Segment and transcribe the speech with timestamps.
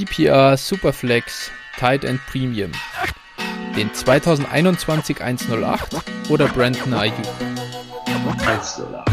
[0.00, 2.72] PPR Superflex Tight End Premium,
[3.76, 5.96] den 2021 108
[6.30, 7.16] oder Brandon Ayuk?
[8.06, 9.04] 108.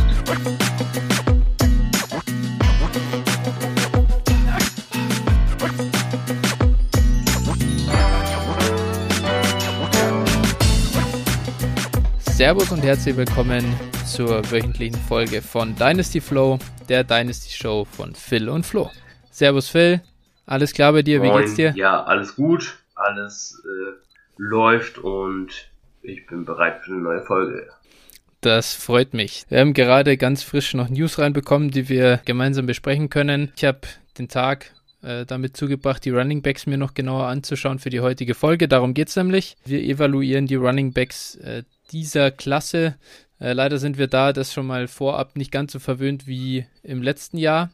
[12.20, 13.76] Servus und herzlich willkommen
[14.06, 18.90] zur wöchentlichen Folge von Dynasty Flow, der Dynasty Show von Phil und Flo.
[19.32, 20.02] Servus Phil,
[20.48, 21.32] alles klar bei dir, Moin.
[21.32, 21.74] wie geht's dir?
[21.76, 23.94] Ja, alles gut, alles äh,
[24.38, 25.70] läuft und
[26.02, 27.70] ich bin bereit für eine neue Folge.
[28.42, 29.46] Das freut mich.
[29.50, 33.52] Wir haben gerade ganz frisch noch News reinbekommen, die wir gemeinsam besprechen können.
[33.56, 33.82] Ich habe
[34.18, 34.72] den Tag
[35.02, 38.68] äh, damit zugebracht, die Running Backs mir noch genauer anzuschauen für die heutige Folge.
[38.68, 39.58] Darum geht's nämlich.
[39.66, 42.96] Wir evaluieren die Running Backs äh, dieser Klasse.
[43.40, 47.02] Äh, leider sind wir da das schon mal vorab nicht ganz so verwöhnt wie im
[47.02, 47.72] letzten Jahr,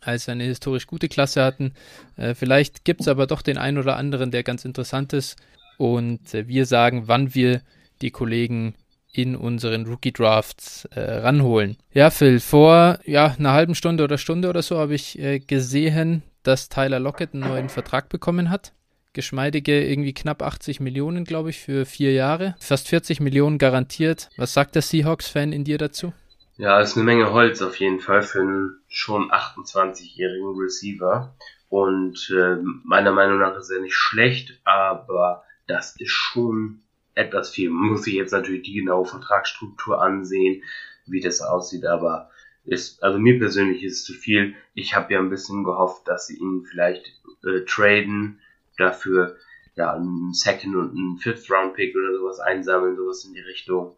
[0.00, 1.72] als wir eine historisch gute Klasse hatten.
[2.16, 5.36] Äh, vielleicht gibt es aber doch den einen oder anderen, der ganz interessant ist.
[5.78, 7.62] Und äh, wir sagen, wann wir
[8.02, 8.74] die Kollegen
[9.12, 11.76] in unseren Rookie Drafts äh, ranholen.
[11.92, 16.22] Ja, Phil, vor ja, einer halben Stunde oder Stunde oder so habe ich äh, gesehen,
[16.44, 18.72] dass Tyler Lockett einen neuen Vertrag bekommen hat
[19.12, 22.54] geschmeidige irgendwie knapp 80 Millionen, glaube ich, für vier Jahre.
[22.60, 24.28] Fast 40 Millionen garantiert.
[24.36, 26.12] Was sagt der Seahawks-Fan in dir dazu?
[26.56, 31.34] Ja, ist eine Menge Holz auf jeden Fall für einen schon 28-jährigen Receiver.
[31.70, 36.82] Und äh, meiner Meinung nach ist er nicht schlecht, aber das ist schon
[37.14, 37.70] etwas viel.
[37.70, 40.62] Muss sich jetzt natürlich die genaue Vertragsstruktur ansehen,
[41.06, 42.30] wie das aussieht, aber
[42.64, 44.54] ist, also mir persönlich ist es zu viel.
[44.74, 48.40] Ich habe ja ein bisschen gehofft, dass sie ihn vielleicht äh, traden,
[48.76, 49.36] dafür
[49.76, 53.96] ja einen Second und einen Fifth Round Pick oder sowas einsammeln, sowas in die Richtung.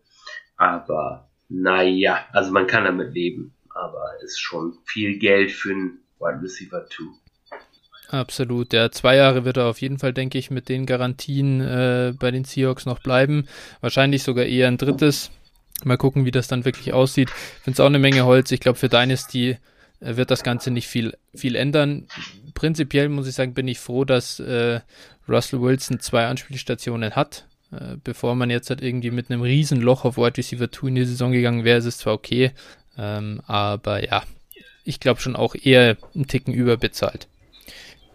[0.56, 6.42] Aber naja, also man kann damit leben, aber ist schon viel Geld für einen Wide
[6.42, 7.04] Receiver 2.
[8.12, 8.90] Absolut, ja.
[8.90, 12.44] Zwei Jahre wird er auf jeden Fall, denke ich, mit den Garantien äh, bei den
[12.44, 13.46] Seahawks noch bleiben.
[13.80, 15.30] Wahrscheinlich sogar eher ein drittes.
[15.84, 17.30] Mal gucken, wie das dann wirklich aussieht.
[17.30, 18.52] Ich finde es auch eine Menge Holz.
[18.52, 19.56] Ich glaube, für Dynasty
[20.00, 22.06] äh, wird das Ganze nicht viel, viel ändern.
[22.52, 24.80] Prinzipiell muss ich sagen, bin ich froh, dass äh,
[25.26, 27.46] Russell Wilson zwei Anspielstationen hat.
[27.72, 30.94] Äh, bevor man jetzt halt irgendwie mit einem riesen Loch auf Wide Receiver 2 in
[30.96, 32.52] die Saison gegangen wäre, ist es zwar okay,
[32.98, 34.22] ähm, aber ja,
[34.84, 37.28] ich glaube schon auch eher einen Ticken überbezahlt.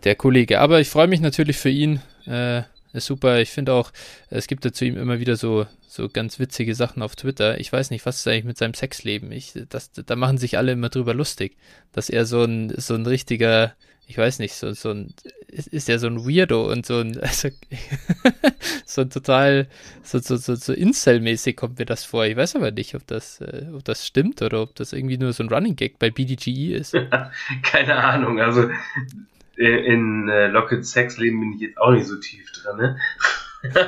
[0.04, 0.60] Der Kollege.
[0.60, 2.02] Aber ich freue mich natürlich für ihn.
[2.26, 3.40] Äh, ist super.
[3.40, 3.92] Ich finde auch,
[4.30, 7.60] es gibt dazu ihm immer wieder so, so ganz witzige Sachen auf Twitter.
[7.60, 9.32] Ich weiß nicht, was ist eigentlich mit seinem Sexleben?
[9.32, 11.58] Ich, das, da machen sich alle immer drüber lustig,
[11.92, 13.74] dass er so ein, so ein richtiger,
[14.08, 15.14] ich weiß nicht, so, so ein,
[15.50, 17.50] ist er so ein Weirdo und so ein, also,
[18.86, 19.68] so ein total,
[20.02, 22.26] so, so, so, so Incel-mäßig kommt mir das vor.
[22.26, 25.34] Ich weiß aber nicht, ob das, äh, ob das stimmt oder ob das irgendwie nur
[25.34, 26.94] so ein Running Gag bei BDGE ist.
[27.64, 28.70] Keine Ahnung, also
[29.58, 32.98] in äh, Lockets Sexleben bin ich jetzt auch nicht so tief drin, ne?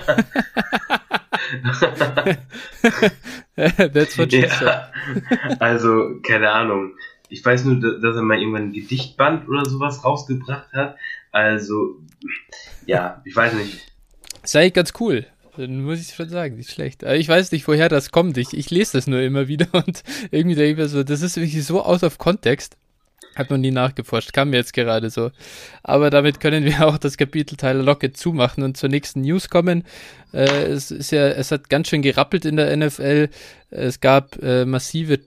[3.56, 4.91] That's what she ja,
[5.59, 6.94] also, keine Ahnung.
[7.29, 10.97] Ich weiß nur, dass er mal irgendwann ein Gedichtband oder sowas rausgebracht hat.
[11.31, 12.00] Also,
[12.85, 13.79] ja, ich weiß nicht.
[14.44, 15.25] Sei ganz cool.
[15.57, 17.03] Dann muss ich schon sagen, nicht schlecht.
[17.03, 18.38] Aber ich weiß nicht, woher das kommt.
[18.38, 21.38] Ich, ich lese das nur immer wieder und irgendwie denke ich mir so, das ist
[21.38, 22.78] wirklich so out of context.
[23.35, 25.31] Hat man nie nachgeforscht, kam mir jetzt gerade so.
[25.84, 29.84] Aber damit können wir auch das Kapitel Tyler Lockett zumachen und zur nächsten News kommen.
[30.34, 33.29] Äh, es ist ja, es hat ganz schön gerappelt in der NFL.
[33.69, 35.19] Es gab äh, massive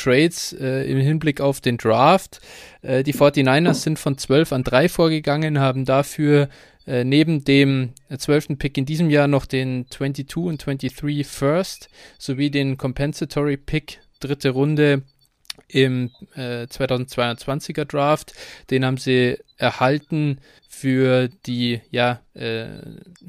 [0.00, 2.40] Trades äh, im Hinblick auf den Draft.
[2.82, 6.48] Äh, die 49ers sind von 12 an 3 vorgegangen, haben dafür
[6.86, 8.58] äh, neben dem 12.
[8.58, 14.50] Pick in diesem Jahr noch den 22 und 23 First sowie den Compensatory Pick dritte
[14.50, 15.02] Runde
[15.68, 18.32] im äh, 2022er Draft.
[18.70, 22.66] Den haben sie erhalten für die, ja, äh,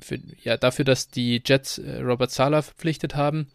[0.02, 3.48] für, ja, dafür, dass die Jets äh, Robert Sala verpflichtet haben.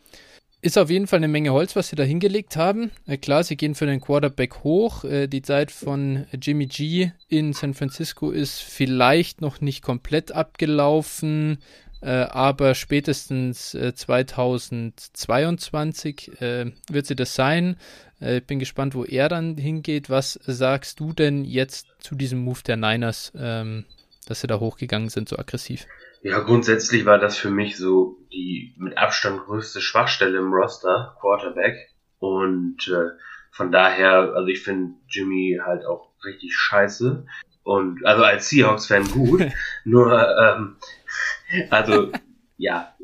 [0.66, 2.90] Ist auf jeden Fall eine Menge Holz, was sie da hingelegt haben.
[3.06, 5.04] Äh, klar, sie gehen für den Quarterback hoch.
[5.04, 11.58] Äh, die Zeit von Jimmy G in San Francisco ist vielleicht noch nicht komplett abgelaufen.
[12.00, 17.76] Äh, aber spätestens äh, 2022 äh, wird sie das sein.
[18.18, 20.10] Äh, bin gespannt, wo er dann hingeht.
[20.10, 23.84] Was sagst du denn jetzt zu diesem Move der Niners, ähm,
[24.26, 25.86] dass sie da hochgegangen sind, so aggressiv?
[26.26, 31.76] Ja, grundsätzlich war das für mich so die mit Abstand größte Schwachstelle im Roster, Quarterback.
[32.18, 33.10] Und äh,
[33.52, 37.24] von daher, also ich finde Jimmy halt auch richtig scheiße.
[37.62, 39.46] Und also als Seahawks-Fan gut.
[39.84, 40.76] Nur, ähm,
[41.70, 42.10] also
[42.56, 42.96] ja,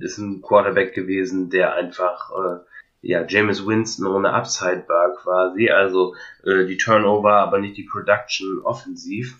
[0.00, 2.58] ist ein Quarterback gewesen, der einfach äh,
[3.02, 8.60] ja, James Winston ohne Upside war quasi, also äh, die Turnover, aber nicht die Production
[8.64, 9.36] offensiv.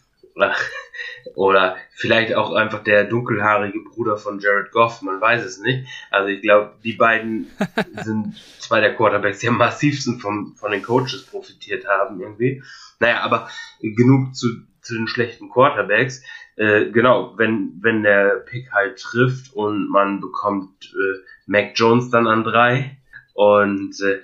[1.34, 5.86] Oder vielleicht auch einfach der dunkelhaarige Bruder von Jared Goff, man weiß es nicht.
[6.10, 7.50] Also ich glaube, die beiden
[8.04, 12.62] sind zwei der Quarterbacks, die am massivsten vom, von den Coaches profitiert haben irgendwie.
[12.98, 13.48] Naja, aber
[13.80, 14.48] genug zu,
[14.80, 16.22] zu den schlechten Quarterbacks.
[16.56, 22.26] Äh, genau, wenn, wenn der Pick halt trifft und man bekommt äh, Mac Jones dann
[22.26, 22.98] an drei
[23.34, 24.20] und äh,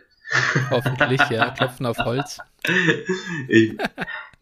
[0.70, 2.40] Hoffentlich, ja, klopfen auf Holz.
[3.48, 3.76] ich,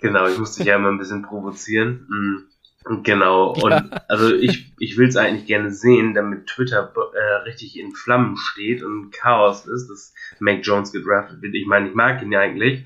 [0.04, 2.06] genau, ich musste dich ja immer ein bisschen provozieren.
[2.08, 3.02] Mm.
[3.02, 4.04] Genau, und ja.
[4.08, 8.82] also ich, ich will es eigentlich gerne sehen, damit Twitter äh, richtig in Flammen steht
[8.82, 11.54] und Chaos ist, dass Mac Jones gedraftet wird.
[11.54, 12.84] Ich meine, ich mag ihn ja eigentlich,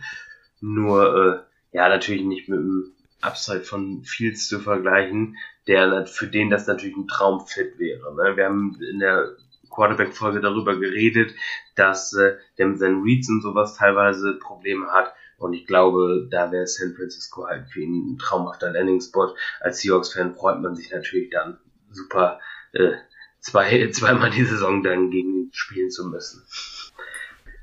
[0.60, 5.36] nur äh, ja, natürlich nicht mit dem Upside von Fields zu vergleichen,
[5.66, 8.14] der für den das natürlich ein Traumfit wäre.
[8.14, 8.36] Ne?
[8.36, 9.34] Wir haben in der
[9.68, 11.34] Quarterback-Folge darüber geredet,
[11.74, 15.12] dass äh, der mit seinen Reads und sowas teilweise Probleme hat.
[15.38, 19.34] Und ich glaube, da wäre San Francisco halt für ihn ein traumhafter Landing-Spot.
[19.60, 21.58] Als Seahawks-Fan freut man sich natürlich dann
[21.90, 22.40] super,
[22.72, 22.92] äh,
[23.40, 26.42] zwei, zweimal die Saison dann gegen ihn spielen zu müssen.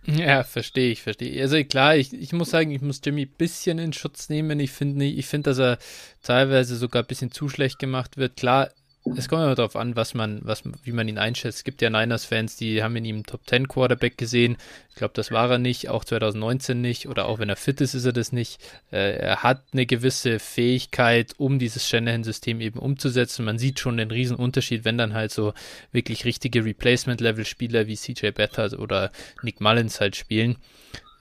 [0.05, 1.41] Ja, verstehe ich, verstehe.
[1.41, 4.59] Also klar, ich, ich muss sagen, ich muss Jimmy ein bisschen in Schutz nehmen.
[4.59, 5.79] Ich finde, ich finde, dass er
[6.21, 8.37] teilweise sogar ein bisschen zu schlecht gemacht wird.
[8.37, 8.69] Klar,
[9.15, 11.59] es kommt immer darauf an, was man, was, wie man ihn einschätzt.
[11.59, 14.57] Es gibt ja Niners-Fans, die haben in ihm Top 10 Quarterback gesehen.
[14.89, 17.93] Ich glaube, das war er nicht, auch 2019 nicht, oder auch wenn er fit ist,
[17.93, 18.59] ist er das nicht.
[18.91, 23.45] Äh, er hat eine gewisse Fähigkeit, um dieses Shanahan-System eben umzusetzen.
[23.45, 25.53] Man sieht schon den riesen Unterschied, wenn dann halt so
[25.91, 29.11] wirklich richtige Replacement-Level-Spieler wie CJ Beathard oder
[29.43, 30.57] Nick Mullins halt spielen.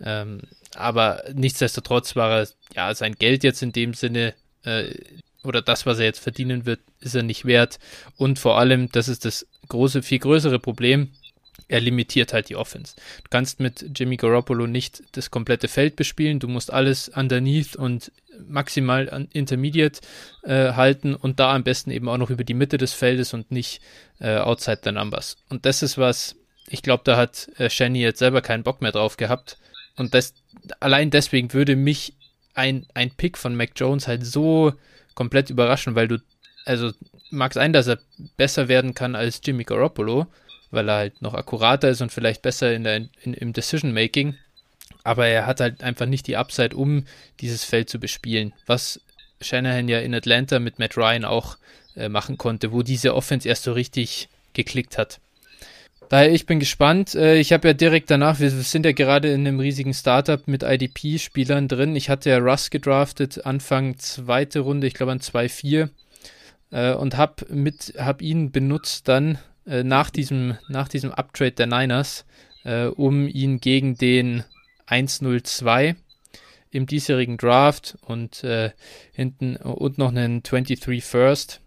[0.02, 0.40] Ähm,
[0.74, 4.34] aber nichtsdestotrotz war er, ja, sein Geld jetzt in dem Sinne
[4.64, 4.94] äh,
[5.44, 7.78] oder das, was er jetzt verdienen wird, ist er nicht wert.
[8.16, 11.10] Und vor allem, das ist das große, viel größere Problem,
[11.68, 12.94] er limitiert halt die Offense.
[12.96, 18.12] Du kannst mit Jimmy Garoppolo nicht das komplette Feld bespielen, du musst alles underneath und
[18.46, 20.00] maximal intermediate
[20.42, 23.50] äh, halten und da am besten eben auch noch über die Mitte des Feldes und
[23.50, 23.80] nicht
[24.20, 25.36] äh, outside the numbers.
[25.48, 26.36] Und das ist was,
[26.68, 29.58] ich glaube, da hat äh, Shani jetzt selber keinen Bock mehr drauf gehabt.
[29.96, 30.34] Und das,
[30.80, 32.14] allein deswegen würde mich
[32.54, 34.72] ein, ein Pick von Mac Jones halt so
[35.14, 36.18] komplett überraschen, weil du,
[36.64, 36.92] also
[37.30, 37.98] mag sein, dass er
[38.36, 40.26] besser werden kann als Jimmy Garoppolo,
[40.70, 44.36] weil er halt noch akkurater ist und vielleicht besser in der, in, im Decision Making.
[45.02, 47.04] Aber er hat halt einfach nicht die Upside, um
[47.40, 49.00] dieses Feld zu bespielen, was
[49.40, 51.58] Shanahan ja in Atlanta mit Matt Ryan auch
[51.96, 55.20] äh, machen konnte, wo diese Offense erst so richtig geklickt hat.
[56.08, 57.14] Daher, ich bin gespannt.
[57.14, 60.62] Äh, ich habe ja direkt danach, wir sind ja gerade in einem riesigen Startup mit
[60.62, 61.96] IDP-Spielern drin.
[61.96, 65.88] Ich hatte ja Russ gedraftet, Anfang zweite Runde, ich glaube an 2-4.
[66.70, 67.46] Äh, und habe
[67.98, 72.24] hab ihn benutzt dann äh, nach diesem, nach diesem Uptrade der Niners,
[72.96, 74.42] um ihn gegen den
[74.88, 75.96] 1-0-2
[76.70, 78.42] im diesjährigen Draft und
[79.12, 81.60] hinten und noch einen 23 First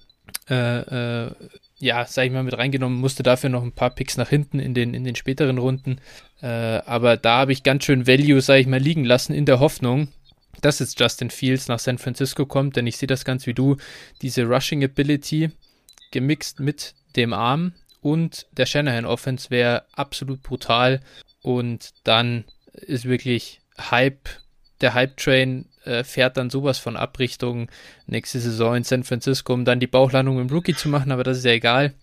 [0.54, 1.32] äh,
[1.80, 4.74] ja, sag ich mal, mit reingenommen, musste dafür noch ein paar Picks nach hinten in
[4.74, 6.00] den, in den späteren Runden.
[6.42, 9.60] Äh, aber da habe ich ganz schön Value, sag ich mal, liegen lassen, in der
[9.60, 10.08] Hoffnung,
[10.62, 13.78] dass jetzt Justin Fields nach San Francisco kommt, denn ich sehe das ganz wie du,
[14.22, 15.52] diese Rushing Ability
[16.12, 21.02] gemixt mit dem Arm und der Shanahan Offense wäre absolut brutal
[21.42, 24.30] und dann ist wirklich Hype,
[24.82, 27.70] der Hype Train äh, fährt dann sowas von ab Richtung
[28.06, 31.38] nächste Saison in San Francisco, um dann die Bauchlandung im Rookie zu machen, aber das
[31.40, 31.94] ist ja egal.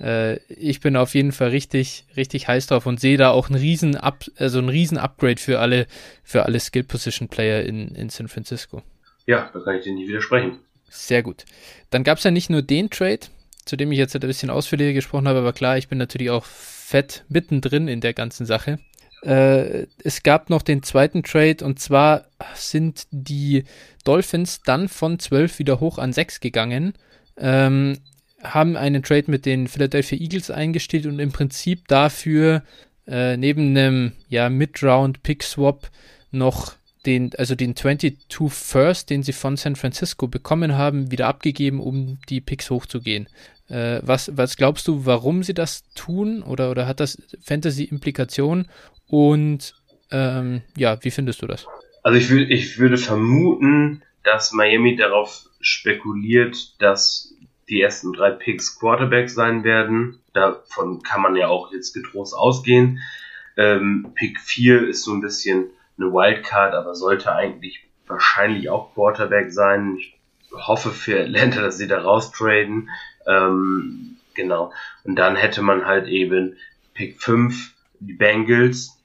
[0.00, 3.58] Äh, ich bin auf jeden Fall richtig, richtig heiß drauf und sehe da auch einen
[3.58, 5.86] riesen, Up, also einen riesen Upgrade für alle,
[6.22, 8.82] für alle Skill Position Player in, in San Francisco.
[9.26, 10.58] Ja, da kann ich dir nicht widersprechen.
[10.88, 11.44] Sehr gut.
[11.90, 13.20] Dann gab es ja nicht nur den Trade,
[13.64, 16.44] zu dem ich jetzt ein bisschen ausführlicher gesprochen habe, aber klar, ich bin natürlich auch
[16.44, 18.78] fett mittendrin in der ganzen Sache.
[19.26, 23.64] Äh, es gab noch den zweiten Trade und zwar sind die
[24.04, 26.94] Dolphins dann von 12 wieder hoch an 6 gegangen,
[27.36, 27.98] ähm,
[28.40, 32.62] haben einen Trade mit den Philadelphia Eagles eingestellt und im Prinzip dafür
[33.08, 35.90] äh, neben einem ja, Mid-Round-Pick-Swap
[36.30, 38.18] noch den, also den 22
[38.48, 43.28] First, den sie von San Francisco bekommen haben, wieder abgegeben, um die Picks hochzugehen.
[43.68, 46.42] Äh, was, was glaubst du, warum sie das tun?
[46.42, 48.68] Oder, oder hat das Fantasy-Implikationen?
[49.08, 49.74] Und
[50.10, 51.66] ähm, ja, wie findest du das?
[52.02, 57.34] Also ich, will, ich würde vermuten, dass Miami darauf spekuliert, dass
[57.68, 60.20] die ersten drei Picks Quarterback sein werden.
[60.32, 63.00] Davon kann man ja auch jetzt getrost ausgehen.
[63.56, 69.50] Ähm, Pick 4 ist so ein bisschen eine Wildcard, aber sollte eigentlich wahrscheinlich auch Quarterback
[69.50, 69.96] sein.
[69.98, 70.14] Ich
[70.52, 72.90] hoffe für Atlanta, dass sie da raustraden.
[73.26, 74.72] Ähm, genau.
[75.04, 76.56] Und dann hätte man halt eben
[76.94, 78.95] Pick 5 die Bengals,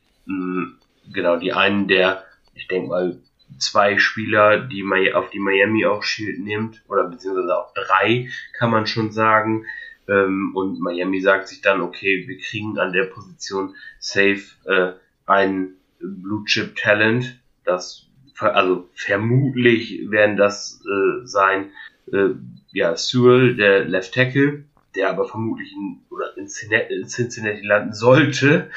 [1.12, 2.24] genau, die einen der,
[2.54, 3.18] ich denke mal,
[3.58, 8.88] zwei Spieler, die auf die Miami auch Shield nimmt, oder beziehungsweise auch drei, kann man
[8.88, 9.66] schon sagen.
[10.08, 14.94] Ähm, und Miami sagt sich dann, okay, wir kriegen an der Position safe äh,
[15.26, 18.08] ein Blue Chip Talent, das
[18.40, 21.70] also vermutlich werden das äh, sein,
[22.12, 22.30] äh,
[22.72, 28.72] ja, Sewell, der Left Tackle, der aber vermutlich in, oder in Cincinnati landen sollte.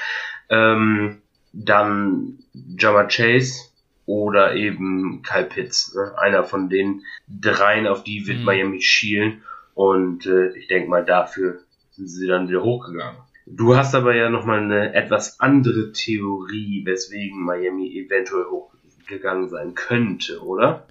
[0.51, 1.23] Ähm,
[1.55, 2.39] dann
[2.79, 3.75] Jama Chase,
[4.07, 5.95] oder eben Kyle Pitts.
[5.95, 6.13] Ne?
[6.19, 8.45] Einer von den dreien, auf die wird mhm.
[8.45, 9.43] Miami schielen.
[9.75, 11.61] Und äh, ich denke mal, dafür
[11.93, 13.17] sind sie dann wieder hochgegangen.
[13.47, 20.43] Du hast aber ja nochmal eine etwas andere Theorie, weswegen Miami eventuell hochgegangen sein könnte,
[20.43, 20.87] oder?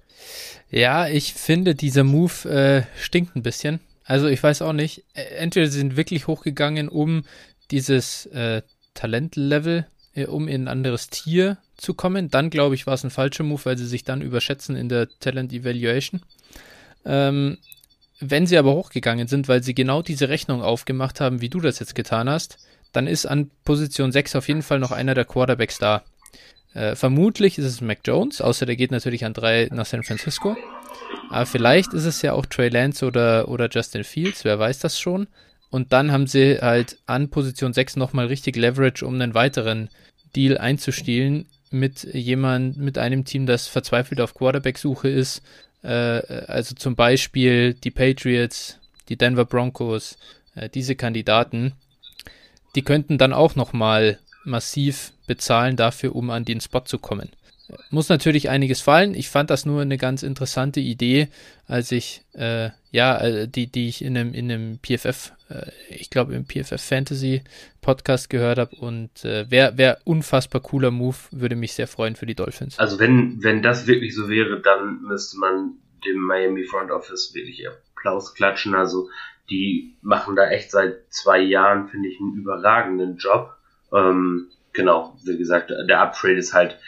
[0.70, 3.80] Ja, ich finde, dieser Move äh, stinkt ein bisschen.
[4.04, 5.04] Also ich weiß auch nicht.
[5.14, 7.24] Entweder sie sind wirklich hochgegangen, um
[7.70, 12.30] dieses äh, Talentlevel, äh, um in ein anderes Tier zu kommen.
[12.30, 15.08] Dann, glaube ich, war es ein falscher Move, weil sie sich dann überschätzen in der
[15.20, 16.22] Talent Evaluation.
[17.04, 17.58] Ähm,
[18.20, 21.78] wenn sie aber hochgegangen sind, weil sie genau diese Rechnung aufgemacht haben, wie du das
[21.78, 22.58] jetzt getan hast,
[22.92, 26.04] dann ist an Position 6 auf jeden Fall noch einer der Quarterbacks da.
[26.74, 30.56] Äh, vermutlich ist es Mac Jones, außer der geht natürlich an drei nach San Francisco.
[31.30, 34.98] Aber vielleicht ist es ja auch Trey Lance oder, oder Justin Fields, wer weiß das
[34.98, 35.26] schon.
[35.74, 39.88] Und dann haben sie halt an Position 6 nochmal richtig Leverage, um einen weiteren
[40.36, 45.42] Deal einzustielen, mit jemand, mit einem Team, das verzweifelt auf Quarterback-Suche ist.
[45.82, 45.88] Äh,
[46.46, 48.78] also zum Beispiel die Patriots,
[49.08, 50.16] die Denver Broncos,
[50.54, 51.72] äh, diese Kandidaten,
[52.76, 57.30] die könnten dann auch nochmal massiv bezahlen dafür, um an den Spot zu kommen.
[57.90, 59.14] Muss natürlich einiges fallen.
[59.14, 61.28] Ich fand das nur eine ganz interessante Idee,
[61.66, 65.32] als ich, äh, ja, äh, die, die ich in einem, in einem PFF,
[65.88, 67.42] ich glaube im PFF Fantasy
[67.80, 72.26] Podcast gehört habe und äh, wäre wär unfassbar cooler Move, würde mich sehr freuen für
[72.26, 72.78] die Dolphins.
[72.78, 77.66] Also wenn, wenn das wirklich so wäre, dann müsste man dem Miami Front Office wirklich
[77.68, 78.74] Applaus klatschen.
[78.74, 79.08] Also
[79.50, 83.54] die machen da echt seit zwei Jahren, finde ich, einen überragenden Job.
[83.92, 86.78] Ähm, genau, wie gesagt, der Upgrade ist halt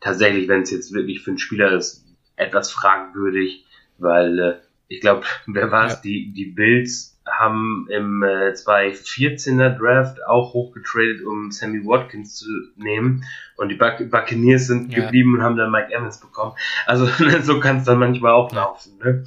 [0.00, 2.04] tatsächlich, wenn es jetzt wirklich für einen Spieler ist,
[2.36, 3.64] etwas fragwürdig,
[3.98, 4.54] weil äh,
[4.88, 5.94] ich glaube, wer war es?
[5.94, 6.00] Ja.
[6.04, 13.24] Die, die Bills haben im äh, 2014er Draft auch hochgetradet, um Sammy Watkins zu nehmen.
[13.56, 15.02] Und die Buc Buccaneers sind ja.
[15.02, 16.52] geblieben und haben dann Mike Evans bekommen.
[16.86, 17.06] Also
[17.42, 18.92] so kann es dann manchmal auch laufen.
[19.02, 19.26] Ne?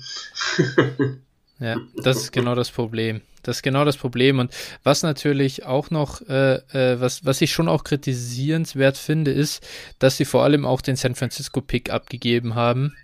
[1.59, 3.21] ja, das ist genau das Problem.
[3.43, 4.39] Das ist genau das Problem.
[4.39, 9.65] Und was natürlich auch noch, äh, äh, was, was ich schon auch kritisierenswert finde, ist,
[9.97, 12.95] dass sie vor allem auch den San Francisco Pick abgegeben haben,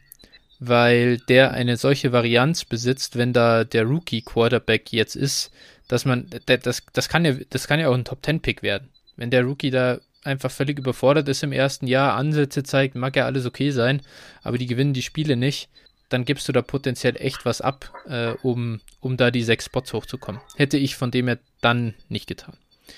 [0.59, 5.51] weil der eine solche Varianz besitzt, wenn da der Rookie Quarterback jetzt ist,
[5.87, 8.89] dass man, das, das kann ja, das kann ja auch ein Top Ten Pick werden.
[9.15, 13.25] Wenn der Rookie da einfach völlig überfordert ist im ersten Jahr, Ansätze zeigt, mag ja
[13.25, 14.01] alles okay sein,
[14.43, 15.69] aber die gewinnen die Spiele nicht
[16.09, 19.93] dann gibst du da potenziell echt was ab, äh, um, um da die sechs Spots
[19.93, 20.41] hochzukommen.
[20.55, 22.55] Hätte ich von dem her dann nicht getan.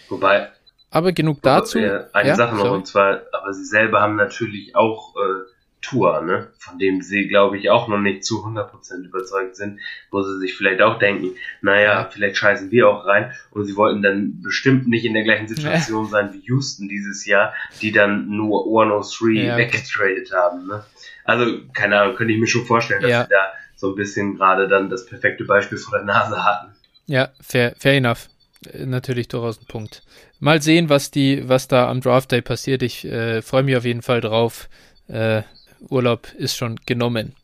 [0.09, 0.49] Wobei.
[0.89, 1.79] Aber genug dazu.
[1.79, 2.77] Eine ja, Sache noch, sorry.
[2.77, 5.49] und zwar, aber sie selber haben natürlich auch äh,
[5.81, 6.47] Tour, ne?
[6.57, 9.79] von dem sie, glaube ich, auch noch nicht zu 100% überzeugt sind,
[10.11, 12.09] wo sie sich vielleicht auch denken, naja, ja.
[12.11, 16.05] vielleicht scheißen wir auch rein und sie wollten dann bestimmt nicht in der gleichen Situation
[16.05, 16.09] ja.
[16.09, 20.67] sein wie Houston dieses Jahr, die dann nur 103 ja, weggetradet haben.
[20.67, 20.83] Ne?
[21.23, 23.23] Also, keine Ahnung, könnte ich mir schon vorstellen, dass ja.
[23.23, 26.73] sie da so ein bisschen gerade dann das perfekte Beispiel vor der Nase hatten.
[27.05, 28.27] Ja, fair, fair enough.
[28.73, 30.03] Äh, natürlich durchaus ein Punkt.
[30.39, 32.81] Mal sehen, was die, was da am Draft Day passiert.
[32.83, 34.67] Ich äh, freue mich auf jeden Fall drauf.
[35.07, 35.43] Äh,
[35.89, 37.35] Urlaub ist schon genommen.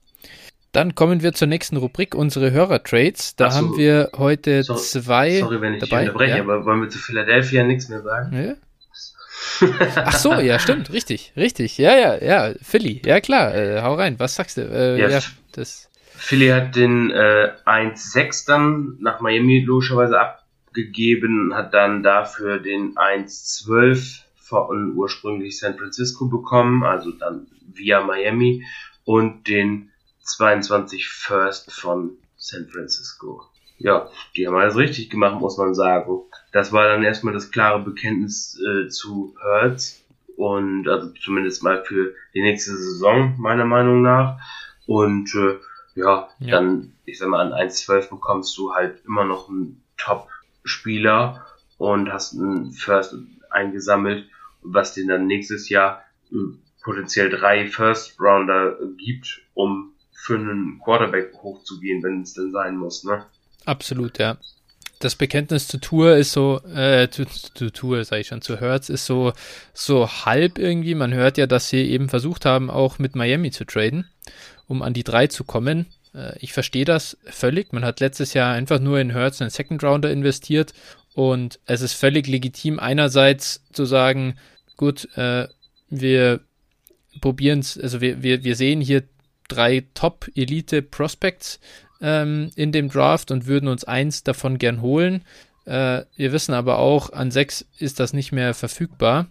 [0.72, 3.36] Dann kommen wir zur nächsten Rubrik, unsere Hörer-Trades.
[3.36, 3.58] Da so.
[3.58, 5.40] haben wir heute so, zwei.
[5.40, 6.02] Sorry, wenn ich dabei.
[6.02, 6.44] unterbreche, ja.
[6.44, 8.36] aber wollen wir zu Philadelphia nichts mehr sagen?
[8.36, 8.56] Ja.
[9.96, 11.78] Ach so, ja, stimmt, richtig, richtig.
[11.78, 14.62] Ja, ja, ja, Philly, ja klar, äh, hau rein, was sagst du?
[14.62, 15.20] Äh, ja, ja,
[15.52, 15.90] das.
[16.16, 24.22] Philly hat den äh, 1-6 dann nach Miami logischerweise abgegeben, hat dann dafür den 1-12
[24.38, 28.66] von ursprünglich San Francisco bekommen, also dann via Miami
[29.06, 33.44] und den 22 First von San Francisco.
[33.78, 36.22] Ja, die haben alles richtig gemacht, muss man sagen.
[36.52, 40.04] Das war dann erstmal das klare Bekenntnis äh, zu Hertz
[40.38, 44.40] und also zumindest mal für die nächste Saison meiner Meinung nach.
[44.86, 45.60] Und äh,
[45.96, 51.46] ja, ja, dann ich sag mal an 1-12 bekommst du halt immer noch einen Top-Spieler
[51.78, 53.16] und hast einen First
[53.50, 54.30] eingesammelt,
[54.62, 56.36] was dir dann nächstes Jahr äh,
[56.84, 63.26] potenziell drei First-Rounder gibt, um für einen Quarterback hochzugehen, wenn es denn sein muss, ne?
[63.66, 64.38] Absolut, ja
[65.04, 68.90] das Bekenntnis zu Tour ist so, äh, zu, zu Tour, sage ich schon, zu Hertz
[68.90, 69.34] ist so,
[69.74, 70.96] so halb irgendwie.
[70.96, 74.10] Man hört ja, dass sie eben versucht haben, auch mit Miami zu traden,
[74.68, 75.88] um an die drei zu kommen.
[76.14, 77.74] Äh, ich verstehe das völlig.
[77.74, 80.74] Man hat letztes Jahr einfach nur in Hertz einen Second Rounder investiert
[81.14, 84.38] und es ist völlig legitim, einerseits zu sagen,
[84.78, 85.48] gut, äh,
[85.90, 86.42] wir
[87.22, 89.04] probieren es, also wir, wir, wir sehen hier
[89.48, 91.60] drei Top-Elite-Prospects
[92.02, 95.24] ähm, in dem Draft und würden uns eins davon gern holen.
[95.66, 99.28] Äh, wir wissen aber auch, an sechs ist das nicht mehr verfügbar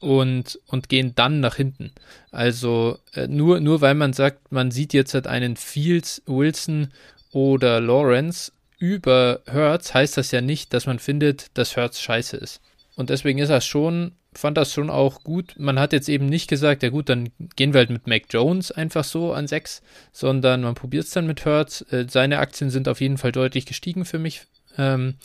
[0.00, 1.92] und, und gehen dann nach hinten.
[2.30, 6.88] Also äh, nur, nur weil man sagt, man sieht jetzt halt einen Fields, Wilson
[7.30, 12.60] oder Lawrence über Hertz, heißt das ja nicht, dass man findet, dass Hertz scheiße ist.
[12.96, 15.54] Und deswegen ist das schon, fand das schon auch gut.
[15.58, 18.72] Man hat jetzt eben nicht gesagt, ja gut, dann gehen wir halt mit Mac Jones
[18.72, 21.84] einfach so an 6, sondern man probiert es dann mit Hertz.
[21.90, 24.42] Äh, seine Aktien sind auf jeden Fall deutlich gestiegen für mich.
[24.78, 25.16] Ähm,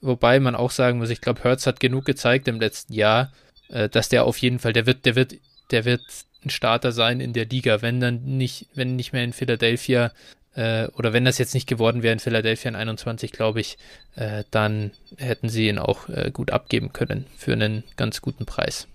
[0.00, 3.32] wobei man auch sagen muss, ich glaube, Hertz hat genug gezeigt im letzten Jahr,
[3.68, 5.36] äh, dass der auf jeden Fall, der wird, der wird,
[5.70, 6.02] der wird
[6.44, 10.12] ein Starter sein in der Liga, wenn dann nicht, wenn nicht mehr in Philadelphia
[10.54, 13.78] äh, oder wenn das jetzt nicht geworden wäre in Philadelphia in 21, glaube ich,
[14.16, 18.88] äh, dann hätten sie ihn auch äh, gut abgeben können für einen ganz guten Preis.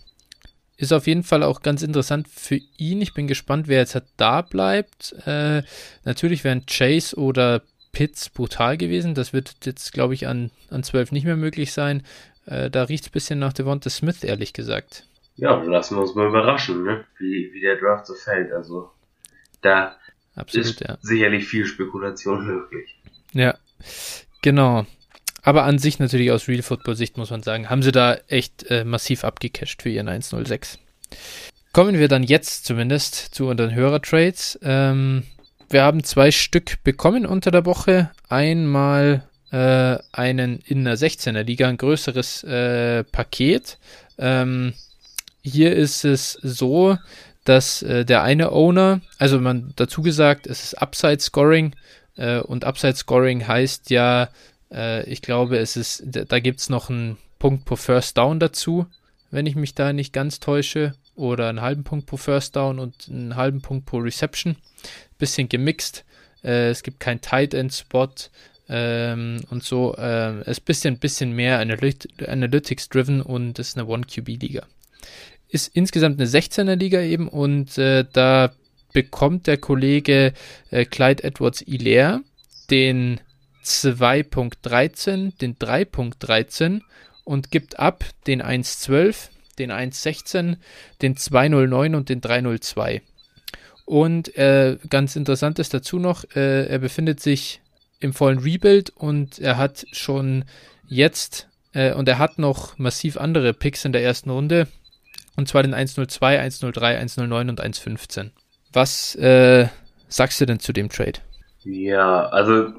[0.77, 3.01] Ist auf jeden Fall auch ganz interessant für ihn.
[3.01, 5.15] Ich bin gespannt, wer jetzt da bleibt.
[5.25, 5.63] Äh,
[6.03, 7.61] natürlich wären Chase oder
[7.93, 9.15] Pitts brutal gewesen.
[9.15, 12.03] Das wird jetzt, glaube ich, an, an 12 nicht mehr möglich sein.
[12.45, 15.05] Äh, da riecht es ein bisschen nach Devonta Smith, ehrlich gesagt.
[15.37, 17.05] Ja, lassen wir uns mal überraschen, ne?
[17.19, 18.51] wie, wie der Draft so fällt.
[18.51, 18.89] Also
[19.61, 19.95] da
[20.35, 20.97] Absolut, ist ja.
[21.01, 22.97] sicherlich viel Spekulation möglich.
[23.33, 23.57] Ja,
[24.41, 24.85] genau.
[25.41, 28.69] Aber an sich natürlich aus Real Football Sicht muss man sagen, haben sie da echt
[28.69, 30.79] äh, massiv abgecasht für ihren 106.
[31.71, 34.57] Kommen wir dann jetzt zumindest zu unseren Hörertrades.
[34.63, 35.23] Ähm,
[35.69, 38.11] wir haben zwei Stück bekommen unter der Woche.
[38.29, 43.77] Einmal äh, einen in der 16er Liga, ein größeres äh, Paket.
[44.17, 44.73] Ähm,
[45.41, 46.97] hier ist es so,
[47.45, 51.75] dass äh, der eine Owner, also man dazu gesagt, es ist Upside Scoring
[52.17, 54.29] äh, und Upside Scoring heißt ja,
[54.71, 58.87] äh, ich glaube, es ist, da gibt es noch einen Punkt pro First Down dazu,
[59.31, 63.07] wenn ich mich da nicht ganz täusche, oder einen halben Punkt pro First Down und
[63.09, 64.57] einen halben Punkt pro Reception.
[65.17, 66.03] Bisschen gemixt.
[66.43, 68.09] Äh, es gibt kein Tight End Spot.
[68.67, 73.87] Ähm, und so äh, ist ein bisschen, bisschen mehr Analyt Analytics driven und ist eine
[73.87, 74.63] One-QB-Liga
[75.49, 78.51] ist insgesamt eine 16er Liga eben und äh, da
[78.93, 80.33] bekommt der Kollege
[80.71, 82.21] äh, Clyde Edwards Hilaire
[82.69, 83.19] den
[83.63, 86.81] 2.13, den 3.13
[87.23, 90.57] und gibt ab den 1.12, den 1.16,
[91.01, 93.01] den 2.09 und den 3.02.
[93.85, 97.61] Und äh, ganz interessant ist dazu noch, äh, er befindet sich
[97.99, 100.45] im vollen Rebuild und er hat schon
[100.87, 104.67] jetzt äh, und er hat noch massiv andere Picks in der ersten Runde.
[105.35, 108.31] Und zwar den 102, 103, 109 und 115.
[108.73, 109.67] Was äh,
[110.07, 111.19] sagst du denn zu dem Trade?
[111.63, 112.73] Ja, also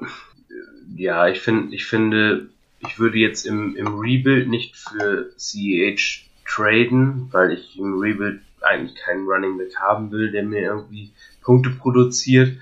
[0.95, 7.29] ja, ich finde, ich finde, ich würde jetzt im, im Rebuild nicht für CEH traden,
[7.31, 12.57] weil ich im Rebuild eigentlich keinen Running Back haben will, der mir irgendwie Punkte produziert,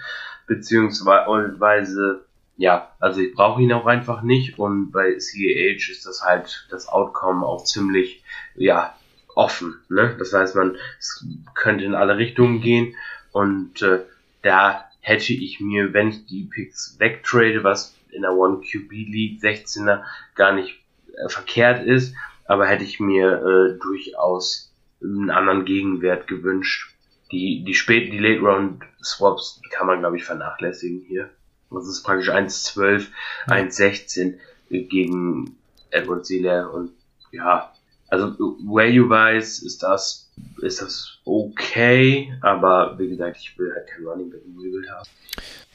[0.47, 2.25] beziehungsweise
[2.57, 6.87] ja, also ich brauche ihn auch einfach nicht und bei CEH ist das halt das
[6.87, 8.23] Outcome auch ziemlich
[8.55, 8.95] ja
[9.35, 9.79] offen.
[9.89, 10.15] Ne?
[10.17, 12.95] Das heißt, man es könnte in alle Richtungen gehen
[13.31, 14.01] und äh,
[14.41, 19.41] da hätte ich mir, wenn ich die Picks wegtrade, was in der One QB League
[19.41, 20.03] 16er
[20.35, 20.79] gar nicht
[21.13, 26.91] äh, verkehrt ist, aber hätte ich mir äh, durchaus einen anderen Gegenwert gewünscht.
[27.31, 31.29] Die, die späten, die Late Round Swaps, die kann man glaube ich vernachlässigen hier.
[31.71, 33.07] Das ist praktisch 1,12,
[33.47, 34.35] 1,16
[34.69, 35.57] gegen
[35.89, 36.91] Edward Sealer und
[37.31, 37.73] ja,
[38.09, 40.29] also value-wise ist das,
[40.61, 44.55] ist das okay, aber wie gesagt, ich will halt kein Running Back im
[44.89, 45.07] haben.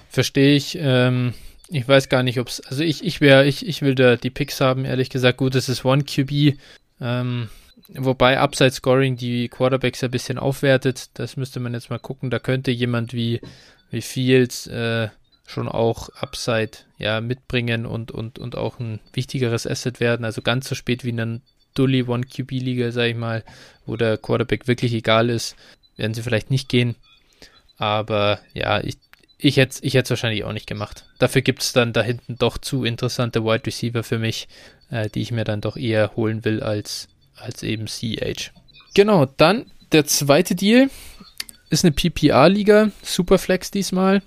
[0.08, 0.76] Verstehe ich.
[0.80, 1.34] Ähm,
[1.68, 4.30] ich weiß gar nicht, ob es, also ich, ich wäre, ich, ich will da die
[4.30, 5.38] Picks haben, ehrlich gesagt.
[5.38, 6.58] Gut, es ist One QB.
[7.00, 7.48] Ähm,
[7.94, 11.10] wobei Upside Scoring die Quarterbacks ein bisschen aufwertet.
[11.14, 12.30] Das müsste man jetzt mal gucken.
[12.30, 13.40] Da könnte jemand wie,
[13.90, 15.08] wie Fields äh,
[15.46, 20.24] schon auch Upside ja, mitbringen und, und, und auch ein wichtigeres Asset werden.
[20.24, 21.42] Also ganz so spät wie ein
[21.74, 23.44] Dully One QB Liga, sag ich mal,
[23.86, 25.56] wo der Quarterback wirklich egal ist,
[25.96, 26.96] werden sie vielleicht nicht gehen.
[27.76, 28.98] Aber ja, ich,
[29.38, 31.04] ich hätte es ich wahrscheinlich auch nicht gemacht.
[31.18, 34.48] Dafür gibt es dann da hinten doch zu interessante Wide Receiver für mich,
[34.90, 38.52] äh, die ich mir dann doch eher holen will als, als eben CH.
[38.94, 40.90] Genau, dann der zweite Deal
[41.70, 44.22] ist eine PPR-Liga, Superflex diesmal.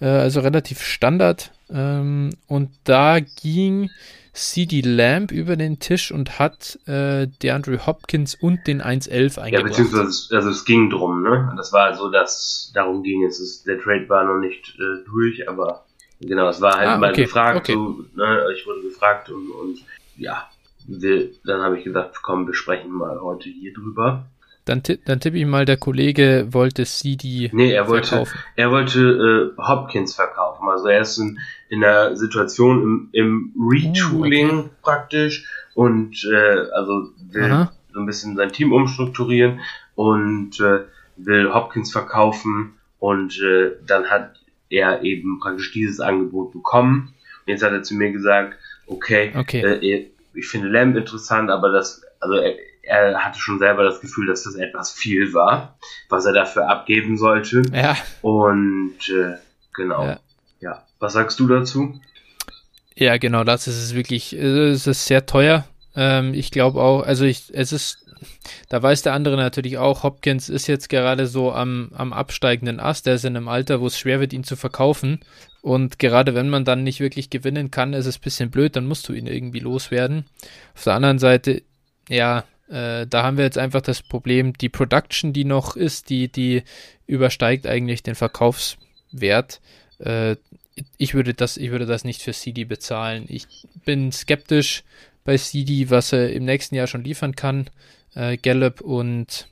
[0.00, 1.52] äh, also relativ Standard.
[1.70, 3.90] Ähm, und da ging
[4.34, 9.52] CD Lamb über den Tisch und hat äh, DeAndre Hopkins und den 1-11 eingebracht.
[9.52, 11.54] Ja, beziehungsweise also es ging drum, ne?
[11.56, 13.38] Das war so, dass darum ging es.
[13.38, 15.84] Ist, der Trade war noch nicht äh, durch, aber
[16.20, 17.58] genau, es war halt ah, mal okay, gefragt.
[17.58, 17.74] Okay.
[17.74, 18.46] So, ne?
[18.56, 19.78] Ich wurde gefragt und, und
[20.16, 20.48] ja,
[20.86, 24.26] wir, dann habe ich gesagt, komm, wir sprechen mal heute hier drüber.
[24.64, 28.38] Dann, dann tippe ich mal, der Kollege wollte CD Nee, er wollte, verkaufen.
[28.56, 30.68] er wollte äh, Hopkins verkaufen.
[30.68, 34.70] Also er ist in, in der Situation im, im Retooling oh, okay.
[34.82, 37.72] praktisch und äh, also will Aha.
[37.92, 39.60] so ein bisschen sein Team umstrukturieren
[39.96, 40.80] und äh,
[41.16, 47.14] will Hopkins verkaufen und äh, dann hat er eben praktisch dieses Angebot bekommen.
[47.44, 49.60] Und jetzt hat er zu mir gesagt, okay, okay.
[49.60, 52.54] Äh, ich finde Lamb interessant, aber das, also er,
[52.86, 57.16] er hatte schon selber das Gefühl, dass das etwas viel war, was er dafür abgeben
[57.16, 57.62] sollte.
[57.72, 57.96] Ja.
[58.22, 59.36] Und äh,
[59.74, 60.04] genau.
[60.04, 60.20] Ja.
[60.60, 60.82] ja.
[60.98, 62.00] Was sagst du dazu?
[62.94, 64.32] Ja, genau, das ist es wirklich.
[64.32, 65.66] Es ist sehr teuer.
[65.96, 68.06] Ähm, ich glaube auch, also ich, es ist,
[68.68, 73.06] da weiß der andere natürlich auch, Hopkins ist jetzt gerade so am, am absteigenden Ast.
[73.06, 75.20] Der ist in einem Alter, wo es schwer wird, ihn zu verkaufen.
[75.62, 78.86] Und gerade wenn man dann nicht wirklich gewinnen kann, ist es ein bisschen blöd, dann
[78.86, 80.26] musst du ihn irgendwie loswerden.
[80.74, 81.62] Auf der anderen Seite,
[82.08, 86.28] ja, äh, da haben wir jetzt einfach das Problem, die Production, die noch ist, die,
[86.28, 86.62] die
[87.06, 89.60] übersteigt eigentlich den Verkaufswert.
[89.98, 90.36] Äh,
[90.96, 93.26] ich würde das, ich würde das nicht für CD bezahlen.
[93.28, 93.46] Ich
[93.84, 94.82] bin skeptisch
[95.24, 97.70] bei CD, was er im nächsten Jahr schon liefern kann.
[98.14, 99.48] Äh, Gallup und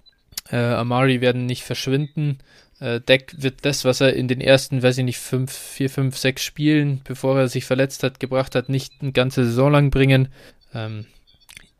[0.50, 2.38] äh, Amari werden nicht verschwinden.
[2.80, 6.16] Äh, Deck wird das, was er in den ersten, weiß ich nicht, fünf, vier, fünf,
[6.16, 10.28] sechs Spielen, bevor er sich verletzt hat, gebracht hat, nicht eine ganze Saison lang bringen.
[10.74, 11.06] Ähm,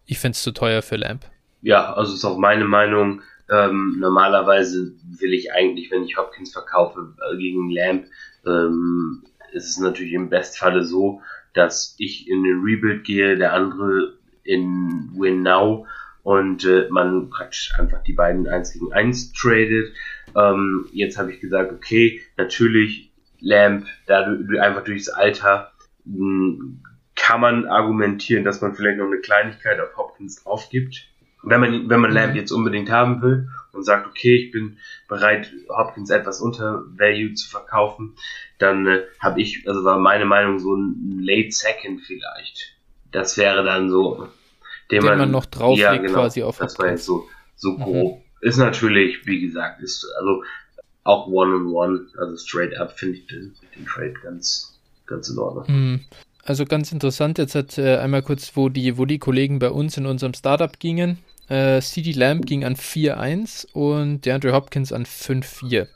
[0.07, 1.25] ich finde es zu teuer für Lamp.
[1.63, 3.23] Ja, also ist auch meine Meinung.
[3.51, 8.07] Ähm, normalerweise will ich eigentlich, wenn ich Hopkins verkaufe äh, gegen Lamp,
[8.47, 11.21] ähm, ist es natürlich im Bestfalle so,
[11.55, 15.87] dass ich in den Rebuild gehe, der andere in Win Now
[16.23, 19.93] und äh, man praktisch einfach die beiden 1 gegen 1 tradet.
[20.37, 25.73] Ähm, jetzt habe ich gesagt, okay, natürlich Lamp, da du, einfach durchs Alter
[26.05, 26.83] hm,
[27.23, 31.07] kann man argumentieren, dass man vielleicht noch eine Kleinigkeit auf Hopkins aufgibt.
[31.45, 32.37] Wenn man, wenn man Lamb mhm.
[32.37, 37.49] jetzt unbedingt haben will und sagt, okay, ich bin bereit, Hopkins etwas unter Value zu
[37.49, 38.17] verkaufen,
[38.59, 42.75] dann äh, habe ich, also war meine Meinung so ein Late Second vielleicht.
[43.13, 44.27] Das wäre dann so,
[44.91, 47.71] den, den man, man, noch drauflegt ja, genau, quasi auf Das war jetzt so, so
[47.71, 47.83] mhm.
[47.85, 48.19] grob.
[48.19, 48.49] Mhm.
[48.49, 50.43] Ist natürlich, wie gesagt, ist also
[51.05, 55.39] auch One-on-One, -on -one, also straight up finde ich den, den Trade ganz, ganz in
[55.39, 55.65] Ordnung.
[55.69, 56.01] Mhm.
[56.45, 59.97] Also ganz interessant, jetzt hat äh, einmal kurz, wo die, wo die Kollegen bei uns
[59.97, 61.19] in unserem Startup gingen.
[61.49, 65.87] Äh, CD Lamb ging an 4-1 und DeAndre Hopkins an 5-4.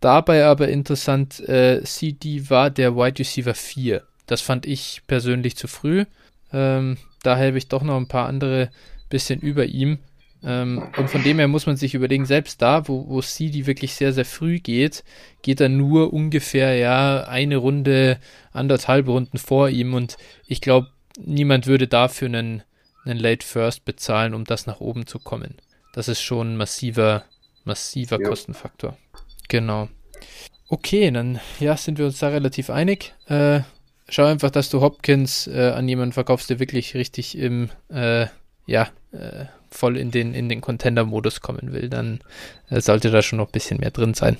[0.00, 4.02] Dabei aber interessant, äh, CD war der Wide Receiver 4.
[4.26, 6.04] Das fand ich persönlich zu früh.
[6.52, 8.70] Ähm, daher habe ich doch noch ein paar andere
[9.08, 9.98] bisschen über ihm.
[10.44, 13.94] Ähm, und von dem her muss man sich überlegen, selbst da, wo, wo CD wirklich
[13.94, 15.02] sehr, sehr früh geht,
[15.42, 18.18] geht er nur ungefähr, ja, eine Runde,
[18.52, 19.94] anderthalb Runden vor ihm.
[19.94, 22.62] Und ich glaube, niemand würde dafür einen,
[23.04, 25.54] einen Late First bezahlen, um das nach oben zu kommen.
[25.94, 27.24] Das ist schon ein massiver,
[27.64, 28.28] massiver ja.
[28.28, 28.98] Kostenfaktor.
[29.48, 29.88] Genau.
[30.68, 33.14] Okay, dann ja, sind wir uns da relativ einig.
[33.28, 33.60] Äh,
[34.08, 38.26] schau einfach, dass du Hopkins äh, an jemanden verkaufst, der wirklich richtig im, äh,
[38.66, 42.20] ja, äh, voll in den, in den Contender-Modus kommen will, dann
[42.70, 44.36] äh, sollte da schon noch ein bisschen mehr drin sein.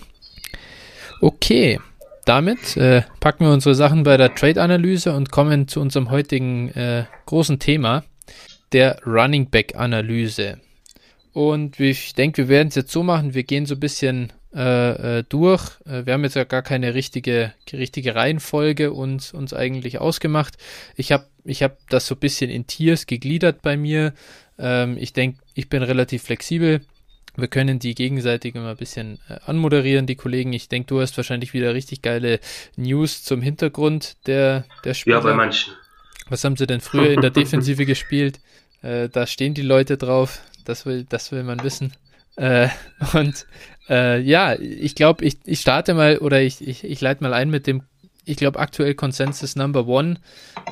[1.21, 1.81] Okay,
[2.25, 7.05] damit äh, packen wir unsere Sachen bei der Trade-Analyse und kommen zu unserem heutigen äh,
[7.27, 8.05] großen Thema,
[8.73, 10.59] der Running Back-Analyse.
[11.33, 15.19] Und ich denke, wir werden es jetzt so machen, wir gehen so ein bisschen äh,
[15.19, 15.73] äh, durch.
[15.85, 20.57] Wir haben jetzt ja gar keine richtige, richtige Reihenfolge uns, uns eigentlich ausgemacht.
[20.95, 24.15] Ich habe ich hab das so ein bisschen in Tiers gegliedert bei mir.
[24.59, 26.81] Ähm, ich denke, ich bin relativ flexibel.
[27.37, 30.53] Wir können die gegenseitig immer ein bisschen äh, anmoderieren, die Kollegen.
[30.53, 32.39] Ich denke, du hast wahrscheinlich wieder richtig geile
[32.77, 35.17] News zum Hintergrund der, der Spieler.
[35.17, 35.75] Ja, bei manchen.
[36.29, 38.41] Was haben sie denn früher in der Defensive gespielt?
[38.83, 40.41] Äh, da stehen die Leute drauf.
[40.65, 41.93] Das will, das will man wissen.
[42.37, 42.69] Äh,
[43.15, 43.47] und
[43.89, 47.51] äh, ja, ich glaube, ich, ich starte mal oder ich, ich, ich leite mal ein
[47.51, 47.83] mit dem,
[48.25, 50.17] ich glaube, aktuell Consensus Number One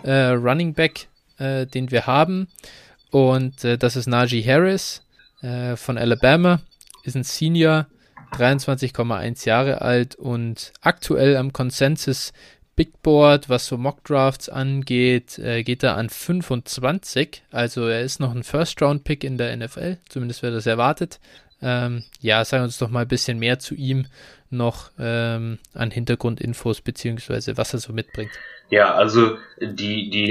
[0.05, 2.49] äh, Running Back, äh, den wir haben.
[3.13, 5.03] Und äh, das ist Najee Harris
[5.43, 6.63] äh, von Alabama,
[7.05, 7.87] ist ein Senior,
[8.33, 12.33] 23,1 Jahre alt und aktuell am Consensus
[12.75, 17.43] Big Board, was so Mock Drafts angeht, äh, geht er an 25.
[17.51, 21.21] Also er ist noch ein First-Round-Pick in der NFL, zumindest wird das erwartet.
[21.61, 24.07] Ähm, ja, sag uns doch mal ein bisschen mehr zu ihm.
[24.49, 28.33] noch ähm, an Hintergrundinfos beziehungsweise was er so mitbringt?
[28.71, 30.31] Ja, also die, die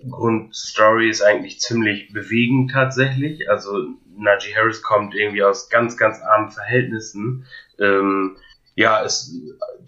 [0.00, 3.48] Hintergrundstory ist eigentlich ziemlich bewegend tatsächlich.
[3.48, 3.86] Also
[4.16, 7.46] Najee Harris kommt irgendwie aus ganz, ganz armen Verhältnissen.
[7.78, 8.36] Ähm,
[8.76, 9.34] ja, ist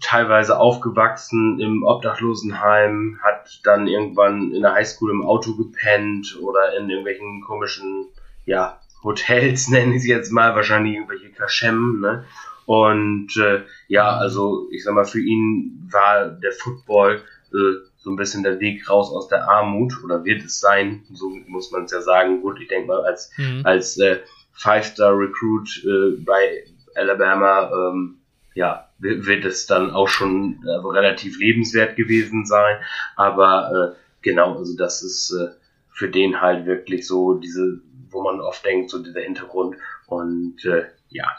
[0.01, 6.89] teilweise aufgewachsen im Obdachlosenheim, hat dann irgendwann in der Highschool im Auto gepennt oder in
[6.89, 8.07] irgendwelchen komischen,
[8.45, 12.25] ja, Hotels, nenne ich es jetzt mal, wahrscheinlich irgendwelche Kaschem, ne?
[12.65, 17.21] Und äh, ja, also ich sag mal, für ihn war der Football
[17.53, 21.29] äh, so ein bisschen der Weg raus aus der Armut oder wird es sein, so
[21.47, 22.41] muss man es ja sagen.
[22.41, 23.61] Gut, ich denke mal, als, mhm.
[23.63, 24.19] als äh,
[24.51, 28.17] Five-Star-Recruit äh, bei Alabama, ähm,
[28.55, 32.77] ja, wird es dann auch schon also relativ lebenswert gewesen sein.
[33.15, 35.55] Aber äh, genau, also das ist äh,
[35.89, 39.77] für den halt wirklich so diese, wo man oft denkt, so dieser Hintergrund.
[40.07, 41.31] Und äh, ja,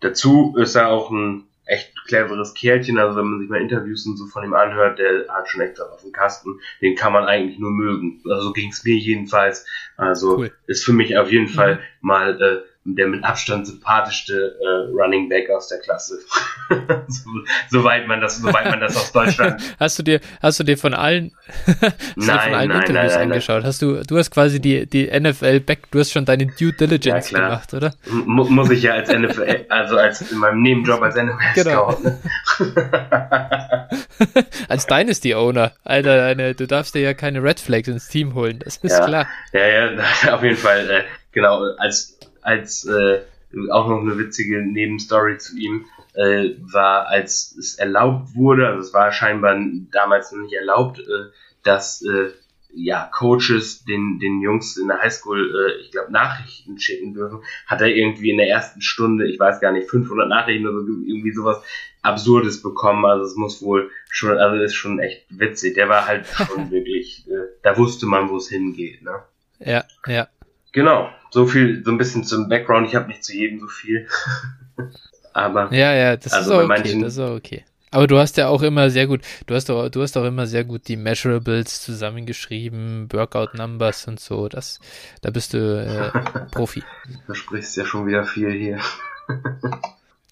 [0.00, 2.98] dazu ist er auch ein echt cleveres Kerlchen.
[2.98, 5.80] Also wenn man sich mal Interviews und so von ihm anhört, der hat schon echt
[5.80, 6.60] auf dem Kasten.
[6.80, 8.20] Den kann man eigentlich nur mögen.
[8.28, 9.66] Also so ging es mir jedenfalls.
[9.96, 10.52] Also cool.
[10.66, 11.54] ist für mich auf jeden mhm.
[11.54, 16.18] Fall mal äh, der mit Abstand sympathischste äh, Running Back aus der Klasse.
[17.08, 17.30] so,
[17.70, 19.62] soweit man das, soweit man das aus Deutschland.
[19.80, 21.32] hast du dir, hast du dir von allen,
[22.16, 23.64] nein, von allen nein, Interviews nein, angeschaut?
[23.64, 27.30] Hast du, du hast quasi die, die NFL Back, du hast schon deine Due Diligence
[27.30, 27.94] ja, gemacht, oder?
[28.06, 31.92] M muss ich ja als NFL, also als in meinem Nebenjob als NFL genau.
[31.92, 32.02] Scout.
[32.04, 32.20] Ne?
[34.68, 38.58] als Dynasty Owner, Alter, eine, du darfst dir ja keine Red Flags ins Team holen,
[38.62, 39.26] das ist ja, klar.
[39.54, 42.13] Ja, ja, auf jeden Fall, äh, genau, als
[42.44, 43.22] als äh,
[43.70, 48.94] auch noch eine witzige Nebenstory zu ihm äh, war, als es erlaubt wurde, also es
[48.94, 49.56] war scheinbar
[49.90, 51.30] damals noch nicht erlaubt, äh,
[51.62, 52.30] dass äh,
[52.76, 57.80] ja, Coaches den, den Jungs in der Highschool, äh, ich glaube, Nachrichten schicken dürfen, hat
[57.80, 61.32] er irgendwie in der ersten Stunde, ich weiß gar nicht, 500 Nachrichten oder so, irgendwie
[61.32, 61.62] sowas
[62.02, 63.04] Absurdes bekommen.
[63.04, 65.74] Also es muss wohl schon, also ist schon echt witzig.
[65.74, 69.02] Der war halt schon wirklich, äh, da wusste man, wo es hingeht.
[69.02, 69.22] Ne?
[69.60, 70.28] Ja, ja.
[70.72, 72.86] Genau, so viel, so ein bisschen zum Background.
[72.88, 74.06] Ich habe nicht zu jedem so viel.
[75.32, 75.72] Aber.
[75.74, 77.00] Ja, ja, das also ist auch okay.
[77.00, 77.64] Das ist auch okay.
[77.90, 80.46] Aber du hast ja auch immer sehr gut, du hast auch, du hast auch immer
[80.46, 84.48] sehr gut die Measurables zusammengeschrieben, Workout Numbers und so.
[84.48, 84.80] Das,
[85.22, 86.10] da bist du äh,
[86.50, 86.82] Profi.
[87.26, 88.78] Du sprichst ja schon wieder viel hier.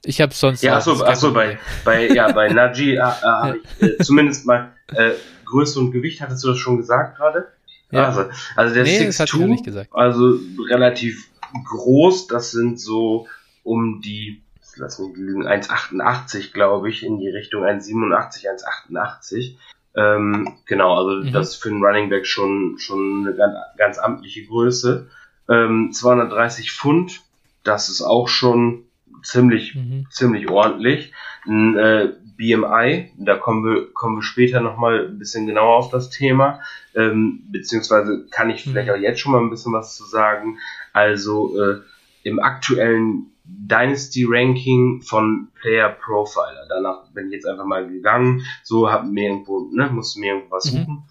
[0.04, 0.62] Ich habe sonst.
[0.62, 4.72] Ja, achso, achso bei, bei, ja, bei Naji äh, äh, habe ich äh, zumindest mal
[4.88, 5.12] äh,
[5.44, 7.48] Größe und Gewicht, hattest du das schon gesagt gerade?
[7.92, 8.06] Ja.
[8.06, 8.24] Also,
[8.56, 11.28] also der nee, 6'2, also relativ
[11.64, 13.28] groß, das sind so
[13.62, 14.42] um die,
[14.76, 18.46] lass mich lügen, 1,88 glaube ich, in die Richtung 1,87,
[18.90, 19.56] 1,88.
[19.94, 21.32] Ähm, genau, also mhm.
[21.32, 25.08] das ist für einen Running Back schon, schon eine ganz, ganz amtliche Größe.
[25.50, 27.20] Ähm, 230 Pfund,
[27.62, 28.84] das ist auch schon
[29.22, 30.06] ziemlich, mhm.
[30.10, 31.12] ziemlich ordentlich.
[31.46, 36.10] Ein äh, BMI, da kommen wir, kommen wir später nochmal ein bisschen genauer auf das
[36.10, 36.60] Thema,
[36.94, 38.94] ähm, beziehungsweise kann ich vielleicht mhm.
[38.94, 40.58] auch jetzt schon mal ein bisschen was zu sagen.
[40.92, 41.80] Also äh,
[42.24, 46.66] im aktuellen Dynasty Ranking von Player Profiler.
[46.68, 48.42] Danach bin ich jetzt einfach mal gegangen.
[48.62, 50.78] So hab mir irgendwo, ne, musste mir irgendwas mhm.
[50.78, 51.02] suchen.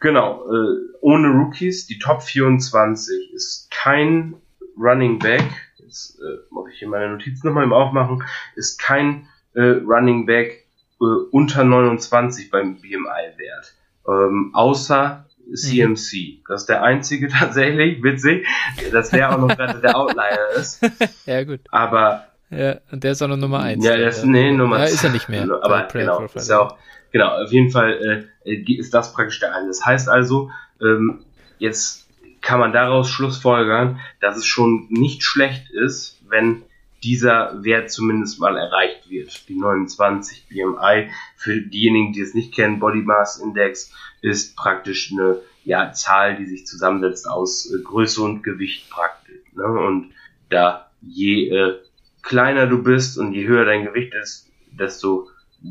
[0.00, 4.34] Genau, äh, ohne Rookies, die Top 24 ist kein
[4.78, 5.44] Running Back.
[5.76, 8.24] Jetzt äh, muss ich hier meine Notizen nochmal im Aufmachen.
[8.56, 10.66] Ist kein äh, Running Back
[11.00, 13.74] äh, unter 29 beim BMI-Wert.
[14.08, 16.12] Ähm, außer CMC.
[16.12, 16.44] Mhm.
[16.48, 18.46] Das ist der einzige tatsächlich, witzig.
[18.92, 20.80] Das wäre auch noch gerade der Outlier ist.
[21.26, 21.60] ja, gut.
[21.70, 22.26] Aber.
[22.50, 23.84] Ja, und der ist auch noch Nummer 1.
[23.84, 25.42] Ja, der ist, nee, Nummer Ja, ist er nicht mehr.
[25.62, 26.76] Aber genau, ist ja auch,
[27.12, 29.68] genau, auf jeden Fall äh, ist das praktisch der eine.
[29.68, 30.50] Das heißt also,
[30.82, 31.20] ähm,
[31.58, 32.08] jetzt
[32.40, 36.62] kann man daraus schlussfolgern, dass es schon nicht schlecht ist, wenn
[37.02, 39.48] dieser Wert zumindest mal erreicht wird.
[39.48, 41.10] Die 29 BMI.
[41.36, 46.46] Für diejenigen, die es nicht kennen, Body Mass Index ist praktisch eine ja, Zahl, die
[46.46, 49.40] sich zusammensetzt aus äh, Größe und Gewicht praktisch.
[49.54, 49.64] Ne?
[49.64, 50.12] Und
[50.48, 51.78] da je äh,
[52.22, 55.28] kleiner du bist und je höher dein Gewicht ist, desto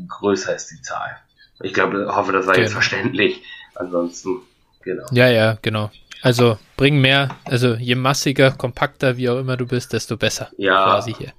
[0.08, 1.16] größer ist die Zahl.
[1.62, 2.64] Ich glaube, hoffe, das war genau.
[2.64, 3.42] jetzt verständlich.
[3.74, 4.42] Ansonsten,
[4.82, 5.06] genau.
[5.12, 5.90] Ja, ja, genau.
[6.22, 10.50] Also bring mehr, also je massiger, kompakter, wie auch immer du bist, desto besser.
[10.58, 10.84] Ja.
[10.84, 11.32] Quasi hier.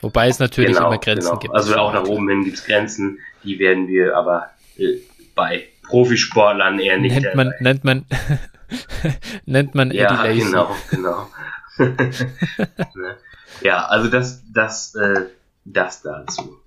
[0.00, 1.38] Wobei es natürlich genau, immer Grenzen genau.
[1.38, 1.54] gibt.
[1.54, 4.98] Also auch nach oben hin gibt es Grenzen, die werden wir aber äh,
[5.34, 7.20] bei Profisportlern eher nicht.
[7.20, 8.04] Nennt man, nennt man,
[9.46, 10.50] nennt man ja, Eddie Lacy.
[10.50, 11.28] genau, genau.
[12.94, 13.16] Ne?
[13.62, 15.26] ja, also das, das, äh,
[15.64, 16.60] das dazu.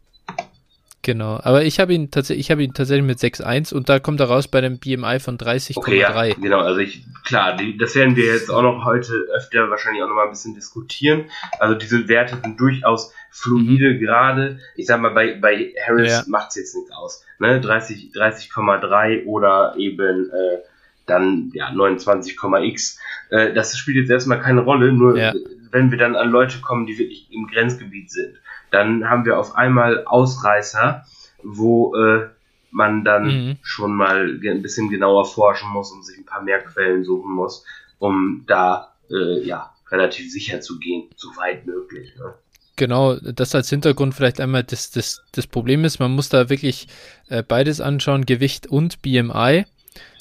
[1.08, 4.20] Genau, aber ich habe ihn tatsächlich, ich habe ihn tatsächlich mit 6,1 und da kommt
[4.20, 5.78] er raus bei einem BMI von 30,3.
[5.78, 9.70] Okay, ja, genau, also ich, klar, die, das werden wir jetzt auch noch heute öfter
[9.70, 11.24] wahrscheinlich auch noch mal ein bisschen diskutieren.
[11.62, 14.00] Also diese Werte sind durchaus fluide mhm.
[14.00, 14.60] gerade.
[14.76, 16.24] Ich sag mal, bei, bei Harris ja.
[16.28, 17.24] macht es jetzt nichts aus.
[17.40, 17.62] Ne?
[17.62, 20.58] 30, 30,3 oder eben äh,
[21.06, 23.00] dann ja 29,x.
[23.30, 25.34] Äh, das spielt jetzt erstmal keine Rolle, nur ja.
[25.72, 28.42] wenn wir dann an Leute kommen, die wirklich im Grenzgebiet sind,
[28.72, 31.06] dann haben wir auf einmal Ausreißer,
[31.44, 32.28] wo äh,
[32.72, 33.58] man dann mhm.
[33.62, 37.66] schon mal ein bisschen genauer forschen muss und sich ein paar mehr Quellen suchen muss,
[38.00, 42.14] um da äh, ja relativ sicher zu gehen, so weit möglich.
[42.18, 42.34] Ne?
[42.76, 46.88] Genau, das als Hintergrund vielleicht einmal das, das, das Problem ist, man muss da wirklich
[47.28, 49.66] äh, beides anschauen, Gewicht und BMI.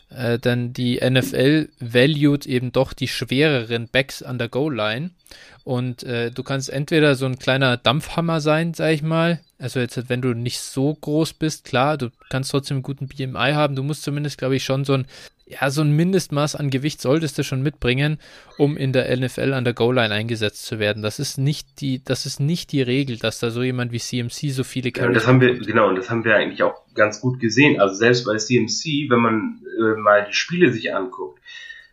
[0.09, 5.11] Äh, denn die NFL valued eben doch die schwereren Backs an der Goal-Line.
[5.65, 9.41] Und äh, du kannst entweder so ein kleiner Dampfhammer sein, sag ich mal.
[9.59, 13.53] Also jetzt, wenn du nicht so groß bist, klar, du kannst trotzdem einen guten BMI
[13.53, 13.75] haben.
[13.75, 15.07] Du musst zumindest, glaube ich, schon so ein
[15.49, 18.19] ja, so ein Mindestmaß an Gewicht solltest du schon mitbringen,
[18.59, 21.03] um in der NFL an der Goal-Line eingesetzt zu werden.
[21.05, 24.51] Das ist nicht die, das ist nicht die Regel, dass da so jemand wie CMC
[24.51, 27.21] so viele Carries ja, das haben wir, genau, und das haben wir eigentlich auch ganz
[27.21, 27.81] gut gesehen.
[27.81, 31.41] Also selbst bei CMC, wenn man äh, mal die Spiele sich anguckt,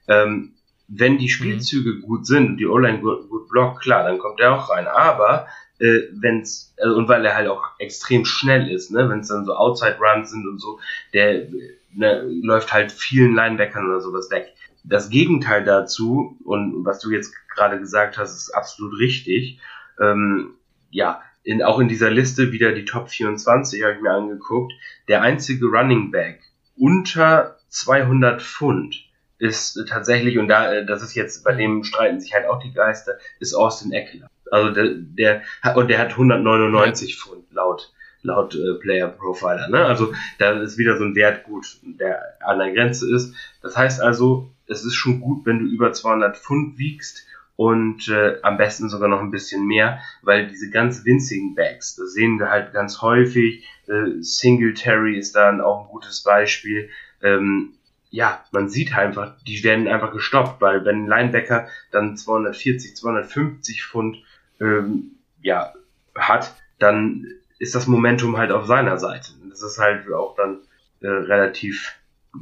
[0.07, 0.53] ähm,
[0.87, 2.01] wenn die Spielzüge mhm.
[2.01, 4.87] gut sind und die O-Line gut, gut blockt, klar, dann kommt er auch rein.
[4.87, 5.45] Aber
[5.79, 9.45] äh, wenn's, also, und weil er halt auch extrem schnell ist, ne, wenn es dann
[9.45, 10.79] so Outside Runs sind und so,
[11.13, 11.47] der
[11.95, 14.53] ne, läuft halt vielen Linebackern oder sowas weg.
[14.83, 19.59] Das Gegenteil dazu, und was du jetzt gerade gesagt hast, ist absolut richtig.
[19.99, 20.55] Ähm,
[20.89, 24.73] ja, in, auch in dieser Liste wieder die Top 24 habe ich mir angeguckt.
[25.07, 26.41] Der einzige Running Back
[26.75, 32.47] unter 200 Pfund ist tatsächlich, und da, das ist jetzt, bei dem streiten sich halt
[32.47, 34.29] auch die Geister, ist Austin Eckler.
[34.51, 35.41] Also der, der
[35.75, 37.15] und der hat 199 ja.
[37.17, 37.91] Pfund laut
[38.23, 39.69] laut äh, Player Profiler.
[39.69, 39.85] Ne?
[39.85, 43.35] Also da ist wieder so ein Wert gut, der an der Grenze ist.
[43.61, 48.37] Das heißt also, es ist schon gut, wenn du über 200 Pfund wiegst und äh,
[48.41, 52.49] am besten sogar noch ein bisschen mehr, weil diese ganz winzigen Bags, das sehen wir
[52.49, 53.67] halt ganz häufig.
[53.87, 56.89] Äh, Singletary ist dann auch ein gutes Beispiel.
[57.21, 57.73] Ähm,
[58.09, 63.83] ja, man sieht einfach, die werden einfach gestoppt, weil wenn ein Linebacker dann 240, 250
[63.83, 64.17] Pfund
[64.59, 65.73] ähm, ja,
[66.15, 67.27] hat, dann
[67.59, 69.31] ist das Momentum halt auf seiner Seite.
[69.49, 70.59] Das ist halt auch dann
[71.01, 71.95] äh, relativ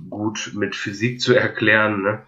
[0.10, 2.02] gut mit Physik zu erklären.
[2.02, 2.22] Ne?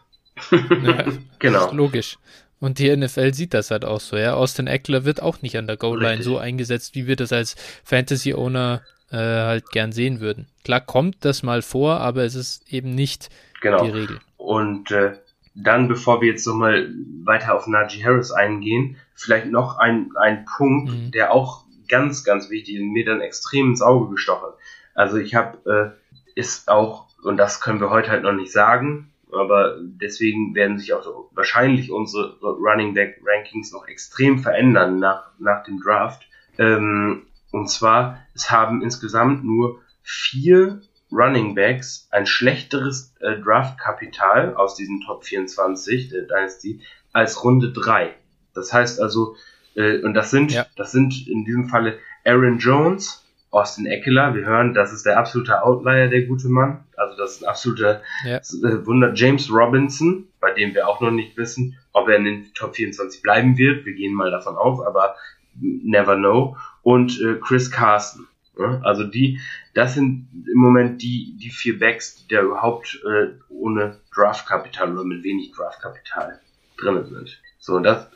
[0.83, 1.05] Ja,
[1.39, 1.71] genau.
[1.73, 2.17] logisch.
[2.59, 4.35] Und die NFL sieht das halt auch so, ja.
[4.35, 8.81] Austin Eckler wird auch nicht an der Goal-Line so eingesetzt, wie wir das als Fantasy-Owner
[9.11, 10.47] äh, halt gern sehen würden.
[10.63, 13.29] Klar kommt das mal vor, aber es ist eben nicht
[13.61, 13.83] genau.
[13.83, 14.19] die Regel.
[14.37, 15.17] Und äh,
[15.55, 16.89] dann, bevor wir jetzt nochmal
[17.23, 21.11] weiter auf Najee Harris eingehen, vielleicht noch ein, ein Punkt, mhm.
[21.11, 24.49] der auch ganz, ganz wichtig und mir dann extrem ins Auge gestochen.
[24.93, 29.11] Also ich habe, äh, ist auch, und das können wir heute halt noch nicht sagen,
[29.31, 35.63] aber deswegen werden sich auch wahrscheinlich unsere Running Back Rankings noch extrem verändern nach, nach
[35.63, 36.27] dem Draft.
[36.57, 44.75] Ähm, und zwar, es haben insgesamt nur vier Running Backs ein schlechteres äh, Draft-Kapital aus
[44.75, 48.15] diesen Top 24 der Dynasty als Runde 3.
[48.53, 49.35] Das heißt also,
[49.75, 50.65] äh, und das sind, ja.
[50.75, 55.63] das sind in diesem Falle Aaron Jones, Austin Eckler, wir hören, das ist der absolute
[55.63, 56.83] Outlier, der gute Mann.
[56.97, 58.37] Also das ist ein absoluter ja.
[58.37, 59.13] Äh, Wunder.
[59.13, 63.21] James Robinson, bei dem wir auch noch nicht wissen, ob er in den Top 24
[63.21, 63.85] bleiben wird.
[63.85, 65.15] Wir gehen mal davon auf, aber
[65.59, 66.57] never know.
[66.81, 68.27] Und äh, Chris Carson.
[68.57, 68.81] Ja?
[68.83, 69.39] Also die,
[69.75, 75.03] das sind im Moment die, die vier Backs, die da überhaupt äh, ohne Draftkapital oder
[75.03, 76.39] mit wenig Draftkapital
[76.77, 77.39] drin sind.
[77.59, 78.07] So, und das,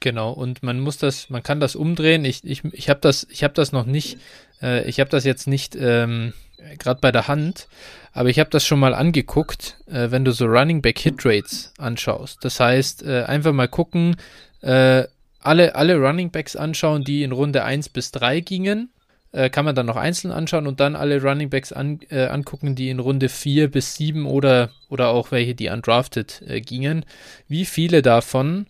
[0.00, 2.24] Genau, und man muss das, man kann das umdrehen.
[2.24, 4.18] Ich, ich, ich habe das, habe das noch nicht,
[4.62, 6.32] äh, ich habe das jetzt nicht ähm,
[6.78, 7.68] gerade bei der Hand,
[8.12, 11.72] aber ich habe das schon mal angeguckt, äh, wenn du so Running Back Hit Rates
[11.78, 12.44] anschaust.
[12.44, 14.16] Das heißt, äh, einfach mal gucken,
[14.62, 15.04] äh,
[15.40, 18.90] alle, alle Running Backs anschauen, die in Runde 1 bis 3 gingen.
[19.32, 22.74] Äh, kann man dann noch einzeln anschauen und dann alle Running Backs an, äh, angucken,
[22.74, 27.04] die in Runde 4 bis 7 oder, oder auch welche, die undrafted gingen.
[27.48, 28.66] Wie viele davon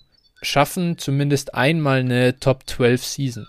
[0.46, 3.46] schaffen zumindest einmal eine Top 12 Season.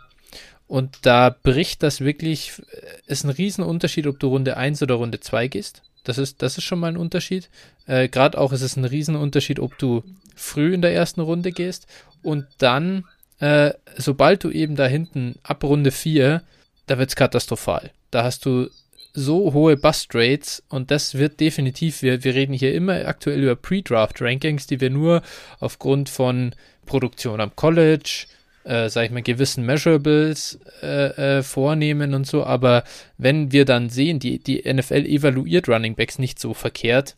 [0.68, 5.20] Und da bricht das wirklich, äh, ist ein Riesenunterschied, ob du Runde 1 oder Runde
[5.20, 5.82] 2 gehst.
[6.04, 7.50] Das ist, das ist schon mal ein Unterschied.
[7.86, 10.04] Äh, Gerade auch ist es ein Riesenunterschied, ob du
[10.36, 11.88] früh in der ersten Runde gehst
[12.22, 13.06] und dann,
[13.40, 16.44] äh, sobald du eben da hinten ab Runde 4,
[16.86, 17.92] da wird es katastrophal.
[18.12, 18.69] Da hast du
[19.13, 23.56] so hohe Bust Rates und das wird definitiv, wir, wir reden hier immer aktuell über
[23.56, 25.24] Pre-Draft Rankings, die wir nur
[25.60, 26.54] aufgrund von
[26.88, 28.25] Produktion am College,
[28.63, 32.83] äh, sag ich mal, gewissen Measurables äh, äh, vornehmen und so, aber
[33.19, 37.15] wenn wir dann sehen, die, die NFL evaluiert Running Backs nicht so verkehrt,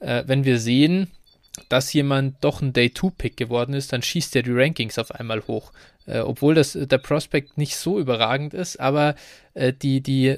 [0.00, 1.10] äh, wenn wir sehen,
[1.68, 5.72] dass jemand doch ein Day-2-Pick geworden ist, dann schießt er die Rankings auf einmal hoch.
[6.06, 9.14] Äh, obwohl das, der Prospect nicht so überragend ist, aber
[9.54, 10.36] äh, die, die,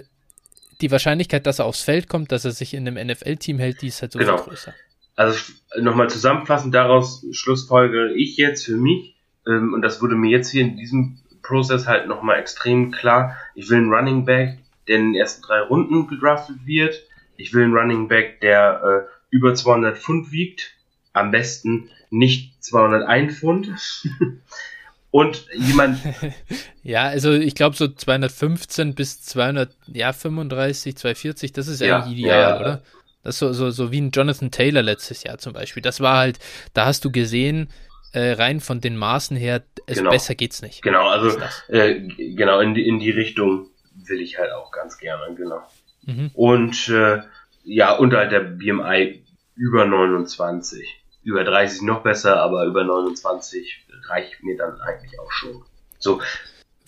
[0.80, 3.88] die Wahrscheinlichkeit, dass er aufs Feld kommt, dass er sich in einem NFL-Team hält, die
[3.88, 4.38] ist halt so genau.
[4.38, 4.74] viel größer.
[5.18, 9.16] Also nochmal zusammenfassend daraus schlussfolgere ich jetzt für mich,
[9.48, 13.68] ähm, und das wurde mir jetzt hier in diesem Prozess halt nochmal extrem klar, ich
[13.68, 17.02] will einen Running Back, der in den ersten drei Runden gedraftet wird.
[17.36, 20.74] Ich will einen Running Back, der äh, über 200 Pfund wiegt.
[21.12, 23.72] Am besten nicht 201 Pfund.
[25.10, 25.98] und jemand.
[26.84, 32.18] ja, also ich glaube so 215 bis 200, ja 35, 240, das ist ja, eigentlich
[32.20, 32.82] ideal, ja, oder?
[33.22, 35.82] Das ist so, so, so wie ein Jonathan Taylor letztes Jahr zum Beispiel.
[35.82, 36.38] Das war halt,
[36.72, 37.68] da hast du gesehen,
[38.12, 40.10] äh, rein von den Maßen her, es genau.
[40.10, 40.82] besser geht's nicht.
[40.82, 41.38] Genau, also
[41.68, 43.68] äh, genau in die, in die Richtung
[44.06, 45.62] will ich halt auch ganz gerne, genau.
[46.06, 46.30] Mhm.
[46.32, 47.22] Und äh,
[47.64, 51.02] ja, unterhalb der BMI über 29.
[51.22, 55.62] Über 30 noch besser, aber über 29 reicht mir dann eigentlich auch schon.
[55.98, 56.22] So,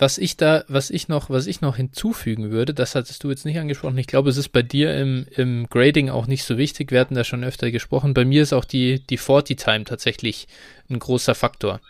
[0.01, 3.45] was ich da, was ich noch, was ich noch hinzufügen würde, das hattest du jetzt
[3.45, 3.99] nicht angesprochen.
[3.99, 6.91] Ich glaube, es ist bei dir im, im Grading auch nicht so wichtig.
[6.91, 8.15] Wir hatten da schon öfter gesprochen.
[8.15, 10.49] Bei mir ist auch die, die 40 Time tatsächlich
[10.89, 11.83] ein großer Faktor.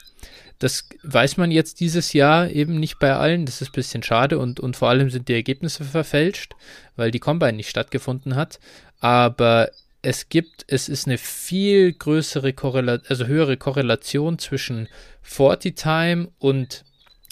[0.59, 3.47] Das weiß man jetzt dieses Jahr eben nicht bei allen.
[3.47, 6.57] Das ist ein bisschen schade und, und vor allem sind die Ergebnisse verfälscht,
[6.97, 8.59] weil die Combine nicht stattgefunden hat.
[8.99, 9.71] Aber
[10.03, 14.89] es gibt, es ist eine viel größere Korrelation, also höhere Korrelation zwischen
[15.23, 16.85] 40 Time und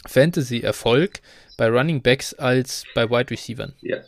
[0.06, 1.20] Fantasy-Erfolg
[1.56, 3.72] bei Running Backs als bei Wide Receivers.
[3.80, 3.98] Ja.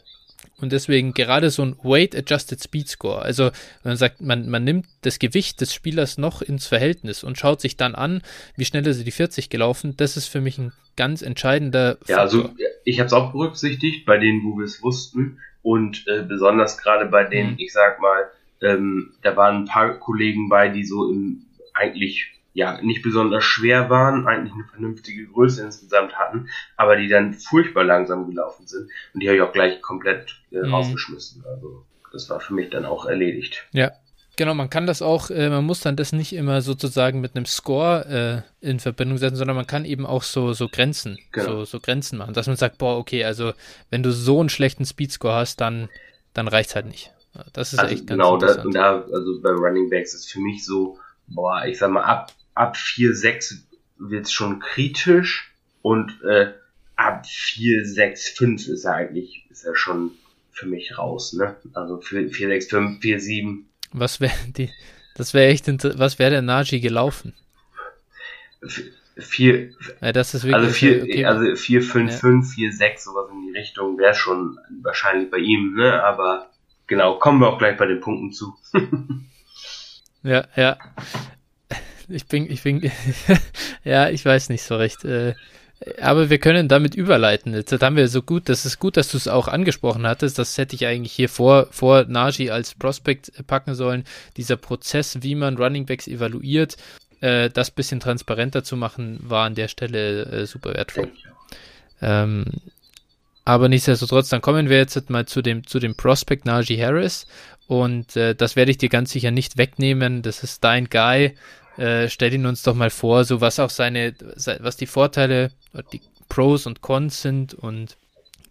[0.60, 3.22] Und deswegen gerade so ein Weight-Adjusted Speed Score.
[3.22, 3.50] Also
[3.82, 7.76] man sagt, man, man nimmt das Gewicht des Spielers noch ins Verhältnis und schaut sich
[7.76, 8.22] dann an,
[8.56, 9.96] wie schnell ist er die 40 gelaufen.
[9.96, 12.14] Das ist für mich ein ganz entscheidender Faktor.
[12.14, 12.50] Ja, also
[12.84, 15.38] ich habe es auch berücksichtigt bei denen, wo wir es wussten.
[15.62, 17.58] Und äh, besonders gerade bei denen, mhm.
[17.58, 18.30] ich sag mal,
[18.62, 23.90] ähm, da waren ein paar Kollegen bei, die so im eigentlich ja, nicht besonders schwer
[23.90, 28.90] waren, eigentlich eine vernünftige Größe insgesamt hatten, aber die dann furchtbar langsam gelaufen sind.
[29.14, 30.74] Und die habe ich auch gleich komplett äh, mhm.
[30.74, 31.44] rausgeschmissen.
[31.46, 33.66] Also das war für mich dann auch erledigt.
[33.72, 33.92] Ja.
[34.36, 37.44] Genau, man kann das auch, äh, man muss dann das nicht immer sozusagen mit einem
[37.44, 41.46] Score äh, in Verbindung setzen, sondern man kann eben auch so, so Grenzen, genau.
[41.46, 43.52] so, so Grenzen machen, dass man sagt, boah, okay, also
[43.90, 45.90] wenn du so einen schlechten Speedscore hast, dann,
[46.32, 47.12] dann reicht's halt nicht.
[47.52, 48.64] Das ist also echt ganz genau, interessant.
[48.64, 52.32] Genau, da, also bei Running Backs ist für mich so, boah, ich sag mal, ab
[52.54, 53.62] ab 4,6
[53.98, 56.52] wird es schon kritisch und äh,
[56.96, 60.12] ab 4,6,5 ist er eigentlich ist er schon
[60.52, 61.56] für mich raus, ne?
[61.72, 63.64] Also 4,6,5, 4,7.
[63.92, 64.70] Was wäre die,
[65.14, 65.66] das wäre echt,
[65.98, 67.34] was wäre der Naji gelaufen?
[69.16, 69.70] 4,
[70.00, 71.24] ja, das ist wirklich, also 4, okay.
[71.24, 72.16] also 4, 5, ja.
[72.18, 76.02] 5, 4, 6, sowas in die Richtung wäre schon wahrscheinlich bei ihm, ne?
[76.02, 76.50] Aber
[76.86, 78.54] genau, kommen wir auch gleich bei den Punkten zu.
[80.22, 80.78] ja, ja
[82.10, 82.90] ich bin, ich bin,
[83.84, 85.04] ja, ich weiß nicht so recht.
[85.04, 85.34] Äh,
[86.00, 87.54] aber wir können damit überleiten.
[87.54, 90.38] Jetzt haben wir so gut, das ist gut, dass du es auch angesprochen hattest.
[90.38, 94.04] Das hätte ich eigentlich hier vor, vor Naji als Prospect packen sollen.
[94.36, 96.76] Dieser Prozess, wie man Running Backs evaluiert,
[97.20, 101.08] äh, das bisschen transparenter zu machen, war an der Stelle äh, super wertvoll.
[102.02, 102.44] Ähm,
[103.44, 107.26] aber nichtsdestotrotz, dann kommen wir jetzt mal zu dem, zu dem Prospect Najee Harris.
[107.66, 110.22] Und äh, das werde ich dir ganz sicher nicht wegnehmen.
[110.22, 111.34] Das ist dein Guy.
[111.76, 114.14] Äh, stell ihn uns doch mal vor, so was auch seine,
[114.60, 115.50] was die Vorteile,
[115.92, 117.96] die Pros und Cons sind und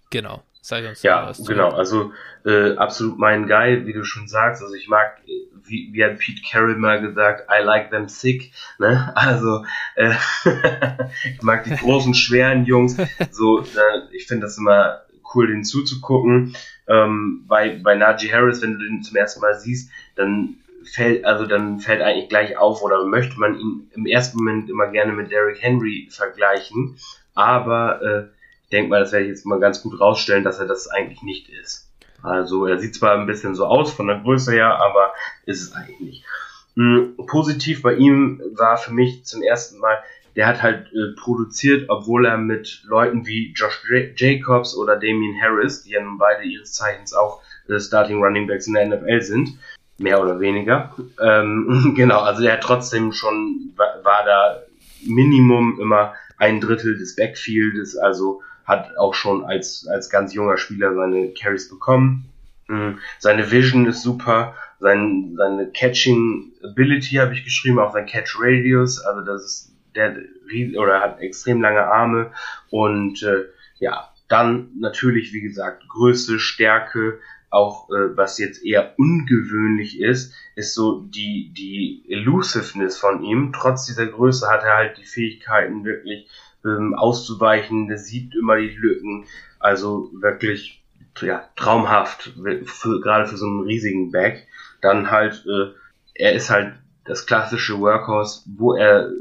[0.10, 0.44] genau.
[0.62, 1.70] Sag uns ja, was genau.
[1.70, 2.12] Also
[2.46, 4.62] äh, absolut mein Guy, wie du schon sagst.
[4.62, 5.18] Also ich mag,
[5.64, 8.52] wie, wie hat Pete Carroll mal gesagt, I like them sick.
[8.78, 9.12] Ne?
[9.16, 9.66] Also
[9.96, 10.14] äh,
[11.34, 12.98] ich mag die großen, schweren Jungs.
[13.32, 15.02] So, äh, ich finde das immer
[15.34, 16.56] cool, den zuzugucken.
[16.88, 20.58] Ähm, bei, bei Najee Harris, wenn du den zum ersten Mal siehst, dann
[20.94, 24.88] fällt, also dann fällt eigentlich gleich auf oder möchte man ihn im ersten Moment immer
[24.88, 26.98] gerne mit Derrick Henry vergleichen.
[27.36, 28.24] Aber äh,
[28.64, 31.22] ich denke mal, das werde ich jetzt mal ganz gut rausstellen, dass er das eigentlich
[31.22, 31.90] nicht ist.
[32.22, 35.14] Also er sieht zwar ein bisschen so aus von der Größe her, aber
[35.46, 36.26] ist es eigentlich nicht.
[36.76, 39.98] Mhm, positiv bei ihm war für mich zum ersten Mal,
[40.36, 43.82] der hat halt äh, produziert, obwohl er mit Leuten wie Josh
[44.16, 48.68] Jacobs oder Damien Harris, die ja nun beide ihres Zeichens auch äh, Starting Running Backs
[48.68, 49.58] in der NFL sind,
[50.00, 50.96] mehr oder weniger.
[51.22, 54.62] Ähm, genau, also er hat trotzdem schon, war, war da
[55.06, 60.94] Minimum immer ein Drittel des Backfieldes, also hat auch schon als, als ganz junger Spieler
[60.94, 62.30] seine Carries bekommen.
[62.68, 63.00] Mhm.
[63.18, 69.00] Seine Vision ist super, sein, seine Catching Ability habe ich geschrieben, auch sein Catch Radius,
[69.00, 70.18] also das ist, der
[70.78, 72.32] oder hat extrem lange Arme
[72.70, 73.46] und äh,
[73.80, 77.20] ja, dann natürlich, wie gesagt, Größe, Stärke,
[77.50, 83.54] auch äh, was jetzt eher ungewöhnlich ist, ist so die, die Elusiveness von ihm.
[83.54, 86.30] Trotz dieser Größe hat er halt die Fähigkeiten wirklich
[86.66, 89.26] ähm, auszuweichen, der sieht immer die Lücken.
[89.60, 90.84] Also wirklich
[91.22, 92.34] ja, traumhaft,
[92.66, 94.48] für, gerade für so einen riesigen Back.
[94.82, 95.74] Dann halt, äh,
[96.14, 96.76] er ist halt
[97.06, 99.12] das klassische Workhorse, wo er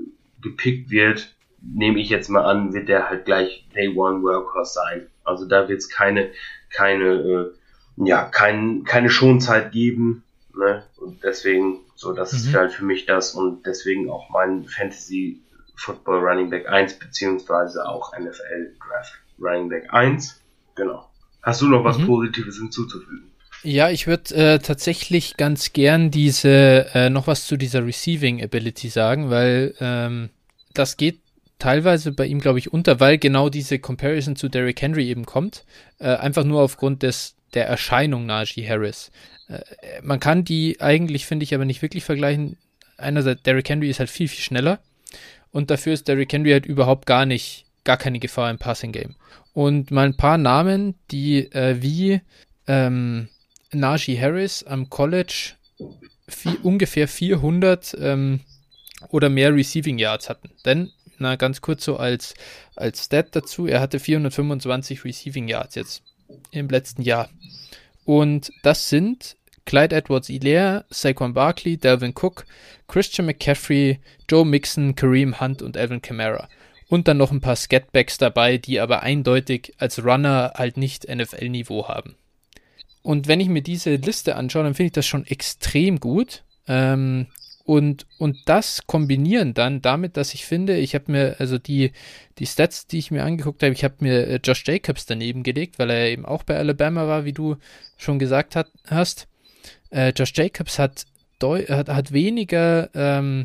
[0.41, 5.07] gepickt wird, nehme ich jetzt mal an, wird der halt gleich Day One Workhorse sein.
[5.24, 6.31] Also da wird es keine,
[6.70, 7.58] keine, äh,
[8.07, 10.25] ja, kein, keine Schonzeit geben.
[10.57, 10.85] Ne?
[10.97, 12.39] Und deswegen, so, das mhm.
[12.39, 15.41] ist halt für mich das und deswegen auch mein Fantasy
[15.77, 20.41] Football Running Back 1, beziehungsweise auch NFL Draft Running Back 1.
[20.75, 21.09] Genau.
[21.43, 22.07] Hast du noch was mhm.
[22.07, 23.31] Positives hinzuzufügen?
[23.63, 28.89] Ja, ich würde äh, tatsächlich ganz gern diese äh, noch was zu dieser Receiving Ability
[28.89, 30.31] sagen, weil ähm,
[30.75, 31.21] das geht
[31.59, 35.65] teilweise bei ihm, glaube ich, unter, weil genau diese Comparison zu Derrick Henry eben kommt.
[35.99, 39.11] Äh, einfach nur aufgrund des, der Erscheinung Najee Harris.
[39.49, 39.61] Äh,
[40.03, 42.57] man kann die eigentlich, finde ich, aber nicht wirklich vergleichen.
[42.97, 44.81] Einerseits, Derrick Henry ist halt viel, viel schneller
[45.51, 49.17] und dafür ist Derrick Henry halt überhaupt gar nicht, gar keine Gefahr im Passing Game.
[49.53, 52.21] Und mal ein paar Namen, die äh, wie
[52.67, 53.29] ähm,
[53.73, 55.53] Najee Harris am College
[56.29, 58.41] viel, ungefähr 400 ähm,
[59.11, 60.51] oder mehr Receiving Yards hatten.
[60.65, 62.35] Denn, na, ganz kurz so als,
[62.77, 66.03] als Stat dazu, er hatte 425 Receiving Yards jetzt
[66.51, 67.29] im letzten Jahr.
[68.05, 72.47] Und das sind Clyde Edwards-Hilaire, Saquon Barkley, Delvin Cook,
[72.87, 76.49] Christian McCaffrey, Joe Mixon, Kareem Hunt und Alvin Kamara.
[76.89, 81.87] Und dann noch ein paar Scatbacks dabei, die aber eindeutig als Runner halt nicht NFL-Niveau
[81.87, 82.16] haben.
[83.03, 86.45] Und wenn ich mir diese Liste anschaue, dann finde ich das schon extrem gut.
[86.66, 87.26] Ähm,
[87.69, 91.93] und, und das kombinieren dann damit, dass ich finde, ich habe mir, also die,
[92.39, 95.79] die Stats, die ich mir angeguckt habe, ich habe mir äh, Josh Jacobs daneben gelegt,
[95.79, 97.57] weil er eben auch bei Alabama war, wie du
[97.99, 99.29] schon gesagt hat, hast.
[99.91, 101.05] Äh, Josh Jacobs hat,
[101.43, 103.45] hat, hat weniger ähm,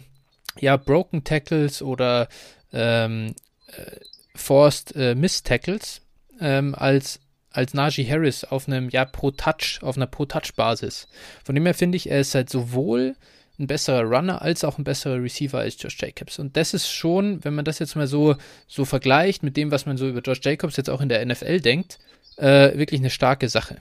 [0.58, 2.30] ja, Broken Tackles oder
[2.72, 3.36] ähm,
[3.76, 3.98] äh,
[4.36, 6.02] Forced äh, Miss Tackles
[6.40, 7.20] ähm, als,
[7.52, 11.10] als Najee Harris auf einem, ja, Pro-Touch, auf einer Pro-Touch-Basis.
[11.44, 13.18] Von dem her finde ich, er ist halt sowohl
[13.64, 16.40] ein besserer Runner als auch ein besserer Receiver als Josh Jacobs.
[16.40, 18.36] Und das ist schon, wenn man das jetzt mal so,
[18.68, 21.62] so vergleicht mit dem, was man so über Josh Jacobs jetzt auch in der NFL
[21.62, 22.00] denkt,
[22.38, 23.78] äh, wirklich eine starke Sache.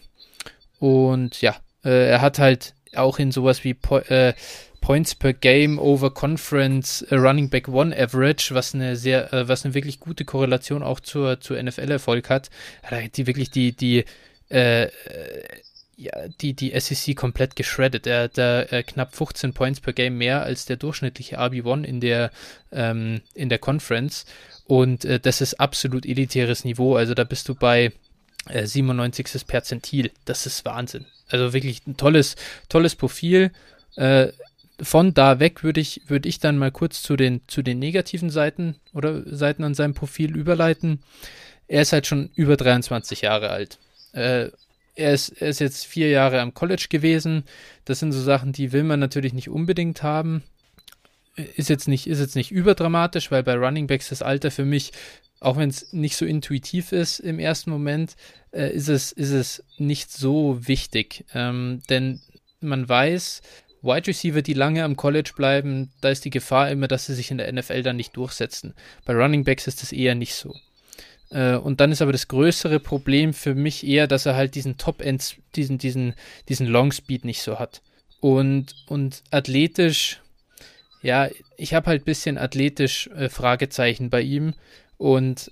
[0.79, 4.35] Und ja, äh, er hat halt auch in sowas wie po äh,
[4.81, 9.65] Points per Game over Conference uh, Running Back One Average, was eine sehr, äh, was
[9.65, 12.51] eine wirklich gute Korrelation auch zur, zur NFL-Erfolg hat,
[12.83, 14.05] hat die wirklich die, die,
[14.49, 14.89] äh,
[16.03, 18.07] ja, die, die SEC komplett geschreddet.
[18.07, 22.01] Er hat da äh, knapp 15 Points per Game mehr als der durchschnittliche RB1 in
[22.01, 22.31] der,
[22.73, 24.27] ähm, in der Conference.
[24.67, 26.97] Und äh, das ist absolut elitäres Niveau.
[26.97, 27.93] Also da bist du bei
[28.49, 29.35] 97.
[29.35, 30.11] Äh, Perzentil.
[30.25, 31.07] Das ist Wahnsinn.
[31.29, 32.37] Also wirklich ein tolles,
[32.69, 33.53] tolles Profil.
[33.97, 34.29] Äh,
[34.81, 38.31] von da weg würde ich, würde ich dann mal kurz zu den, zu den negativen
[38.31, 41.03] Seiten oder Seiten an seinem Profil überleiten.
[41.69, 43.79] Er ist halt schon über 23 Jahre alt.
[44.13, 44.49] Äh,
[44.95, 47.45] er, ist, er ist jetzt vier Jahre am College gewesen.
[47.85, 50.43] Das sind so Sachen, die will man natürlich nicht unbedingt haben.
[51.57, 54.93] Ist jetzt nicht, ist jetzt nicht überdramatisch, weil bei Running Backs das Alter für mich
[55.43, 58.17] auch wenn es nicht so intuitiv ist im ersten Moment,
[58.53, 61.25] äh, ist, es, ist es nicht so wichtig.
[61.35, 62.21] Ähm, denn
[62.61, 63.43] man weiß,
[63.83, 67.31] Wide Receiver, die lange am College bleiben, da ist die Gefahr immer, dass sie sich
[67.31, 68.75] in der NFL dann nicht durchsetzen.
[69.05, 70.55] Bei Running Backs ist das eher nicht so.
[71.33, 74.77] Äh, und dann ist aber das größere Problem für mich eher, dass er halt diesen
[74.77, 76.15] Top-End, diesen, diesen,
[76.49, 77.83] diesen Long Speed nicht so hat.
[78.21, 80.21] Und, und athletisch,
[81.01, 84.55] ja, ich habe halt ein bisschen athletisch äh, Fragezeichen bei ihm.
[84.99, 85.51] Und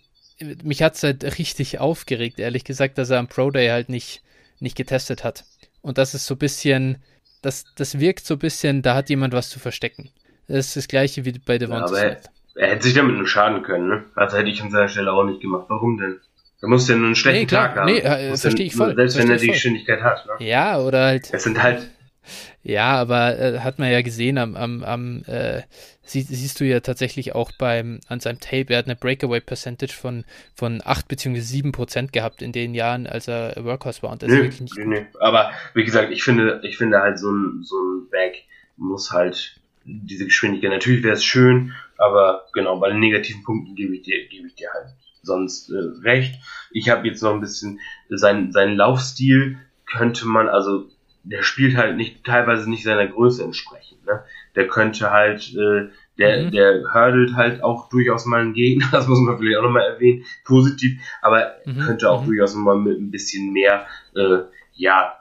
[0.63, 4.23] mich hat es halt richtig aufgeregt, ehrlich gesagt, dass er am Pro Day halt nicht,
[4.61, 5.45] nicht getestet hat.
[5.81, 7.03] Und das ist so ein bisschen,
[7.41, 10.11] das, das wirkt so ein bisschen, da hat jemand was zu verstecken.
[10.47, 12.31] Das ist das gleiche wie bei Devonta ja, Smith.
[12.55, 14.05] Er, hätte sich damit nur schaden können, ne?
[14.15, 15.67] Also hätte ich an seiner Stelle auch nicht gemacht.
[15.69, 16.21] Warum denn?
[16.63, 17.87] Er muss ja nur einen schlechten nee, klar, Tag haben.
[17.87, 18.95] Nee, äh, verstehe ich voll.
[18.95, 20.27] Selbst wenn er die Geschwindigkeit hat.
[20.27, 20.47] Ne?
[20.47, 21.33] Ja, oder halt.
[21.33, 21.89] Es sind halt
[22.63, 25.63] ja, aber äh, hat man ja gesehen am, am, am äh,
[26.03, 29.95] sie, siehst du ja tatsächlich auch beim an seinem Tape, er hat eine Breakaway Percentage
[29.95, 30.25] von,
[30.55, 31.41] von 8 bzw.
[31.41, 34.13] 7 Prozent gehabt in den Jahren, als er Workhorse war.
[34.13, 37.19] Und das nee, ist wirklich nicht nee, Aber wie gesagt, ich finde, ich finde halt
[37.19, 38.45] so ein, so ein Back
[38.77, 43.95] muss halt diese Geschwindigkeit, natürlich wäre es schön, aber genau, bei den negativen Punkten gebe
[43.95, 44.89] ich dir, gebe ich dir halt
[45.23, 46.35] sonst äh, recht.
[46.71, 47.79] Ich habe jetzt noch ein bisschen
[48.09, 50.89] seinen, seinen Laufstil könnte man, also
[51.25, 54.07] der spielt halt nicht teilweise nicht seiner Größe entsprechend.
[54.07, 54.25] Ne?
[54.57, 56.51] Der könnte halt, äh, Der, mhm.
[56.53, 60.25] der hurdelt halt auch durchaus mal einen Gegner, das muss man vielleicht auch nochmal erwähnen,
[60.45, 61.81] positiv, aber mhm.
[61.81, 62.27] könnte auch mhm.
[62.29, 65.17] durchaus mal mit ein bisschen mehr, äh, ja,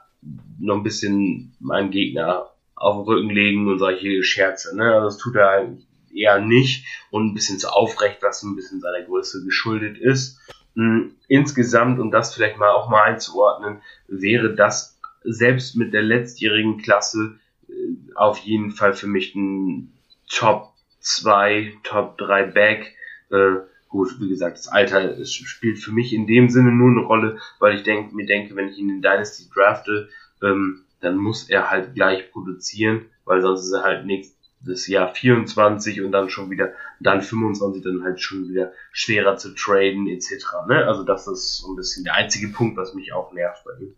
[0.58, 4.94] noch ein bisschen meinen Gegner auf den Rücken legen und solche Scherze, ne?
[4.94, 8.80] Also das tut er eigentlich eher nicht und ein bisschen zu aufrecht, was ein bisschen
[8.80, 10.38] seiner Größe geschuldet ist.
[10.74, 16.78] Hm, insgesamt, um das vielleicht mal auch mal einzuordnen, wäre das selbst mit der letztjährigen
[16.78, 17.38] Klasse
[17.68, 17.72] äh,
[18.14, 19.92] auf jeden Fall für mich ein
[20.28, 22.94] Top 2, Top 3 Back.
[23.30, 23.56] Äh,
[23.88, 27.74] gut, wie gesagt, das Alter spielt für mich in dem Sinne nur eine Rolle, weil
[27.74, 30.08] ich denk, mir denke, wenn ich ihn in Dynasty drafte,
[30.42, 35.14] ähm, dann muss er halt gleich produzieren, weil sonst ist er halt nichts das Jahr
[35.14, 40.44] 24 und dann schon wieder, dann 25 dann halt schon wieder schwerer zu traden etc.
[40.68, 40.86] Ne?
[40.86, 43.94] Also das ist so ein bisschen der einzige Punkt, was mich auch nervt bei ihm.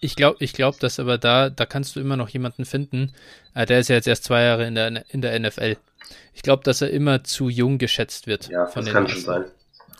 [0.00, 3.12] Ich glaube, ich glaube, dass aber da, da kannst du immer noch jemanden finden.
[3.54, 5.76] Äh, der ist ja jetzt erst zwei Jahre in der, in der NFL.
[6.34, 8.48] Ich glaube, dass er immer zu jung geschätzt wird.
[8.48, 9.44] Ja, das kann schon sein.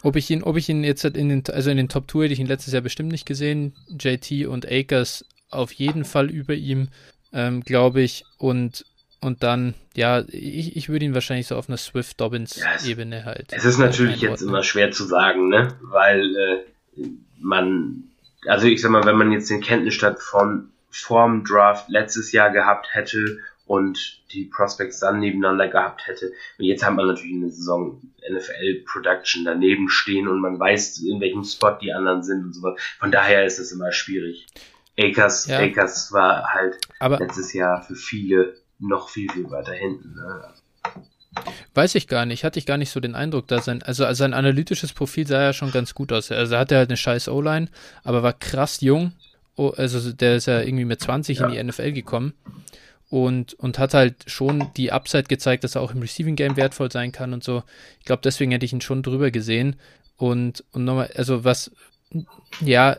[0.02, 2.34] Ob ich ihn, ob ich ihn jetzt in den, also in den Top Tour hätte
[2.34, 3.74] ich ihn letztes Jahr bestimmt nicht gesehen.
[3.88, 6.88] JT und Akers auf jeden Fall über ihm,
[7.32, 8.24] ähm, glaube ich.
[8.38, 8.84] Und
[9.20, 13.52] und dann, ja, ich, ich würde ihn wahrscheinlich so auf einer Swift-Dobbins-Ebene ja, halt.
[13.52, 15.76] Es ist natürlich jetzt immer schwer zu sagen, ne?
[15.82, 17.02] Weil äh,
[17.38, 18.04] man,
[18.46, 22.88] also ich sag mal, wenn man jetzt den Kenntnisstand von vorm Draft letztes Jahr gehabt
[22.92, 26.32] hätte und die Prospects dann nebeneinander gehabt hätte.
[26.58, 28.00] Und jetzt hat man natürlich eine Saison
[28.30, 32.62] NFL Production daneben stehen und man weiß, in welchem Spot die anderen sind und so
[32.62, 32.76] weiter.
[32.98, 34.46] Von daher ist es immer schwierig.
[34.98, 35.58] Akers, ja.
[35.58, 40.14] Akers war halt Aber letztes Jahr für viele noch viel, viel weiter hinten.
[40.14, 40.54] Ne?
[41.74, 44.34] Weiß ich gar nicht, hatte ich gar nicht so den Eindruck, dass sein, also sein
[44.34, 46.30] analytisches Profil sah ja schon ganz gut aus.
[46.30, 47.68] Also er hatte halt eine scheiß O-Line,
[48.04, 49.12] aber war krass jung.
[49.56, 51.46] Oh, also der ist ja irgendwie mit 20 ja.
[51.46, 52.34] in die NFL gekommen
[53.08, 56.90] und, und hat halt schon die Upside gezeigt, dass er auch im Receiving Game wertvoll
[56.90, 57.62] sein kann und so.
[57.98, 59.76] Ich glaube, deswegen hätte ich ihn schon drüber gesehen.
[60.16, 61.70] Und, und nochmal, also was,
[62.60, 62.96] ja,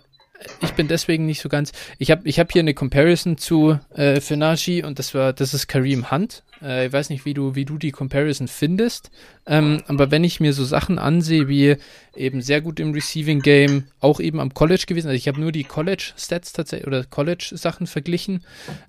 [0.61, 1.71] ich bin deswegen nicht so ganz.
[1.97, 5.67] Ich habe ich hab hier eine Comparison zu äh, Fenashi und das war, das ist
[5.67, 6.43] Kareem Hunt.
[6.61, 9.09] Äh, ich weiß nicht, wie du, wie du die Comparison findest.
[9.45, 11.77] Ähm, aber wenn ich mir so Sachen ansehe, wie
[12.15, 15.51] eben sehr gut im Receiving Game, auch eben am College gewesen, also ich habe nur
[15.51, 18.43] die College-Stats tatsächlich oder College-Sachen verglichen,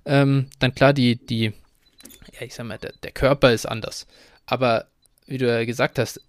[0.05, 1.53] ähm, dann klar, die, die,
[2.33, 4.07] ja, ich sag mal, der, der Körper ist anders.
[4.45, 4.85] Aber
[5.27, 6.21] wie du ja gesagt hast,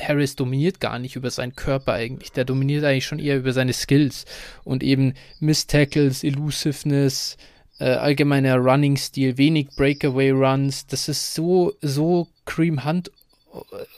[0.00, 2.32] Harris dominiert gar nicht über seinen Körper eigentlich.
[2.32, 4.24] Der dominiert eigentlich schon eher über seine Skills
[4.64, 7.36] und eben Miss-Tackles, Elusiveness,
[7.78, 10.86] äh, allgemeiner Running-Stil, wenig Breakaway-Runs.
[10.86, 13.10] Das ist so, so Cream Hunt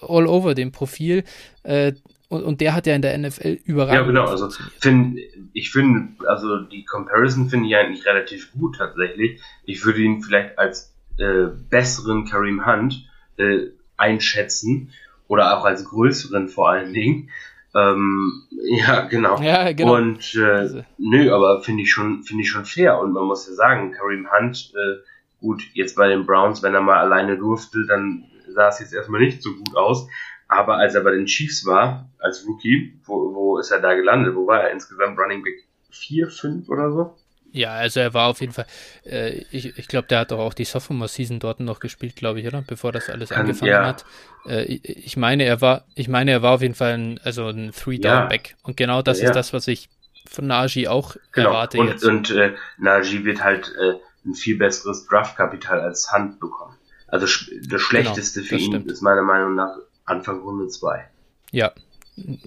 [0.01, 1.25] all over dem Profil.
[1.63, 1.93] Äh,
[2.29, 3.95] und, und, der hat ja in der NFL überragend.
[3.95, 4.27] Ja, genau.
[4.27, 4.49] Also
[4.81, 5.19] find,
[5.53, 9.41] ich finde, also die Comparison finde ich eigentlich relativ gut tatsächlich.
[9.65, 13.07] Ich würde ihn vielleicht als äh, besseren Kareem Hunt
[13.37, 14.91] äh, einschätzen
[15.29, 17.31] oder auch als größeren vor allen Dingen.
[17.75, 19.41] Ähm, ja, genau.
[19.41, 19.97] Ja, genau.
[19.97, 20.85] Und äh, also.
[20.99, 22.99] nö, aber finde ich schon, finde ich schon fair.
[23.01, 25.03] Und man muss ja sagen, Kareem Hunt, äh,
[25.41, 29.21] gut, jetzt bei den Browns, wenn er mal alleine durfte, dann sah es jetzt erstmal
[29.21, 30.09] nicht so gut aus.
[30.47, 34.37] Aber als er bei den Chiefs war, als Rookie, wo, wo ist er da gelandet?
[34.37, 37.17] Wo war er insgesamt Running Back 4, 5 oder so?
[37.55, 38.67] Ja, also er war auf jeden Fall,
[39.07, 42.49] äh, ich, ich glaube, der hat doch auch die Sophomore-Season dort noch gespielt, glaube ich,
[42.49, 42.63] oder?
[42.67, 43.87] Bevor das alles angefangen ja.
[43.87, 44.05] hat.
[44.45, 47.71] Äh, ich, meine, er war, ich meine, er war auf jeden Fall ein, also ein
[47.71, 48.51] Three-Down-Back.
[48.51, 48.57] Ja.
[48.65, 49.27] Und genau das ja.
[49.27, 49.89] ist das, was ich
[50.29, 51.51] von Najee auch genau.
[51.51, 51.79] erwarte.
[51.79, 52.05] Und, jetzt.
[52.05, 53.95] und äh, Najee wird halt äh,
[54.29, 56.77] ein viel besseres Draftkapital als Hand bekommen.
[57.07, 58.91] Also das genau, Schlechteste genau, für ihn stimmt.
[58.91, 59.77] ist meiner Meinung nach
[60.07, 61.09] Anfang Runde 2.
[61.53, 61.73] Ja,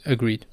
[0.04, 0.46] agreed.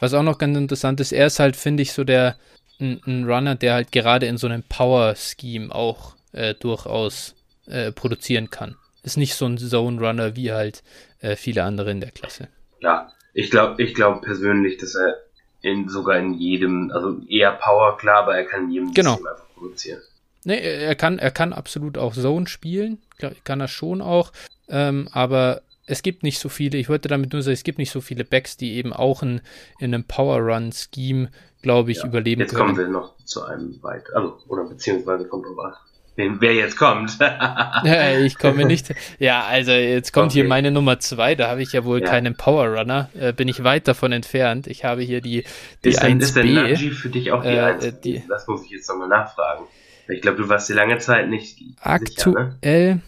[0.00, 2.36] Was auch noch ganz interessant ist, er ist halt, finde ich, so der,
[2.80, 7.34] ein, ein Runner, der halt gerade in so einem Power-Scheme auch äh, durchaus
[7.66, 8.76] äh, produzieren kann.
[9.02, 10.82] Ist nicht so ein Zone-Runner wie halt
[11.20, 12.48] äh, viele andere in der Klasse.
[12.80, 15.16] Ja, ich glaube ich glaub persönlich, dass er
[15.62, 19.12] in, sogar in jedem, also eher Power, klar, aber er kann in jedem genau.
[19.12, 20.02] System einfach produzieren.
[20.44, 22.98] Nee, er kann, er kann absolut auch Zone spielen,
[23.44, 24.30] kann er schon auch,
[24.68, 27.90] ähm, aber es gibt nicht so viele, ich wollte damit nur sagen, es gibt nicht
[27.90, 29.40] so viele Backs, die eben auch in,
[29.78, 31.30] in einem Power-Run-Scheme
[31.64, 32.68] glaube ich, ja, überleben jetzt können.
[32.68, 35.72] Jetzt kommen wir noch zu einem weiter, also, oder beziehungsweise kommt an.
[36.16, 37.18] Wer jetzt kommt.
[38.24, 38.94] ich komme nicht.
[39.18, 40.40] Ja, also jetzt kommt okay.
[40.40, 41.34] hier meine Nummer zwei.
[41.34, 42.06] Da habe ich ja wohl ja.
[42.06, 43.08] keinen Power Runner.
[43.18, 44.68] Äh, bin ich weit davon entfernt.
[44.68, 45.44] Ich habe hier die,
[45.82, 46.20] die ist 1B.
[46.20, 48.00] Ist der Naji für dich auch die äh, 1?
[48.00, 49.64] Die, das muss ich jetzt nochmal nachfragen.
[50.08, 52.56] Ich glaube, du warst die lange Zeit nicht aktuell.
[52.62, 53.00] Sicher, ne?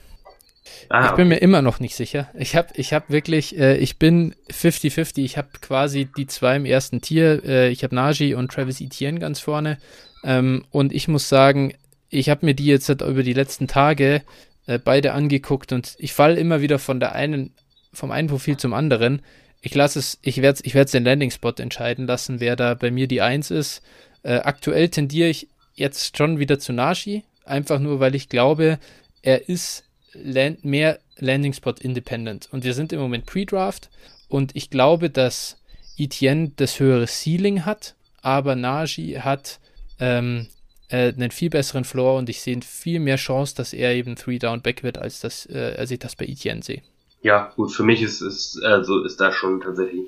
[0.89, 2.29] Ah, ich bin mir immer noch nicht sicher.
[2.35, 5.25] Ich habe ich hab wirklich, äh, ich bin 50-50.
[5.25, 7.45] Ich habe quasi die zwei im ersten Tier.
[7.45, 9.79] Äh, ich habe Najee und Travis Etienne ganz vorne.
[10.25, 11.75] Ähm, und ich muss sagen,
[12.09, 14.23] ich habe mir die jetzt halt über die letzten Tage
[14.67, 17.55] äh, beide angeguckt und ich falle immer wieder von der einen,
[17.93, 19.23] vom einen Profil zum anderen.
[19.61, 23.09] Ich lasse es, ich werde ich werde den Landing-Spot entscheiden lassen, wer da bei mir
[23.09, 23.83] die Eins ist.
[24.23, 28.79] Äh, aktuell tendiere ich jetzt schon wieder zu Nashi, einfach nur, weil ich glaube,
[29.23, 29.85] er ist
[30.23, 32.49] land mehr Landing-Spot independent.
[32.53, 33.91] Und wir sind im Moment Pre-Draft
[34.29, 35.59] und ich glaube, dass
[35.97, 39.61] Etienne das höhere Ceiling hat, aber Naji hat
[39.99, 40.47] ähm,
[40.89, 44.39] äh, einen viel besseren Floor und ich sehe viel mehr Chance, dass er eben Three
[44.39, 46.83] Down Back wird, als dass äh, als ich das bei Etienne sehe.
[47.23, 50.03] Ja, gut, für mich ist, ist, also ist da schon tatsächlich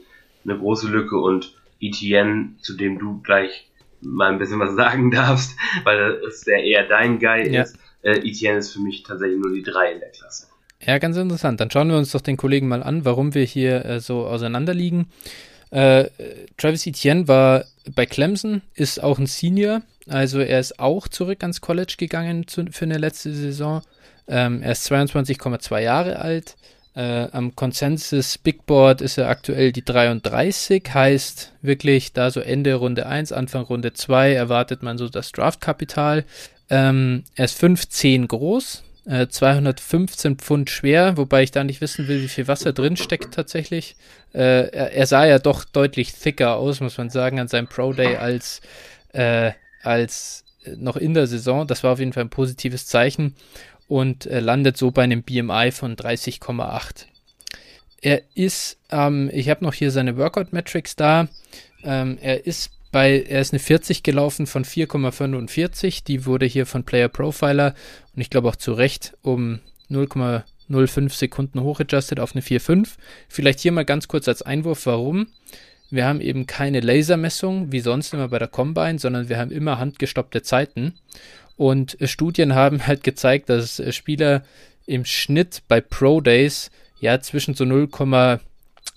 [0.45, 3.69] eine große Lücke und Etienne, zu dem du gleich
[4.01, 7.63] mal ein bisschen was sagen darfst, weil es der eher dein Guy ja.
[7.63, 7.79] ist.
[8.03, 10.47] Äh, Etienne ist für mich tatsächlich nur die drei in der Klasse.
[10.81, 11.61] Ja, ganz interessant.
[11.61, 15.09] Dann schauen wir uns doch den Kollegen mal an, warum wir hier äh, so auseinanderliegen.
[15.71, 16.07] Äh,
[16.57, 21.61] Travis Etienne war bei Clemson, ist auch ein Senior, also er ist auch zurück ans
[21.61, 23.83] College gegangen zu, für eine letzte Saison.
[24.27, 26.57] Ähm, er ist 22,2 Jahre alt.
[26.95, 32.75] Äh, am Consensus Big Board ist er aktuell die 33, heißt wirklich da so Ende
[32.75, 36.25] Runde 1, Anfang Runde 2 erwartet man so das Draftkapital.
[36.71, 42.23] Ähm, er ist 5,10 groß, äh, 215 Pfund schwer, wobei ich da nicht wissen will,
[42.23, 43.97] wie viel Wasser drin steckt tatsächlich.
[44.35, 47.93] Äh, er, er, sah ja doch deutlich thicker aus, muss man sagen, an seinem Pro
[47.93, 48.61] Day als,
[49.13, 49.53] äh,
[49.83, 50.45] als
[50.77, 51.67] noch in der Saison.
[51.67, 53.35] Das war auf jeden Fall ein positives Zeichen
[53.89, 57.07] und äh, landet so bei einem BMI von 30,8.
[58.01, 61.29] Er ist, ähm, ich habe noch hier seine Workout-Metrics da.
[61.83, 66.05] Ähm, er ist bei, er ist eine 40 gelaufen von 4,45.
[66.05, 67.75] Die wurde hier von Player Profiler
[68.15, 69.61] und ich glaube auch zu Recht um
[69.91, 72.97] 0,05 Sekunden hochadjusted auf eine 4,5.
[73.29, 75.29] Vielleicht hier mal ganz kurz als Einwurf, warum.
[75.91, 79.79] Wir haben eben keine Lasermessung wie sonst immer bei der Combine, sondern wir haben immer
[79.79, 80.95] handgestoppte Zeiten.
[81.57, 84.45] Und Studien haben halt gezeigt, dass Spieler
[84.87, 86.71] im Schnitt bei Pro Days
[87.01, 87.65] ja zwischen so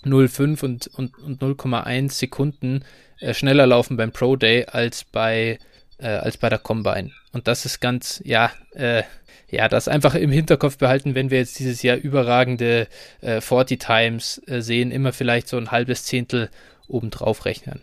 [0.06, 2.84] 0,05 und, und, und 0,1 Sekunden
[3.20, 5.60] äh, schneller laufen beim Pro Day als bei,
[6.00, 7.12] äh, als bei der Combine.
[7.32, 9.04] Und das ist ganz, ja, äh,
[9.50, 12.88] ja, das einfach im Hinterkopf behalten, wenn wir jetzt dieses Jahr überragende
[13.22, 16.50] äh, 40 Times äh, sehen, immer vielleicht so ein halbes Zehntel
[16.88, 17.82] obendrauf rechnen.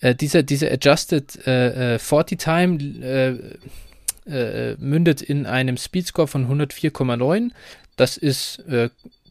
[0.00, 3.58] Äh, diese, diese Adjusted äh, 40 äh, Time
[4.78, 7.50] mündet in einem Speedscore von 104,9.
[7.96, 8.62] Das ist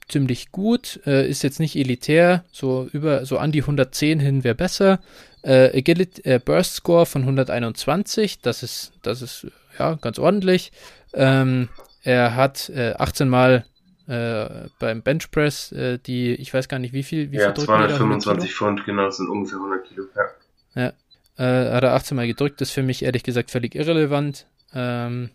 [0.10, 5.00] ziemlich gut, ist jetzt nicht elitär, so über so an die 110 hin wäre besser.
[5.44, 9.48] Agility, Burst Score von 121, das ist, das ist
[9.78, 10.72] ja ganz ordentlich.
[11.14, 11.70] Ähm,
[12.04, 13.66] er hat 18 Mal
[14.10, 18.56] äh, beim Benchpress, äh, die, ich weiß gar nicht wie viel, wie ja, viel 225
[18.56, 20.82] Pfund, genau, das sind ungefähr 100 Kilo, ja.
[20.82, 20.94] Ja.
[21.38, 24.48] Äh, hat er 18 Mal gedrückt, ist für mich ehrlich gesagt völlig irrelevant.
[24.74, 25.30] Ähm,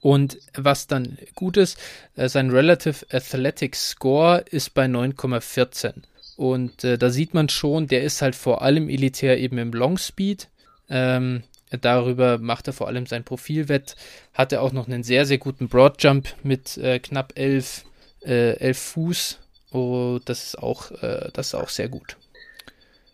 [0.00, 1.78] und was dann gut ist,
[2.16, 6.02] äh, sein Relative Athletic Score ist bei 9,14.
[6.36, 9.98] Und äh, da sieht man schon, der ist halt vor allem elitär eben im Long
[9.98, 10.48] Speed.
[10.88, 11.42] Ähm,
[11.80, 13.96] darüber macht er vor allem sein Profil wett.
[14.34, 17.84] Hat er auch noch einen sehr, sehr guten Broad Jump mit äh, knapp 11,
[18.24, 19.38] äh, 11 Fuß.
[19.72, 22.16] Oh, das ist auch, äh, das ist auch sehr gut.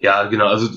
[0.01, 0.49] Ja, genau.
[0.49, 0.69] Also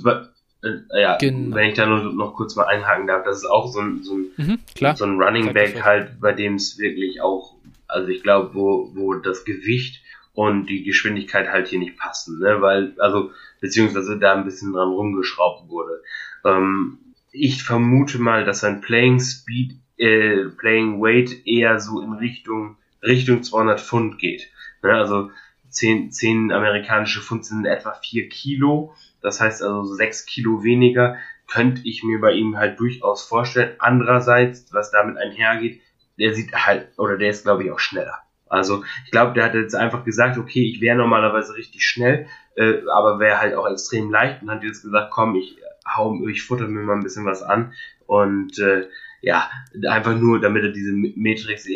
[0.64, 1.55] äh, ja, genau.
[1.55, 4.16] wenn ich da nur noch kurz mal einhaken darf, das ist auch so ein, so
[4.16, 4.60] ein, mhm,
[4.95, 7.55] so ein Running Back halt, bei dem es wirklich auch,
[7.88, 10.01] also ich glaube, wo, wo das Gewicht
[10.34, 12.62] und die Geschwindigkeit halt hier nicht passen, ne?
[12.62, 16.03] Weil, also, beziehungsweise da ein bisschen dran rumgeschraubt wurde.
[16.45, 16.99] Ähm,
[17.32, 23.43] ich vermute mal, dass sein Playing Speed, äh, Playing Weight eher so in Richtung, Richtung
[23.43, 24.49] 200 Pfund geht.
[24.84, 24.91] Ne?
[24.91, 25.32] Also
[25.70, 28.93] 10, 10 amerikanische Pfund sind etwa 4 Kilo
[29.28, 31.17] das heißt also sechs Kilo weniger
[31.47, 33.75] könnte ich mir bei ihm halt durchaus vorstellen.
[33.80, 35.82] Andererseits, was damit einhergeht,
[36.17, 38.19] der sieht halt, oder der ist glaube ich auch schneller.
[38.47, 42.75] Also ich glaube, der hat jetzt einfach gesagt, okay, ich wäre normalerweise richtig schnell, äh,
[42.93, 46.67] aber wäre halt auch extrem leicht und hat jetzt gesagt, komm, ich hau, ich futter
[46.67, 47.73] mir mal ein bisschen was an
[48.05, 48.88] und äh,
[49.21, 49.49] ja,
[49.89, 51.67] einfach nur, damit er diese Matrix,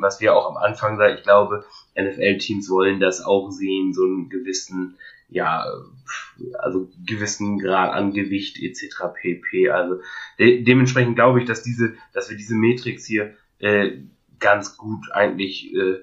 [0.00, 1.64] was wir auch am Anfang sagen, ich glaube,
[1.96, 4.96] NFL-Teams wollen das auch sehen, so einen gewissen
[5.28, 5.64] ja,
[6.58, 9.12] also gewissen Grad an Gewicht etc.
[9.14, 9.70] pp.
[9.70, 10.00] Also
[10.38, 13.98] de dementsprechend glaube ich, dass diese, dass wir diese Matrix hier äh,
[14.38, 15.98] ganz gut eigentlich äh,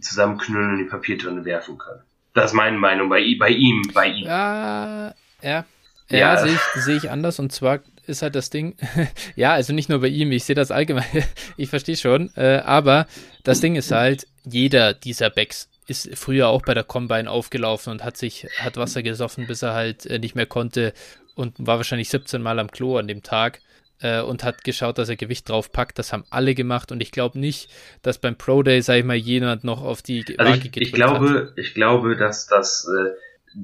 [0.00, 2.02] zusammenknüllen und in die Papiertonne werfen können.
[2.34, 4.26] Das ist meine Meinung bei, bei ihm, bei ihm.
[4.26, 5.64] Ja, ja.
[6.10, 6.36] Ja, ja.
[6.38, 8.76] sehe ich, seh ich anders und zwar ist halt das Ding,
[9.36, 11.04] ja, also nicht nur bei ihm, ich sehe das allgemein,
[11.56, 13.06] ich verstehe schon, äh, aber
[13.44, 18.04] das Ding ist halt, jeder dieser Backs ist früher auch bei der Combine aufgelaufen und
[18.04, 20.92] hat sich, hat Wasser gesoffen, bis er halt äh, nicht mehr konnte
[21.34, 23.60] und war wahrscheinlich 17 Mal am Klo an dem Tag.
[24.00, 25.98] äh, und hat geschaut, dass er Gewicht draufpackt.
[25.98, 27.70] Das haben alle gemacht und ich glaube nicht,
[28.02, 30.92] dass beim Pro Day, sag ich mal, jemand noch auf die also Waage ich, ich
[30.92, 31.52] glaube, hat.
[31.58, 33.10] Ich glaube, dass das äh,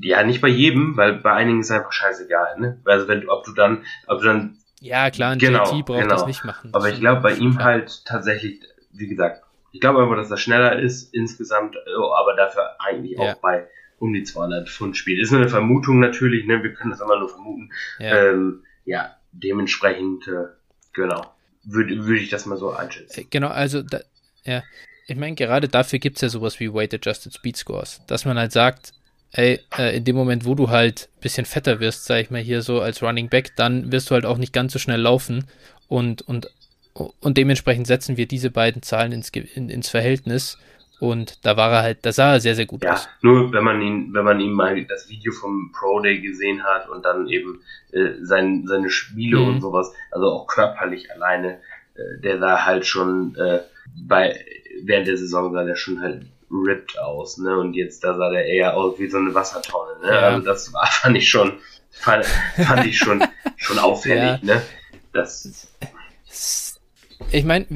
[0.00, 2.58] ja nicht bei jedem, weil bei einigen ist einfach scheißegal.
[2.58, 2.80] Ne?
[2.84, 6.14] Also wenn ob du dann, ob du dann ja klar, ein genau, JT braucht genau.
[6.14, 6.70] das nicht machen.
[6.72, 7.64] Aber ich glaube bei ihm klar.
[7.64, 8.60] halt tatsächlich,
[8.92, 9.43] wie gesagt,
[9.74, 13.36] ich glaube einfach, dass er schneller ist insgesamt, aber dafür eigentlich auch ja.
[13.42, 13.66] bei
[13.98, 15.20] um die 200 Pfund spielt.
[15.20, 16.62] Ist nur eine Vermutung natürlich, ne?
[16.62, 17.72] wir können das immer nur vermuten.
[17.98, 20.44] Ja, ähm, ja dementsprechend, äh,
[20.92, 23.22] genau, würde würd ich das mal so einschätzen.
[23.22, 24.00] Äh, genau, also, da,
[24.44, 24.62] ja,
[25.08, 28.38] ich meine, gerade dafür gibt es ja sowas wie Weight Adjusted Speed Scores, dass man
[28.38, 28.92] halt sagt,
[29.32, 32.40] ey, äh, in dem Moment, wo du halt ein bisschen fetter wirst, sag ich mal
[32.40, 35.48] hier so als Running Back, dann wirst du halt auch nicht ganz so schnell laufen
[35.88, 36.48] und, und,
[36.94, 40.58] und dementsprechend setzen wir diese beiden Zahlen ins, in, ins Verhältnis
[41.00, 43.08] und da war er halt, da sah er sehr, sehr gut ja, aus.
[43.20, 46.88] Nur wenn man ihn, wenn man ihm mal das Video vom Pro Day gesehen hat
[46.88, 47.60] und dann eben
[47.92, 49.48] äh, sein, seine Spiele mhm.
[49.48, 51.58] und sowas, also auch körperlich alleine,
[51.94, 53.60] äh, der sah halt schon äh,
[54.06, 54.38] bei
[54.82, 57.58] während der Saison sah der schon halt ripped aus, ne?
[57.58, 60.08] Und jetzt da sah der eher aus wie so eine Wassertonne, ne?
[60.08, 60.20] Ja.
[60.20, 61.58] Also das war, fand ich schon,
[61.90, 63.22] fand, fand ich schon,
[63.56, 64.54] schon auffällig, ja.
[64.54, 64.62] ne?
[65.12, 65.68] Das.
[67.30, 67.66] Ich meine,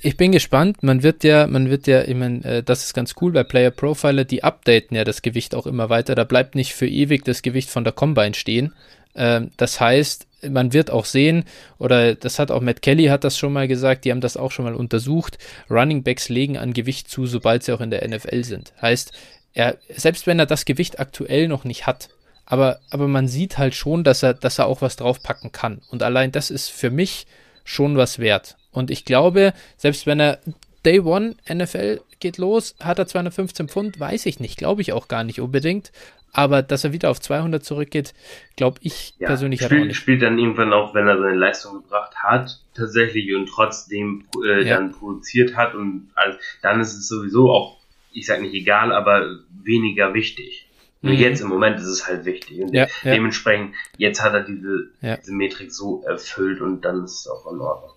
[0.00, 0.82] ich bin gespannt.
[0.82, 3.70] Man wird ja, man wird ja, ich meine, äh, das ist ganz cool bei Player
[3.70, 6.14] Profiler, die updaten ja das Gewicht auch immer weiter.
[6.14, 8.72] Da bleibt nicht für ewig das Gewicht von der Combine stehen.
[9.14, 11.44] Ähm, das heißt, man wird auch sehen,
[11.78, 14.52] oder das hat auch Matt Kelly hat das schon mal gesagt, die haben das auch
[14.52, 15.38] schon mal untersucht.
[15.68, 18.72] Running Backs legen an Gewicht zu, sobald sie auch in der NFL sind.
[18.80, 19.12] Heißt,
[19.54, 22.10] er, selbst wenn er das Gewicht aktuell noch nicht hat,
[22.46, 25.82] aber, aber man sieht halt schon, dass er, dass er auch was draufpacken kann.
[25.90, 27.26] Und allein das ist für mich
[27.64, 28.56] schon was wert.
[28.78, 30.38] Und ich glaube, selbst wenn er
[30.86, 35.08] Day One NFL geht los, hat er 215 Pfund, weiß ich nicht, glaube ich auch
[35.08, 35.92] gar nicht unbedingt.
[36.32, 38.14] Aber dass er wieder auf 200 zurückgeht,
[38.54, 39.96] glaube ich ja, persönlich spielt, auch nicht.
[39.96, 44.76] Spielt dann irgendwann auch, wenn er seine Leistung gebracht hat, tatsächlich und trotzdem äh, ja.
[44.76, 47.78] dann produziert hat und also, dann ist es sowieso auch,
[48.12, 50.68] ich sage nicht egal, aber weniger wichtig.
[51.00, 51.18] Nur mhm.
[51.18, 52.60] jetzt im Moment ist es halt wichtig.
[52.60, 57.28] Und ja, dementsprechend, jetzt hat er diese, diese Metrik so erfüllt und dann ist es
[57.28, 57.92] auch in Ordnung.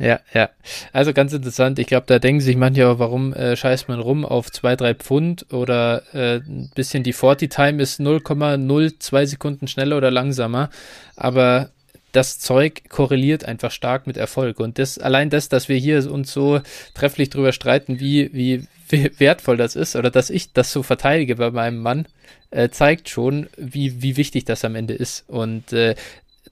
[0.00, 0.48] Ja, ja.
[0.94, 1.78] Also ganz interessant.
[1.78, 4.94] Ich glaube, da denken sich manche auch, warum äh, scheißt man rum auf zwei, drei
[4.94, 10.70] Pfund oder äh, ein bisschen die 40 Time ist 0,02 Sekunden schneller oder langsamer.
[11.16, 11.68] Aber
[12.12, 14.58] das Zeug korreliert einfach stark mit Erfolg.
[14.58, 16.62] Und das, allein das, dass wir hier uns so
[16.94, 18.64] trefflich drüber streiten, wie, wie,
[19.18, 22.06] wertvoll das ist, oder dass ich das so verteidige bei meinem Mann,
[22.50, 25.24] äh, zeigt schon, wie, wie wichtig das am Ende ist.
[25.28, 25.94] Und äh,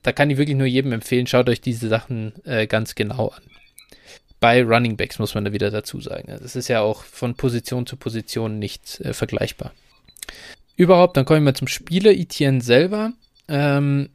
[0.03, 3.43] da kann ich wirklich nur jedem empfehlen, schaut euch diese Sachen äh, ganz genau an.
[4.39, 6.33] Bei Running Backs muss man da wieder dazu sagen.
[6.41, 9.73] Das ist ja auch von Position zu Position nicht äh, vergleichbar.
[10.77, 13.11] Überhaupt, dann kommen wir zum Spieler Etienne selber.
[13.49, 14.09] Ähm,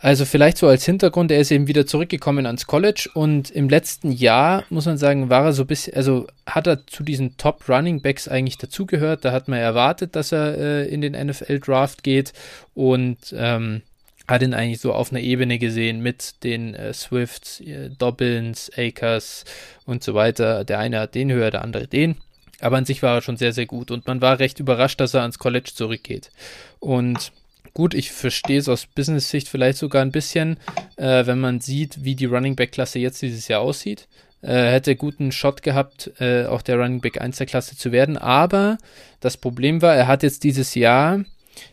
[0.00, 4.12] also vielleicht so als Hintergrund, er ist eben wieder zurückgekommen ans College und im letzten
[4.12, 7.68] Jahr, muss man sagen, war er so ein bisschen, also hat er zu diesen Top
[7.68, 9.24] Running Backs eigentlich dazugehört.
[9.24, 12.32] Da hat man erwartet, dass er äh, in den NFL Draft geht
[12.74, 13.82] und ähm,
[14.28, 19.44] hat ihn eigentlich so auf einer Ebene gesehen mit den äh, Swifts, äh, Dobbins, Akers
[19.86, 20.64] und so weiter.
[20.64, 22.16] Der eine hat den höher, der andere den.
[22.60, 25.14] Aber an sich war er schon sehr, sehr gut und man war recht überrascht, dass
[25.14, 26.30] er ans College zurückgeht.
[26.78, 27.32] Und
[27.72, 30.58] gut, ich verstehe es aus Business-Sicht vielleicht sogar ein bisschen,
[30.96, 34.08] äh, wenn man sieht, wie die Running Back-Klasse jetzt dieses Jahr aussieht.
[34.42, 38.16] Äh, hätte guten Shot gehabt, äh, auch der Running Back 1 der Klasse zu werden.
[38.16, 38.78] Aber
[39.20, 41.24] das Problem war, er hat jetzt dieses Jahr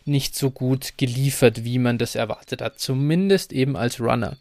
[0.05, 2.79] nicht so gut geliefert, wie man das erwartet hat.
[2.79, 4.37] Zumindest eben als Runner.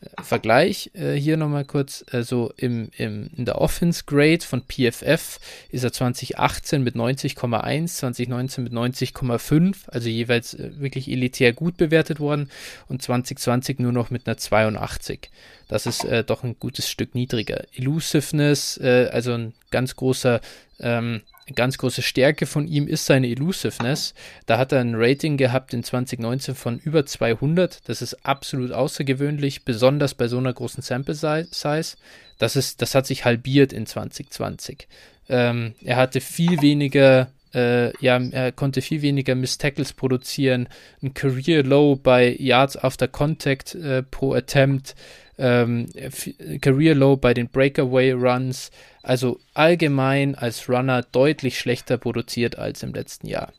[0.00, 5.40] Äh, Vergleich äh, hier nochmal kurz, also im, im, in der Offense Grade von PFF
[5.70, 12.20] ist er 2018 mit 90,1, 2019 mit 90,5, also jeweils äh, wirklich elitär gut bewertet
[12.20, 12.50] worden
[12.88, 15.30] und 2020 nur noch mit einer 82.
[15.68, 17.64] Das ist äh, doch ein gutes Stück niedriger.
[17.74, 20.40] Elusiveness, äh, also ein ganz großer
[20.80, 21.22] ähm,
[21.54, 24.14] ganz große Stärke von ihm ist seine Elusiveness.
[24.46, 27.88] Da hat er ein Rating gehabt in 2019 von über 200.
[27.88, 31.96] Das ist absolut außergewöhnlich, besonders bei so einer großen Sample Size.
[32.38, 34.88] Das, ist, das hat sich halbiert in 2020.
[35.28, 40.68] Ähm, er hatte viel weniger äh, ja, er konnte viel weniger Miss Tackles produzieren,
[41.02, 44.94] ein Career Low bei Yards after Contact äh, pro Attempt,
[45.38, 45.88] ähm,
[46.60, 48.70] Career Low bei den Breakaway Runs,
[49.02, 53.52] also allgemein als Runner deutlich schlechter produziert als im letzten Jahr.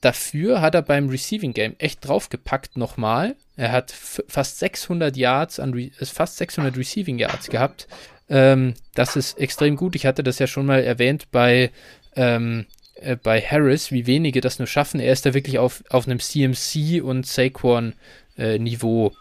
[0.00, 3.36] Dafür hat er beim Receiving Game echt draufgepackt nochmal.
[3.56, 7.86] Er hat fast 600 Yards an Re fast 600 Receiving Yards gehabt.
[8.30, 9.94] Ähm, das ist extrem gut.
[9.96, 11.70] Ich hatte das ja schon mal erwähnt bei
[12.16, 15.00] ähm, äh, bei Harris, wie wenige das nur schaffen.
[15.00, 17.94] Er ist da wirklich auf, auf einem CMC und Saquon
[18.38, 19.19] äh, Niveau äh,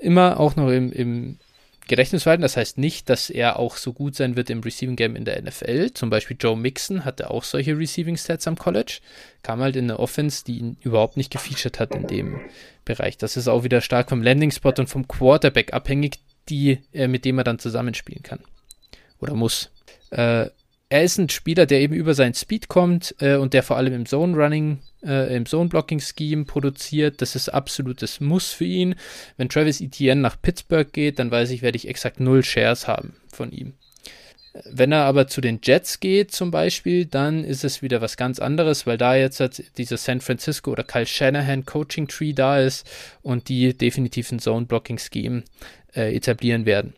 [0.00, 1.38] immer auch noch im, im
[1.86, 2.42] Gedächtnis halten.
[2.42, 5.40] Das heißt nicht, dass er auch so gut sein wird im Receiving Game in der
[5.40, 5.92] NFL.
[5.92, 9.00] Zum Beispiel Joe Mixon hatte auch solche Receiving Stats am College.
[9.42, 12.40] Kam halt in eine Offense, die ihn überhaupt nicht gefeatured hat in dem
[12.84, 13.16] Bereich.
[13.18, 16.18] Das ist auch wieder stark vom Landing Spot und vom Quarterback abhängig,
[16.48, 18.40] die, äh, mit dem er dann zusammenspielen kann.
[19.20, 19.70] Oder muss.
[20.10, 20.50] Äh,
[20.88, 23.92] er ist ein Spieler, der eben über seinen Speed kommt äh, und der vor allem
[23.92, 27.22] im Zone Running, äh, im Zone Blocking Scheme produziert.
[27.22, 28.96] Das ist absolutes Muss für ihn.
[29.36, 33.14] Wenn Travis Etienne nach Pittsburgh geht, dann weiß ich, werde ich exakt null Shares haben
[33.32, 33.74] von ihm.
[34.64, 38.38] Wenn er aber zu den Jets geht zum Beispiel, dann ist es wieder was ganz
[38.38, 42.88] anderes, weil da jetzt halt dieser San Francisco oder Kyle Shanahan Coaching Tree da ist
[43.22, 45.42] und die definitiv ein Zone Blocking Scheme
[45.94, 46.94] äh, etablieren werden.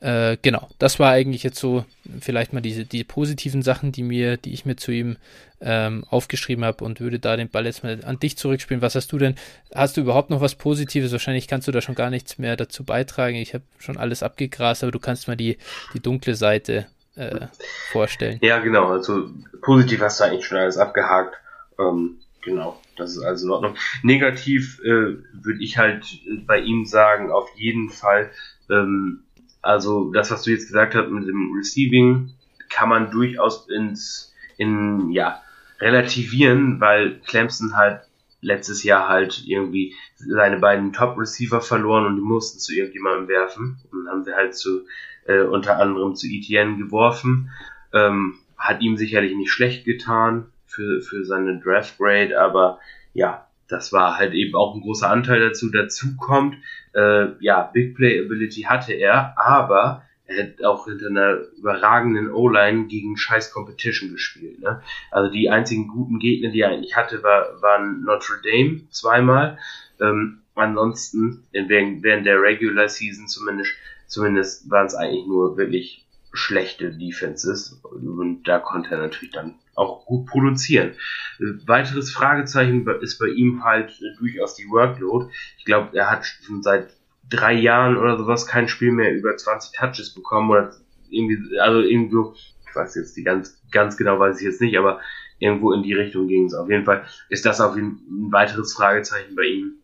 [0.00, 1.84] Äh, genau, das war eigentlich jetzt so
[2.20, 5.16] vielleicht mal diese die positiven Sachen, die mir, die ich mir zu ihm
[5.60, 8.82] ähm, aufgeschrieben habe und würde da den Ball jetzt mal an dich zurückspielen.
[8.82, 9.36] Was hast du denn?
[9.74, 11.12] Hast du überhaupt noch was Positives?
[11.12, 13.36] Wahrscheinlich kannst du da schon gar nichts mehr dazu beitragen.
[13.36, 15.56] Ich habe schon alles abgegrast, aber du kannst mal die,
[15.94, 17.46] die dunkle Seite äh,
[17.90, 18.38] vorstellen.
[18.42, 18.88] Ja, genau.
[18.88, 19.30] Also
[19.62, 21.36] positiv hast du eigentlich schon alles abgehakt.
[21.78, 23.76] Ähm, genau, das ist also in Ordnung.
[24.02, 26.04] Negativ äh, würde ich halt
[26.46, 28.30] bei ihm sagen, auf jeden Fall.
[28.68, 29.22] Ähm,
[29.66, 32.30] also das, was du jetzt gesagt hast mit dem Receiving,
[32.68, 35.42] kann man durchaus ins, in, ja,
[35.80, 38.00] relativieren, weil Clemson halt
[38.40, 43.78] letztes Jahr halt irgendwie seine beiden Top-Receiver verloren und die mussten zu irgendjemandem werfen.
[43.90, 44.86] Und dann haben sie halt zu,
[45.26, 47.50] äh, unter anderem zu Etienne geworfen.
[47.92, 52.78] Ähm, hat ihm sicherlich nicht schlecht getan für, für seine Draft Grade, aber
[53.12, 55.70] ja, das war halt eben auch ein großer Anteil dazu.
[55.70, 56.56] Dazu kommt,
[56.94, 62.86] äh, ja, Big Play Ability hatte er, aber er hat auch hinter einer überragenden O-Line
[62.86, 64.60] gegen scheiß Competition gespielt.
[64.60, 64.82] Ne?
[65.10, 69.58] Also die einzigen guten Gegner, die er eigentlich hatte, war, waren Notre Dame zweimal.
[70.00, 73.72] Ähm, ansonsten, während, während der Regular Season zumindest,
[74.06, 77.80] zumindest waren es eigentlich nur wirklich schlechte Defenses.
[77.84, 80.94] Und da konnte er natürlich dann auch gut produzieren.
[81.38, 85.30] Äh, weiteres Fragezeichen ist bei ihm halt äh, durchaus die Workload.
[85.58, 86.88] Ich glaube, er hat schon seit
[87.28, 90.72] drei Jahren oder sowas kein Spiel mehr über 20 Touches bekommen oder
[91.10, 92.34] irgendwie, also irgendwo,
[92.68, 95.00] ich weiß jetzt die ganz, ganz genau weiß ich jetzt nicht, aber
[95.38, 96.54] irgendwo in die Richtung ging es.
[96.54, 99.74] Auf jeden Fall ist das auf jeden ein weiteres Fragezeichen bei ihm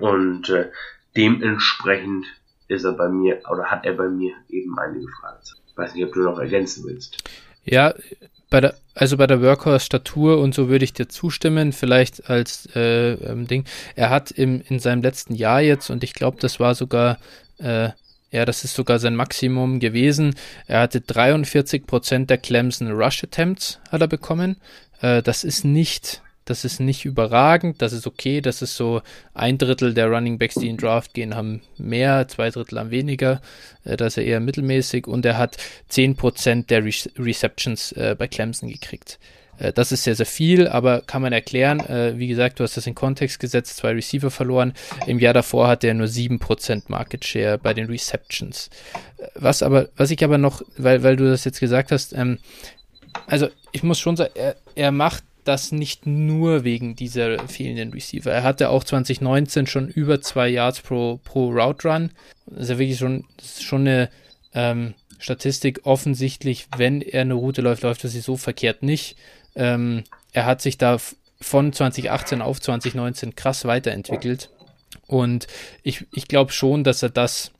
[0.00, 0.70] und äh,
[1.16, 2.26] dementsprechend
[2.68, 5.62] ist er bei mir oder hat er bei mir eben einige Fragezeichen.
[5.66, 7.22] Ich weiß nicht, ob du noch ergänzen willst.
[7.64, 7.94] Ja,
[8.52, 13.14] bei der, also bei der Workhorse-Statur und so würde ich dir zustimmen, vielleicht als äh,
[13.14, 13.64] ähm, Ding.
[13.96, 17.18] Er hat im, in seinem letzten Jahr jetzt, und ich glaube, das war sogar,
[17.58, 17.88] äh,
[18.30, 20.34] ja, das ist sogar sein Maximum gewesen.
[20.66, 24.56] Er hatte 43% der Clemson Rush Attempts hat er bekommen.
[25.00, 29.02] Äh, das ist nicht das ist nicht überragend, das ist okay, das ist so
[29.34, 33.40] ein Drittel der Running Backs, die in Draft gehen, haben mehr, zwei Drittel haben weniger,
[33.84, 35.56] äh, das ist er eher mittelmäßig und er hat
[35.90, 39.18] 10% der Re Receptions äh, bei Clemson gekriegt.
[39.58, 41.82] Äh, das ist sehr, sehr viel, aber kann man erklären.
[42.18, 44.74] Wie gesagt, du hast das in Kontext gesetzt, zwei Receiver verloren.
[45.06, 48.68] Im Jahr davor hatte er nur 7% Market Share bei den Receptions.
[49.34, 52.38] Was aber, was ich aber noch, weil, weil du das jetzt gesagt hast, ähm,
[53.26, 58.30] also ich muss schon sagen, er, er macht das nicht nur wegen dieser fehlenden Receiver.
[58.30, 62.10] Er hatte auch 2019 schon über zwei Yards pro, pro Route Run.
[62.46, 63.24] Das ist ja wirklich schon,
[63.60, 64.08] schon eine
[64.54, 65.80] ähm, Statistik.
[65.84, 69.16] Offensichtlich, wenn er eine Route läuft, läuft er sie so verkehrt nicht.
[69.54, 70.98] Ähm, er hat sich da
[71.40, 74.50] von 2018 auf 2019 krass weiterentwickelt.
[75.06, 75.46] Und
[75.82, 77.50] ich, ich glaube schon, dass er das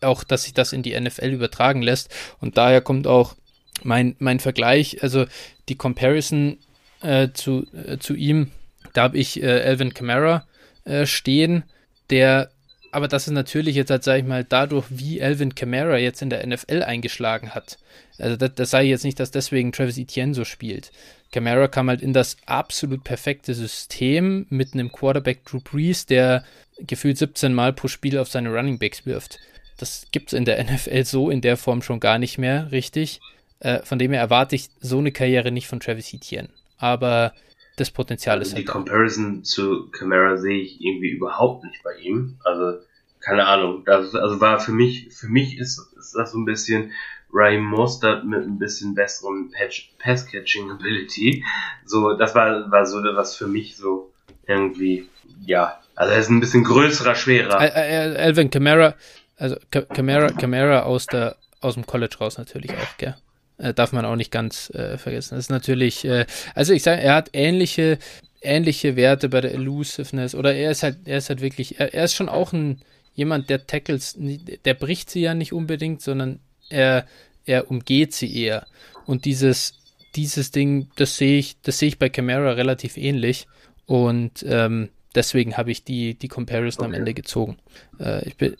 [0.00, 2.14] auch, dass sich das in die NFL übertragen lässt.
[2.40, 3.34] Und daher kommt auch
[3.82, 5.26] mein, mein Vergleich, also
[5.68, 6.58] die Comparison
[7.04, 8.50] äh, zu, äh, zu ihm.
[8.92, 10.46] Da habe ich äh, Alvin Kamara
[10.84, 11.64] äh, stehen,
[12.10, 12.50] der,
[12.92, 16.30] aber das ist natürlich jetzt, halt, sage ich mal, dadurch, wie Alvin Kamara jetzt in
[16.30, 17.78] der NFL eingeschlagen hat.
[18.18, 20.92] Also das, das sei jetzt nicht, dass deswegen Travis Etienne so spielt.
[21.32, 26.44] Kamara kam halt in das absolut perfekte System mit einem Quarterback Drew Brees, der
[26.78, 29.38] gefühlt 17 Mal pro Spiel auf seine Running Backs wirft.
[29.76, 33.20] Das gibt es in der NFL so in der Form schon gar nicht mehr, richtig.
[33.58, 36.48] Äh, von dem her erwarte ich so eine Karriere nicht von Travis Etienne
[36.78, 37.32] aber
[37.76, 38.62] das Potenzial also ist halt.
[38.62, 42.38] Die Comparison zu Camara sehe ich irgendwie überhaupt nicht bei ihm.
[42.44, 42.78] Also,
[43.20, 43.82] keine Ahnung.
[43.84, 46.92] Das, also war für mich, für mich ist, ist das so ein bisschen
[47.32, 49.50] Raheem Mostert mit ein bisschen besseren
[49.98, 51.44] Pass-Catching Ability.
[51.84, 54.12] So, das war, war so was für mich so
[54.46, 55.08] irgendwie,
[55.44, 57.58] ja, also er ist ein bisschen größerer, schwerer.
[57.58, 58.94] Alvin Kamara,
[59.36, 63.16] also Kamara, Kamara aus der, aus dem College raus natürlich auch, gell?
[63.58, 65.36] Äh, darf man auch nicht ganz äh, vergessen.
[65.36, 67.98] Das ist natürlich, äh, also ich sage, er hat ähnliche,
[68.42, 72.04] ähnliche Werte bei der Elusiveness oder er ist halt, er ist halt wirklich, er, er
[72.04, 72.80] ist schon auch ein
[73.14, 77.06] jemand, der Tackles, der bricht sie ja nicht unbedingt, sondern er,
[77.46, 78.66] er umgeht sie eher.
[79.06, 79.74] Und dieses,
[80.16, 83.46] dieses Ding, das sehe ich, das sehe ich bei Camara relativ ähnlich.
[83.86, 86.94] Und ähm, deswegen habe ich die, die Comparison okay.
[86.94, 87.58] am Ende gezogen.
[88.00, 88.56] Äh, ich bin,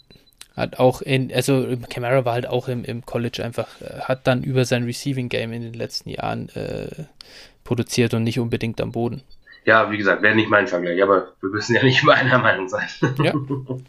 [0.57, 4.43] hat auch in, also Camara war halt auch im, im College einfach, äh, hat dann
[4.43, 7.05] über sein Receiving Game in den letzten Jahren äh,
[7.65, 9.23] produziert und nicht unbedingt am Boden.
[9.65, 12.69] Ja, wie gesagt, wäre nicht mein Vergleich, aber wir müssen ja nicht immer einer Meinung
[12.69, 12.87] sein.
[13.23, 13.33] ja,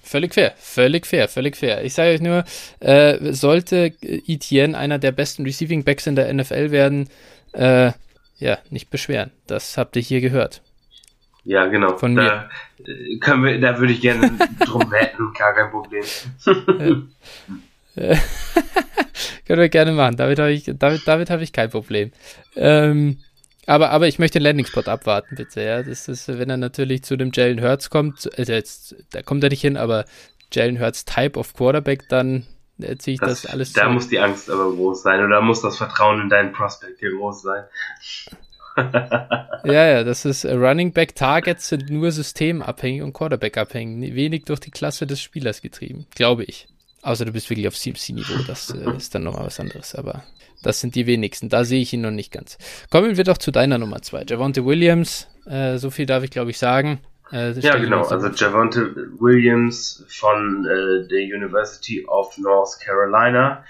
[0.02, 1.84] völlig fair, völlig fair, völlig fair.
[1.84, 2.46] Ich sage euch nur,
[2.80, 7.10] äh, sollte Etienne einer der besten Receiving Backs in der NFL werden,
[7.52, 7.92] äh,
[8.38, 9.32] ja, nicht beschweren.
[9.48, 10.62] Das habt ihr hier gehört.
[11.46, 11.98] Ja, genau.
[11.98, 12.92] Von da, mir.
[12.92, 14.32] Äh, können wir, da würde ich gerne
[14.66, 16.04] drum wetten, gar kein Problem.
[19.48, 20.18] Können wir gerne machen.
[20.18, 22.12] Damit habe ich, damit, damit habe ich kein Problem.
[22.56, 23.20] Ähm,
[23.68, 25.62] aber, aber ich möchte den Landing-Spot abwarten, bitte.
[25.62, 29.44] Ja, das ist, wenn er natürlich zu dem Jalen Hurts kommt, also jetzt, da kommt
[29.44, 30.06] er nicht hin, aber
[30.52, 32.46] Jalen Hurts Type of Quarterback, dann
[32.98, 33.94] ziehe ich das, das alles Da zurück.
[33.94, 37.42] muss die Angst aber groß sein oder muss das Vertrauen in deinen Prospect hier groß
[37.44, 37.64] sein.
[38.78, 44.60] Ja, ja, das ist Running Back Targets sind nur systemabhängig und Quarterback abhängig, wenig durch
[44.60, 46.68] die Klasse des Spielers getrieben, glaube ich.
[47.02, 50.24] Außer du bist wirklich auf CMC-Niveau, das äh, ist dann nochmal was anderes, aber
[50.64, 51.50] das sind die wenigsten.
[51.50, 52.58] Da sehe ich ihn noch nicht ganz.
[52.90, 54.24] Kommen wir doch zu deiner Nummer zwei.
[54.28, 57.00] Javonte Williams, äh, so viel darf ich glaube ich sagen.
[57.32, 58.04] Äh, ja, genau.
[58.04, 63.64] Also Javonte Williams von äh, der University of North Carolina.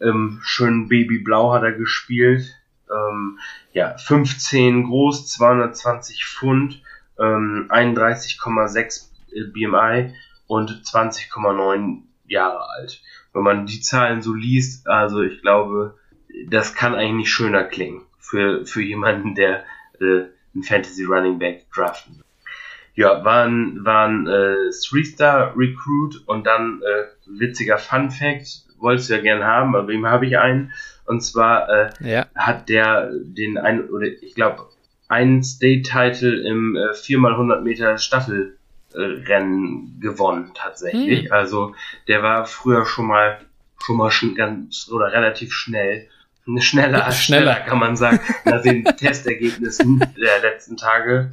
[0.00, 2.54] Ähm, schön Babyblau hat er gespielt.
[2.90, 3.38] Ähm,
[3.74, 6.80] ja, 15 groß, 220 Pfund,
[7.18, 10.14] ähm, 31,6 äh, BMI
[10.46, 13.02] und 20,9 Jahre alt.
[13.32, 15.98] Wenn man die Zahlen so liest, also ich glaube,
[16.48, 19.64] das kann eigentlich nicht schöner klingen für, für jemanden, der
[20.00, 22.24] äh, ein Fantasy Running Back draften will.
[22.94, 29.20] Ja, war ein, war ein äh, Three-Star-Recruit und dann äh, witziger Fun-Fact, wolltest du ja
[29.20, 30.72] gerne haben, aber wem habe ich einen?
[31.06, 32.26] Und zwar äh, ja.
[32.34, 34.66] hat der den ein oder ich glaube
[35.08, 38.56] einen State-Title im äh, 4x100 Meter Staffel
[38.96, 41.24] Rennen gewonnen tatsächlich.
[41.24, 41.32] Hm.
[41.32, 41.74] Also
[42.06, 43.40] der war früher schon mal
[43.84, 46.08] schon mal schon ganz oder relativ schnell.
[46.58, 51.32] Schneller als schneller, kann man sagen, nach den Testergebnissen der letzten Tage.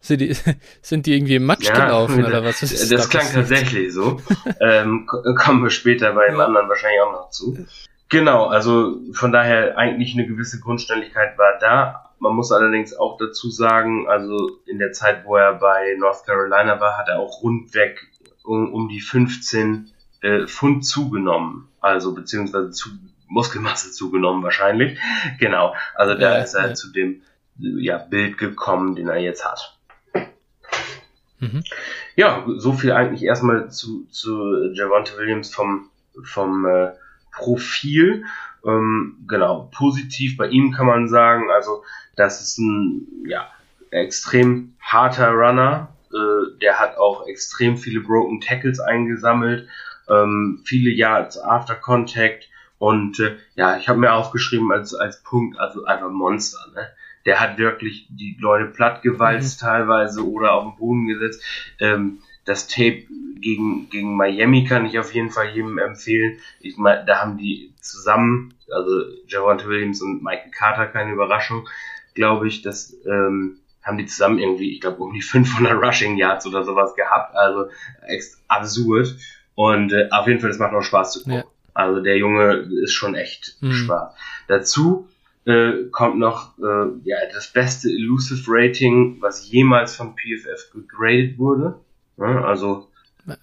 [0.00, 0.34] Sind die,
[0.82, 2.88] sind die irgendwie im Matsch ja, gelaufen oder was ist das?
[2.88, 3.48] Das klang passiert?
[3.48, 4.20] tatsächlich so.
[4.60, 7.66] ähm, kommen wir später bei dem anderen wahrscheinlich auch noch zu.
[8.10, 12.10] Genau, also von daher eigentlich eine gewisse Grundständigkeit war da.
[12.18, 16.80] Man muss allerdings auch dazu sagen, also in der Zeit, wo er bei North Carolina
[16.80, 18.10] war, hat er auch rundweg
[18.44, 19.92] um, um die 15
[20.22, 21.68] äh, Pfund zugenommen.
[21.80, 22.90] Also beziehungsweise zu,
[23.28, 24.98] Muskelmasse zugenommen wahrscheinlich.
[25.38, 26.74] Genau, also da ja, ist er ja.
[26.74, 27.22] zu dem
[27.58, 29.78] ja, Bild gekommen, den er jetzt hat.
[31.38, 31.62] Mhm.
[32.16, 35.88] Ja, so viel eigentlich erstmal zu, zu Javante Williams vom,
[36.24, 36.92] vom äh,
[37.32, 38.24] Profil.
[38.64, 41.82] Ähm, genau, positiv bei ihm kann man sagen, also
[42.16, 43.48] das ist ein ja,
[43.90, 45.88] extrem harter Runner.
[46.12, 49.68] Äh, der hat auch extrem viele Broken Tackles eingesammelt,
[50.08, 52.48] ähm, viele Yards After Contact
[52.80, 56.58] und äh, ja, ich habe mir aufgeschrieben als, als Punkt, also einfach Monster.
[56.74, 56.88] Ne?
[57.26, 59.66] Der hat wirklich die Leute plattgewalzt mhm.
[59.66, 61.42] teilweise oder auf den Boden gesetzt.
[61.78, 63.04] Ähm, das Tape
[63.40, 66.38] gegen, gegen Miami kann ich auf jeden Fall jedem empfehlen.
[66.60, 71.68] Ich meine, da haben die zusammen, also Javante Williams und Michael Carter, keine Überraschung,
[72.14, 76.46] glaube ich, dass ähm, haben die zusammen irgendwie, ich glaube, um die 500 Rushing Yards
[76.46, 77.34] oder sowas gehabt.
[77.34, 77.70] Also
[78.48, 79.16] absurd.
[79.54, 81.34] Und äh, auf jeden Fall, das macht auch Spaß zu gucken.
[81.34, 81.44] Ja.
[81.72, 83.72] Also der Junge ist schon echt mhm.
[83.72, 84.14] Spaß.
[84.48, 85.08] Dazu
[85.46, 91.80] äh, kommt noch äh, ja, das beste Elusive Rating, was jemals von PFF gegradet wurde.
[92.20, 92.88] Ja, also.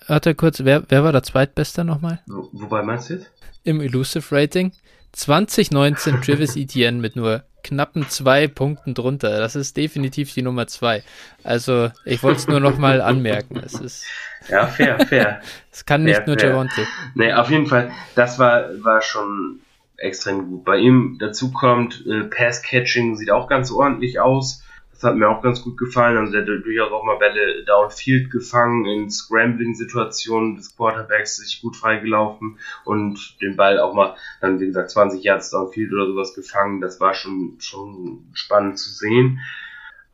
[0.07, 2.21] Warte kurz, wer, wer war der Zweitbeste nochmal?
[2.27, 3.31] Wo, wobei meinst du jetzt?
[3.63, 4.71] Im Elusive Rating.
[5.13, 9.39] 2019 Travis Etienne mit nur knappen zwei Punkten drunter.
[9.39, 11.03] Das ist definitiv die Nummer zwei.
[11.43, 13.57] Also, ich wollte es nur nochmal anmerken.
[13.63, 14.05] Es ist.
[14.49, 15.41] Ja, fair, fair.
[15.71, 16.49] Es kann fair, nicht nur fair.
[16.49, 16.87] Javonte.
[17.15, 19.59] Nee, auf jeden Fall, das war, war schon
[19.97, 20.65] extrem gut.
[20.65, 24.63] Bei ihm dazu kommt, äh, Pass-Catching sieht auch ganz ordentlich aus.
[24.97, 26.17] Das hat mir auch ganz gut gefallen.
[26.17, 31.75] Also der hat durchaus auch mal Bälle downfield gefangen, in Scrambling-Situationen des Quarterbacks sich gut
[31.75, 36.81] freigelaufen und den Ball auch mal dann, wie gesagt, 20 Yards downfield oder sowas gefangen.
[36.81, 39.39] Das war schon, schon spannend zu sehen.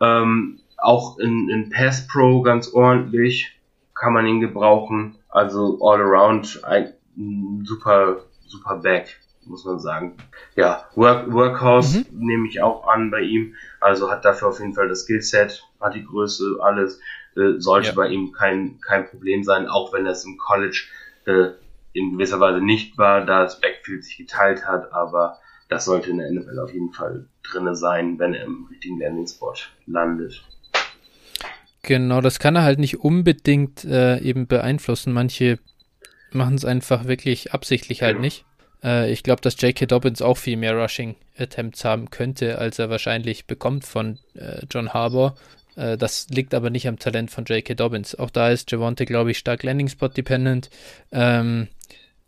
[0.01, 3.57] Ähm, auch in, in Pass Pro ganz ordentlich
[3.95, 5.15] kann man ihn gebrauchen.
[5.29, 10.17] Also all around ein super, super Back muss man sagen.
[10.55, 12.05] Ja, Work, Workhouse mhm.
[12.11, 13.55] nehme ich auch an bei ihm.
[13.79, 16.99] Also hat dafür auf jeden Fall das Skillset, hat die Größe, alles.
[17.35, 17.93] äh, sollte ja.
[17.95, 20.83] bei ihm kein, kein Problem sein, auch wenn es im College
[21.25, 21.49] äh,
[21.93, 25.39] in gewisser Weise nicht war, da das Backfield sich geteilt hat, aber
[25.69, 29.55] das sollte in der NFL auf jeden Fall drinne sein, wenn er im richtigen Landing-Spot
[29.85, 30.43] landet.
[31.83, 35.13] Genau, das kann er halt nicht unbedingt äh, eben beeinflussen.
[35.13, 35.59] Manche
[36.31, 38.21] machen es einfach wirklich absichtlich halt genau.
[38.21, 38.45] nicht.
[38.83, 39.85] Äh, ich glaube, dass J.K.
[39.85, 44.93] Dobbins auch viel mehr Rushing Attempts haben könnte, als er wahrscheinlich bekommt von äh, John
[44.93, 45.35] Harbour.
[45.75, 47.75] Äh, das liegt aber nicht am Talent von J.K.
[47.75, 48.15] Dobbins.
[48.15, 50.69] Auch da ist Javonte, glaube ich, stark Landing Spot dependent.
[51.11, 51.69] Ähm,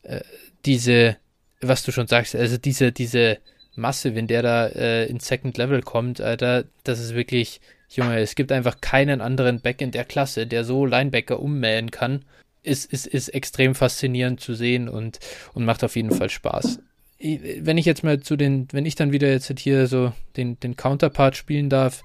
[0.04, 0.22] äh,
[0.66, 1.18] diese,
[1.62, 3.38] was du schon sagst, also diese, diese
[3.76, 7.60] Masse, wenn der da äh, ins Second Level kommt, Alter, das ist wirklich,
[7.90, 12.24] Junge, es gibt einfach keinen anderen Back in der Klasse, der so Linebacker ummähen kann
[12.66, 15.20] ist, ist, ist extrem faszinierend zu sehen und,
[15.54, 16.80] und macht auf jeden Fall Spaß.
[17.20, 20.76] Wenn ich jetzt mal zu den, wenn ich dann wieder jetzt hier so den, den
[20.76, 22.04] Counterpart spielen darf,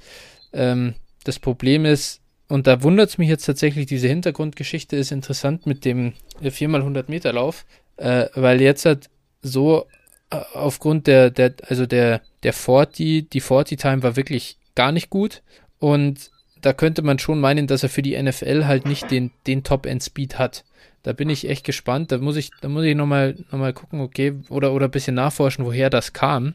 [0.53, 5.67] ähm, das Problem ist, und da wundert es mich jetzt tatsächlich, diese Hintergrundgeschichte ist interessant
[5.67, 7.65] mit dem 4x100 Meter Lauf,
[7.97, 9.09] äh, weil jetzt hat
[9.41, 9.87] so
[10.31, 15.11] äh, aufgrund der, der, also der, der 40, die 40 Time war wirklich gar nicht
[15.11, 15.43] gut
[15.79, 16.31] und
[16.61, 20.39] da könnte man schon meinen, dass er für die NFL halt nicht den, den Top-End-Speed
[20.39, 20.65] hat.
[21.03, 22.13] Da bin ich echt gespannt.
[22.13, 25.15] Da muss ich, da muss ich nochmal noch mal gucken, okay, oder, oder ein bisschen
[25.15, 26.55] nachforschen, woher das kam.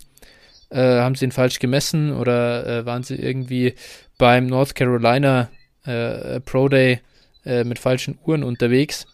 [0.69, 3.75] Äh, haben sie ihn falsch gemessen oder äh, waren sie irgendwie
[4.17, 5.49] beim North Carolina
[5.85, 6.99] äh, Pro Day
[7.45, 9.07] äh, mit falschen Uhren unterwegs?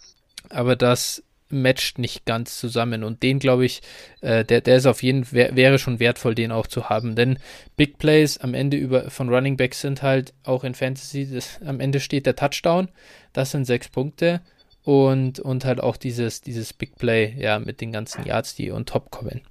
[0.49, 3.03] Aber das matcht nicht ganz zusammen.
[3.03, 3.81] Und den, glaube ich,
[4.21, 7.15] äh, der, der ist auf jeden Fall, wäre schon wertvoll, den auch zu haben.
[7.15, 7.39] Denn
[7.75, 11.79] Big Plays am Ende über, von Running Backs sind halt auch in Fantasy, das, am
[11.79, 12.89] Ende steht der Touchdown.
[13.33, 14.41] Das sind sechs Punkte.
[14.83, 18.85] Und, und halt auch dieses, dieses Big Play, ja, mit den ganzen Yards, die on
[18.85, 19.41] top kommen.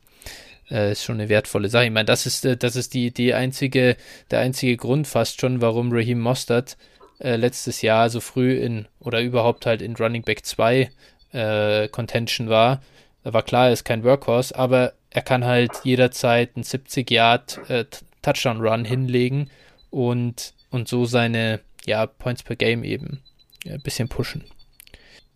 [0.71, 1.87] Äh, ist schon eine wertvolle Sache.
[1.87, 3.97] Ich meine, das ist, äh, das ist die, die einzige,
[4.31, 6.77] der einzige Grund fast schon, warum Raheem Mostert
[7.19, 10.91] äh, letztes Jahr so früh in oder überhaupt halt in Running Back 2
[11.32, 12.82] äh, Contention war.
[13.23, 17.61] Da war klar, er ist kein Workhorse, aber er kann halt jederzeit einen 70 Yard
[17.69, 17.85] äh,
[18.23, 19.51] Touchdown Run hinlegen
[19.90, 23.20] und, und so seine ja, Points per Game eben
[23.66, 24.44] ein bisschen pushen.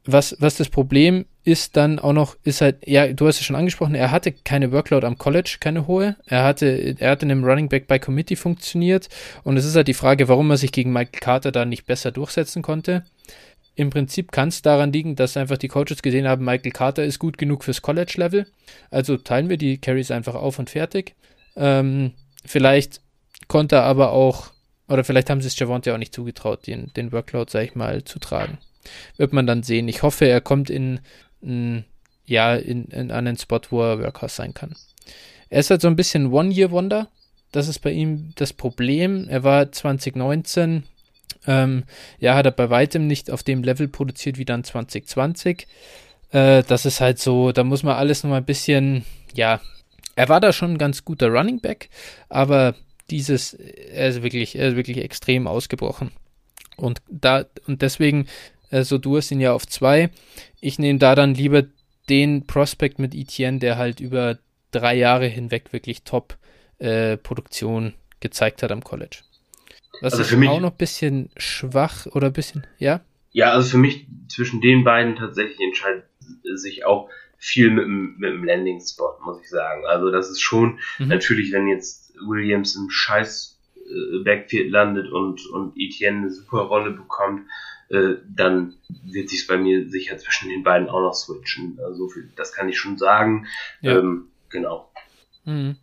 [0.06, 3.56] Was, was das Problem ist dann auch noch, ist halt, ja, du hast es schon
[3.56, 6.16] angesprochen, er hatte keine Workload am College, keine hohe.
[6.26, 9.08] Er hatte, er hatte in einem Running Back by Committee funktioniert
[9.44, 12.12] und es ist halt die Frage, warum er sich gegen Michael Carter da nicht besser
[12.12, 13.04] durchsetzen konnte.
[13.76, 17.18] Im Prinzip kann es daran liegen, dass einfach die Coaches gesehen haben, Michael Carter ist
[17.18, 18.46] gut genug fürs College-Level.
[18.90, 21.14] Also teilen wir die Carries einfach auf und fertig.
[21.56, 22.12] Ähm,
[22.44, 23.00] vielleicht
[23.48, 24.52] konnte er aber auch,
[24.88, 28.04] oder vielleicht haben sie es Javonte auch nicht zugetraut, den, den Workload, sag ich mal,
[28.04, 28.58] zu tragen.
[29.16, 29.88] Wird man dann sehen.
[29.88, 31.00] Ich hoffe, er kommt in,
[31.40, 31.84] in
[32.26, 34.74] ja, in, in einen Spot, wo er Workhorse sein kann.
[35.50, 37.08] Er ist halt so ein bisschen One-Year-Wonder.
[37.52, 39.28] Das ist bei ihm das Problem.
[39.28, 40.84] Er war 2019
[41.46, 41.84] ähm,
[42.18, 45.66] ja, hat er bei weitem nicht auf dem Level produziert wie dann 2020.
[46.30, 49.04] Äh, das ist halt so, da muss man alles nochmal ein bisschen,
[49.34, 49.60] ja,
[50.16, 51.88] er war da schon ein ganz guter Running Back,
[52.28, 52.74] aber
[53.10, 56.10] dieses, er ist wirklich, er ist wirklich extrem ausgebrochen.
[56.76, 58.26] Und da, und deswegen,
[58.70, 60.10] also du hast ihn ja auf zwei.
[60.60, 61.64] Ich nehme da dann lieber
[62.08, 64.38] den Prospect mit Etienne, der halt über
[64.70, 69.18] drei Jahre hinweg wirklich Top-Produktion äh, gezeigt hat am College.
[70.00, 73.00] Was also ist für mich auch noch ein bisschen schwach oder ein bisschen, ja?
[73.32, 76.04] Ja, also für mich zwischen den beiden tatsächlich entscheidet
[76.54, 79.84] sich auch viel mit dem, mit dem Landing-Spot, muss ich sagen.
[79.86, 81.08] Also das ist schon mhm.
[81.08, 86.92] natürlich, wenn jetzt Williams im Scheiß äh, Backfield landet und, und Etienne eine super Rolle
[86.92, 87.42] bekommt,
[87.90, 91.78] äh, dann wird sich bei mir sicher zwischen den beiden auch noch switchen.
[91.84, 93.46] Also viel, das kann ich schon sagen.
[93.80, 93.98] Ja.
[93.98, 94.90] Ähm, genau.
[95.44, 95.76] Mhm.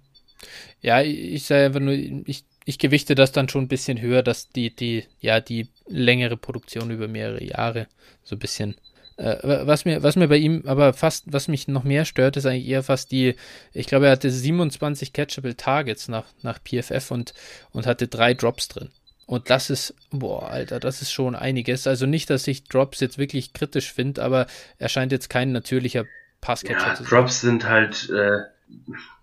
[0.81, 4.49] Ja, ich sage einfach nur, ich ich gewichte das dann schon ein bisschen höher, dass
[4.49, 7.88] die, die, ja, die längere Produktion über mehrere Jahre
[8.23, 8.75] so ein bisschen.
[9.17, 12.45] Äh, was mir, was mir bei ihm aber fast, was mich noch mehr stört, ist
[12.45, 13.35] eigentlich eher fast die,
[13.73, 17.33] ich glaube, er hatte 27 Catchable Targets nach, nach PFF und,
[17.71, 18.89] und hatte drei Drops drin.
[19.25, 21.88] Und das ist, boah, Alter, das ist schon einiges.
[21.88, 24.45] Also nicht, dass ich Drops jetzt wirklich kritisch finde, aber
[24.77, 26.05] er scheint jetzt kein natürlicher
[26.41, 27.09] Passcatcher ja, zu sein.
[27.09, 28.39] Drops sind halt, äh,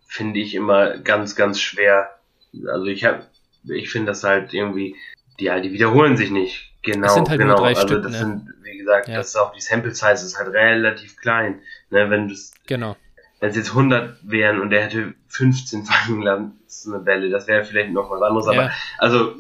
[0.07, 2.18] finde ich, immer ganz, ganz schwer.
[2.67, 3.27] Also ich habe
[3.65, 4.97] ich finde das halt irgendwie,
[5.41, 6.73] die, halt, die wiederholen sich nicht.
[6.83, 7.55] Genau, das sind halt genau.
[7.55, 8.19] Nur drei also Stück, das ne?
[8.19, 9.17] sind, wie gesagt, ja.
[9.17, 11.61] das ist auch die Sample Size ist halt relativ klein.
[11.91, 12.97] Ne, wenn das, genau.
[13.41, 16.55] Wenn es jetzt 100 wären und er hätte 15 fangen lassen,
[16.89, 18.53] eine Bälle, das wäre vielleicht noch was anderes, ja.
[18.53, 19.35] aber also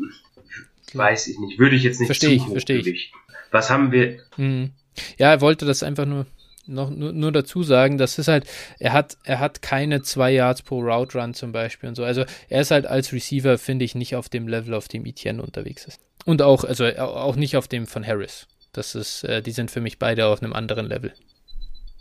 [0.95, 3.13] weiß ich nicht, würde ich jetzt nicht verstehe ich, verstehe ich.
[3.51, 4.21] Was haben wir?
[4.37, 4.73] Mhm.
[5.17, 6.27] Ja, er wollte das einfach nur
[6.69, 8.47] noch nur, nur, dazu sagen, das ist halt,
[8.79, 12.05] er hat, er hat keine zwei Yards pro Route Run zum Beispiel und so.
[12.05, 15.43] Also er ist halt als Receiver, finde ich, nicht auf dem Level, auf dem Etienne
[15.43, 16.01] unterwegs ist.
[16.25, 18.47] Und auch, also auch nicht auf dem von Harris.
[18.73, 21.13] Das ist, äh, die sind für mich beide auf einem anderen Level.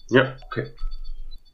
[0.09, 0.67] Ja, okay.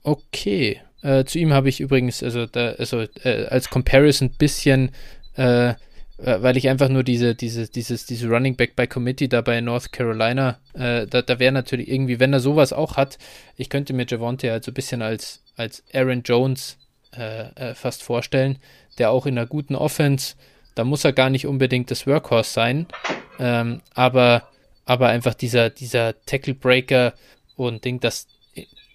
[0.03, 0.81] Okay.
[1.01, 4.91] Äh, zu ihm habe ich übrigens, also, da, also äh, als Comparison bisschen
[5.37, 5.75] äh, äh,
[6.17, 9.91] weil ich einfach nur diese, diese, dieses, diese Running Back by Committee da bei North
[9.91, 13.17] Carolina, äh, da, da wäre natürlich irgendwie, wenn er sowas auch hat,
[13.57, 16.77] ich könnte mir Javonte halt so ein bisschen als, als Aaron Jones
[17.15, 18.59] äh, äh, fast vorstellen,
[18.97, 20.35] der auch in einer guten Offense,
[20.75, 22.87] da muss er gar nicht unbedingt das Workhorse sein,
[23.39, 24.49] ähm, aber,
[24.85, 27.13] aber einfach dieser, dieser Tackle Breaker
[27.55, 28.27] und Ding, das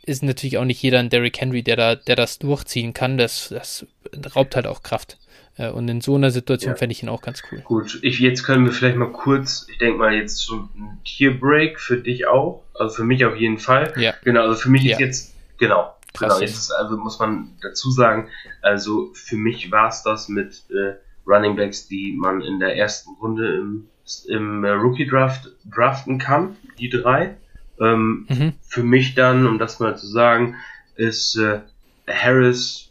[0.04, 3.48] ist natürlich auch nicht jeder ein Derrick Henry, der da, der das durchziehen kann, das,
[3.50, 3.86] das
[4.34, 5.18] raubt halt auch Kraft.
[5.58, 6.76] Äh, und in so einer Situation ja.
[6.76, 7.60] fände ich ihn auch ganz cool.
[7.64, 11.78] Gut, ich, jetzt können wir vielleicht mal kurz, ich denke mal jetzt so ein Tierbreak
[11.78, 12.62] für dich auch.
[12.74, 13.92] Also für mich auf jeden Fall.
[13.96, 14.14] Ja.
[14.24, 14.92] Genau, also für mich ja.
[14.92, 15.94] ist jetzt, genau.
[16.18, 18.28] Genau, jetzt also muss man dazu sagen,
[18.62, 20.94] also für mich war es das mit äh,
[21.26, 23.88] Running Backs, die man in der ersten Runde im,
[24.26, 27.36] im äh, Rookie Draft draften kann, die drei.
[27.80, 28.52] Ähm, mhm.
[28.62, 30.56] Für mich dann, um das mal zu sagen,
[30.96, 31.60] ist äh,
[32.08, 32.90] Harris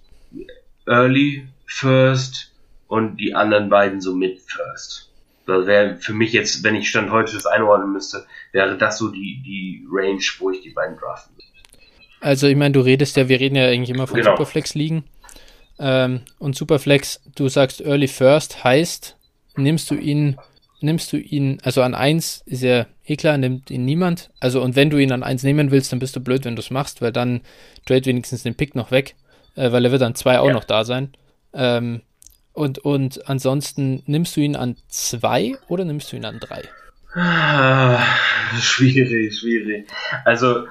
[0.85, 2.53] Early First,
[2.87, 5.11] und die anderen beiden so mit First.
[5.45, 9.09] Das wäre für mich jetzt, wenn ich Stand heute das einordnen müsste, wäre das so
[9.09, 11.47] die, die Range, wo ich die beiden draften würde.
[12.19, 14.31] Also ich meine, du redest ja, wir reden ja eigentlich immer von genau.
[14.31, 15.03] Superflex-Ligen.
[15.79, 19.15] Ähm, und Superflex, du sagst Early First, heißt,
[19.55, 20.37] nimmst du ihn,
[20.81, 24.31] nimmst du ihn, also an 1 ist ja eh klar, nimmt ihn niemand.
[24.39, 26.61] Also und wenn du ihn an 1 nehmen willst, dann bist du blöd, wenn du
[26.61, 27.41] es machst, weil dann
[27.85, 29.15] trade wenigstens den Pick noch weg,
[29.55, 30.53] äh, weil er wird an 2 auch ja.
[30.53, 31.13] noch da sein.
[31.53, 32.01] Ähm,
[32.57, 36.63] und, und ansonsten nimmst du ihn an zwei oder nimmst du ihn an drei?
[37.13, 38.03] Ah,
[38.59, 39.87] schwierig, schwierig.
[40.25, 40.65] Also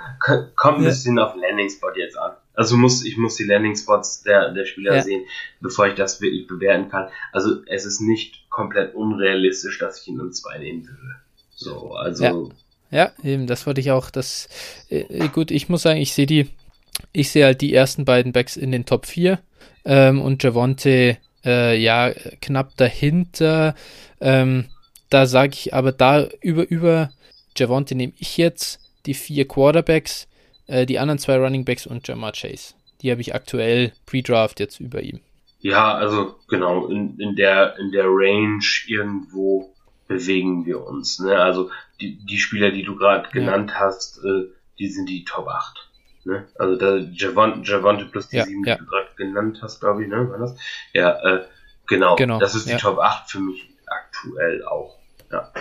[0.57, 2.33] kommt ein bisschen auf Landing Spot jetzt an.
[2.55, 5.03] Also muss ich muss die Landing Spots der, der Spieler ja.
[5.03, 5.25] sehen,
[5.61, 7.09] bevor ich das wirklich bewerten kann.
[7.33, 11.17] Also es ist nicht komplett unrealistisch, dass ich ihn an zwei nehmen würde.
[11.55, 12.51] So, also.
[12.91, 13.13] Ja.
[13.23, 14.11] ja eben, das wollte ich auch.
[14.11, 14.49] Das
[14.89, 16.49] äh, gut, ich muss sagen, ich sehe die,
[17.13, 19.39] ich sehe halt die ersten beiden Backs in den Top 4
[19.85, 22.13] ähm, und Javonte äh, ja
[22.43, 23.75] knapp dahinter.
[24.21, 24.67] Ähm,
[25.09, 27.11] da sage ich aber da über, über
[27.57, 30.29] Javonte nehme ich jetzt die vier Quarterbacks,
[30.67, 32.75] äh, die anderen zwei Running Backs und Jamar Chase.
[33.01, 35.21] Die habe ich aktuell pre-draft jetzt über ihm.
[35.61, 39.75] Ja, also genau, in, in, der, in der Range irgendwo
[40.07, 41.19] bewegen wir uns.
[41.19, 41.37] Ne?
[41.37, 41.71] Also
[42.01, 43.81] die, die Spieler, die du gerade genannt ja.
[43.81, 45.86] hast, äh, die sind die Top 8.
[46.27, 46.47] Ne?
[46.59, 48.75] Also der Javon, Javonte plus die ja, sieben, ja.
[48.75, 50.29] die du gerade genannt hast, glaube ich, ne?
[50.29, 50.57] War das?
[50.93, 51.45] Ja, äh,
[51.87, 52.17] genau.
[52.17, 52.39] genau.
[52.39, 52.79] Das ist die ja.
[52.79, 54.99] Top 8 für mich aktuell auch.
[55.31, 55.53] Ja.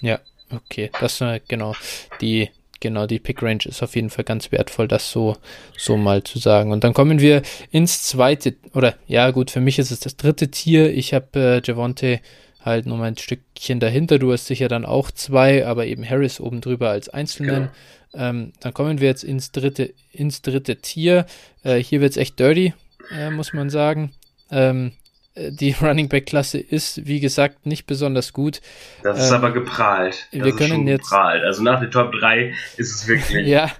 [0.00, 0.18] Ja,
[0.50, 0.90] okay.
[1.00, 1.74] Das äh, genau.
[2.20, 5.36] Die genau, die Pick Range ist auf jeden Fall ganz wertvoll, das so,
[5.76, 6.72] so mal zu sagen.
[6.72, 10.50] Und dann kommen wir ins zweite, oder ja, gut, für mich ist es das dritte
[10.50, 10.92] Tier.
[10.94, 12.20] Ich habe äh, Javonte
[12.66, 14.18] halt noch mal ein Stückchen dahinter.
[14.18, 17.70] Du hast sicher dann auch zwei, aber eben Harris oben drüber als Einzelnen.
[18.12, 18.28] Genau.
[18.28, 21.26] Ähm, dann kommen wir jetzt ins dritte, ins dritte Tier.
[21.62, 22.74] Äh, hier wird es echt dirty,
[23.16, 24.12] äh, muss man sagen.
[24.50, 24.92] Ähm,
[25.34, 28.60] äh, die Running Back Klasse ist, wie gesagt, nicht besonders gut.
[29.02, 30.26] Das ist ähm, aber geprahlt.
[30.32, 31.10] Das wir können jetzt.
[31.10, 31.44] Geprahlt.
[31.44, 33.46] Also nach den Top 3 ist es wirklich.
[33.46, 33.70] ja.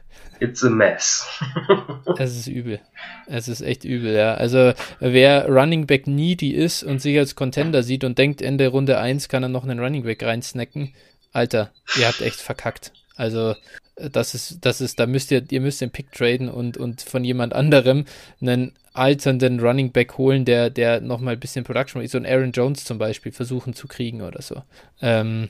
[0.41, 1.27] It's a mess.
[2.19, 2.81] es ist übel.
[3.27, 4.35] Es ist echt übel, ja.
[4.35, 8.99] Also, wer Running Back needy ist und sich als Contender sieht und denkt, Ende Runde
[8.99, 10.93] 1 kann er noch einen Running Back reinsnacken,
[11.33, 12.93] Alter, ihr habt echt verkackt.
[13.17, 13.55] Also,
[13.97, 17.25] das ist, das ist, da müsst ihr, ihr müsst den Pick traden und, und von
[17.25, 18.05] jemand anderem
[18.41, 22.85] einen alternden Running Back holen, der, der nochmal ein bisschen Production, so ein Aaron Jones
[22.85, 24.63] zum Beispiel, versuchen zu kriegen oder so.
[25.01, 25.49] Ähm,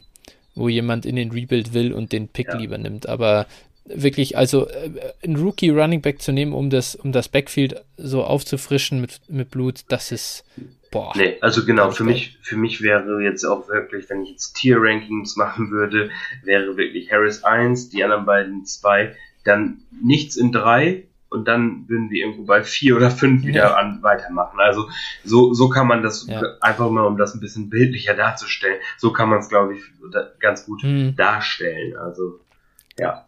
[0.54, 2.56] wo jemand in den Rebuild will und den Pick ja.
[2.56, 3.08] lieber nimmt.
[3.08, 3.46] Aber
[3.88, 4.90] wirklich, also äh,
[5.24, 9.50] ein Rookie Running Back zu nehmen, um das, um das Backfield so aufzufrischen mit, mit
[9.50, 10.44] Blut, das ist,
[10.90, 11.12] Boah.
[11.16, 15.36] Nee, also genau, für mich, für mich wäre jetzt auch wirklich, wenn ich jetzt Tier-Rankings
[15.36, 16.10] machen würde,
[16.42, 19.14] wäre wirklich Harris 1, die anderen beiden 2,
[19.44, 23.74] dann nichts in 3 und dann würden wir irgendwo bei 4 oder 5 wieder ja.
[23.74, 24.60] an, weitermachen.
[24.60, 24.88] Also
[25.24, 26.40] so, so kann man das ja.
[26.60, 29.82] einfach mal, um das ein bisschen bildlicher darzustellen, so kann man es, glaube ich,
[30.38, 31.16] ganz gut hm.
[31.16, 31.96] darstellen.
[31.96, 32.40] Also,
[32.98, 33.26] ja.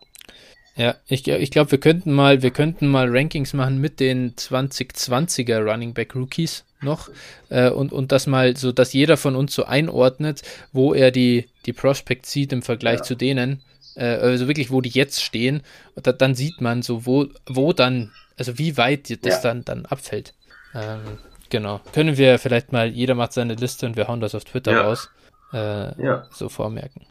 [0.78, 5.58] Ja, ich, ich glaube, wir könnten mal, wir könnten mal Rankings machen mit den 2020er
[5.58, 7.10] Running Back Rookies noch
[7.48, 10.42] äh, und, und das mal so, dass jeder von uns so einordnet,
[10.72, 13.02] wo er die, die Prospects sieht im Vergleich ja.
[13.02, 13.60] zu denen,
[13.96, 15.62] äh, also wirklich, wo die jetzt stehen.
[15.96, 19.40] Und da, dann sieht man so, wo, wo dann, also wie weit das ja.
[19.40, 20.32] dann, dann abfällt.
[20.76, 21.00] Ähm,
[21.50, 21.80] genau.
[21.92, 24.82] Können wir vielleicht mal, jeder macht seine Liste und wir hauen das auf Twitter ja.
[24.82, 25.10] raus.
[25.52, 25.92] Äh,
[26.30, 27.06] so vormerken.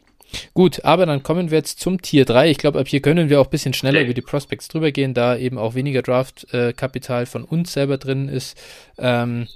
[0.53, 2.49] Gut, aber dann kommen wir jetzt zum Tier 3.
[2.49, 5.13] Ich glaube, ab hier können wir auch ein bisschen schneller über die Prospects drüber gehen,
[5.13, 8.57] da eben auch weniger Draft-Kapital von uns selber drin ist.
[8.97, 9.47] Ähm,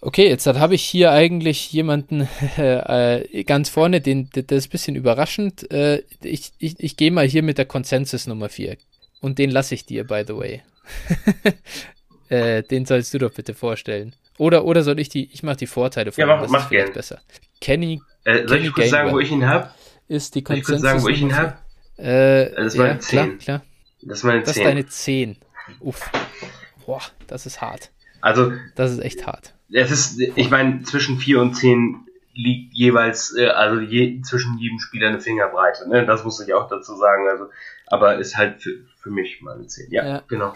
[0.00, 4.96] okay, jetzt habe ich hier eigentlich jemanden äh, ganz vorne, den, das ist ein bisschen
[4.96, 5.70] überraschend.
[5.70, 8.76] Äh, ich ich, ich gehe mal hier mit der Consensus Nummer 4.
[9.20, 10.62] Und den lasse ich dir, by the way.
[12.30, 14.14] äh, den sollst du doch bitte vorstellen.
[14.38, 16.90] Oder, oder soll ich die, ich mache die Vorteile von Ja, mach, mach gerne.
[16.92, 17.20] besser.
[17.60, 19.70] Kenny, äh, soll Kenny ich kurz sagen, wo ich ihn habe?
[20.10, 20.76] Ist die Konsensus.
[20.76, 21.56] Ich sagen, wo ich ihn habe?
[21.96, 23.18] Äh, das ist meine ja, 10.
[23.18, 23.62] Klar, klar.
[24.02, 24.44] Das ist meine 10.
[24.44, 25.36] Das ist deine 10.
[25.80, 26.10] Uff.
[26.84, 27.90] Boah, das ist hart.
[28.20, 28.52] Also.
[28.74, 29.54] Das ist echt hart.
[29.72, 34.80] Es ist, ich meine, zwischen 4 und 10 liegt jeweils, äh, also je, zwischen jedem
[34.80, 35.88] Spieler eine Fingerbreite.
[35.88, 36.04] Ne?
[36.04, 37.28] Das muss ich auch dazu sagen.
[37.28, 37.46] Also,
[37.86, 39.92] aber ist halt für, für mich meine 10.
[39.92, 40.22] Ja, ja.
[40.26, 40.54] genau.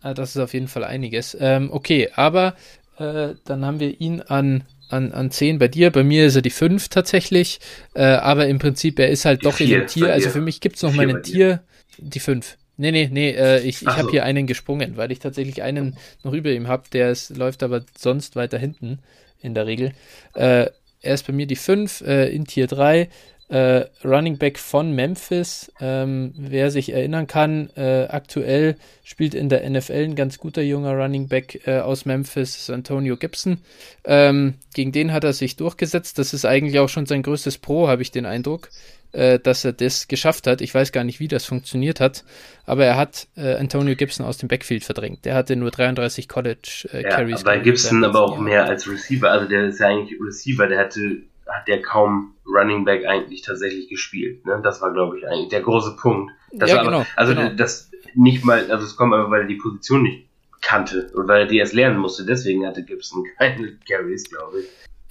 [0.00, 1.36] Ah, das ist auf jeden Fall einiges.
[1.38, 2.54] Ähm, okay, aber
[2.96, 5.90] äh, dann haben wir ihn an an, an 10 bei dir.
[5.90, 7.60] Bei mir ist er die 5 tatsächlich.
[7.94, 10.12] Äh, aber im Prinzip, er ist halt die doch in dem Tier.
[10.12, 11.62] Also für mich gibt es noch mal ein Tier.
[11.98, 12.56] Die 5.
[12.76, 14.10] Nee, nee, nee, äh, ich, ich habe so.
[14.10, 17.84] hier einen gesprungen, weil ich tatsächlich einen noch über ihm habe, der ist, läuft aber
[17.96, 18.98] sonst weiter hinten
[19.40, 19.92] in der Regel.
[20.34, 20.70] Äh,
[21.00, 23.08] er ist bei mir die 5 äh, in Tier 3
[23.48, 25.70] äh, Running Back von Memphis.
[25.80, 30.94] Ähm, wer sich erinnern kann, äh, aktuell spielt in der NFL ein ganz guter junger
[30.94, 33.58] Running Back äh, aus Memphis, Antonio Gibson.
[34.04, 36.18] Ähm, gegen den hat er sich durchgesetzt.
[36.18, 38.70] Das ist eigentlich auch schon sein größtes Pro, habe ich den Eindruck,
[39.12, 40.62] äh, dass er das geschafft hat.
[40.62, 42.24] Ich weiß gar nicht, wie das funktioniert hat,
[42.64, 45.26] aber er hat äh, Antonio Gibson aus dem Backfield verdrängt.
[45.26, 47.40] Der hatte nur 33 College äh, Carries.
[47.40, 49.30] Ja, bei Gibson aber auch mehr als Receiver.
[49.30, 51.18] Also der ist ja eigentlich Receiver, der hatte
[51.48, 54.44] hat der kaum Running Back eigentlich tatsächlich gespielt.
[54.46, 54.60] Ne?
[54.62, 56.32] Das war, glaube ich, eigentlich der große Punkt.
[56.52, 57.50] Das ja, genau, aber, also genau.
[57.50, 60.26] das nicht mal, also es kommt aber, weil er die Position nicht
[60.60, 62.24] kannte und weil er die erst lernen musste.
[62.24, 64.66] Deswegen hatte Gibson keine Carries, glaube ich.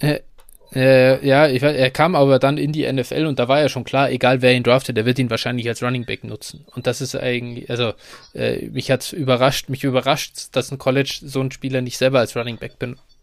[0.06, 0.20] Äh,
[0.74, 3.68] äh, ja, ich weiß, er kam aber dann in die NFL und da war ja
[3.68, 6.66] schon klar, egal wer ihn draftet, der wird ihn wahrscheinlich als Running Back nutzen.
[6.74, 7.92] Und das ist eigentlich, also
[8.34, 12.36] äh, mich hat überrascht, mich überrascht, dass ein College so einen Spieler nicht selber als
[12.36, 12.72] Running Back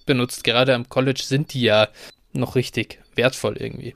[0.06, 0.44] benutzt.
[0.46, 1.90] Gerade am College sind die ja
[2.34, 3.96] noch richtig wertvoll irgendwie.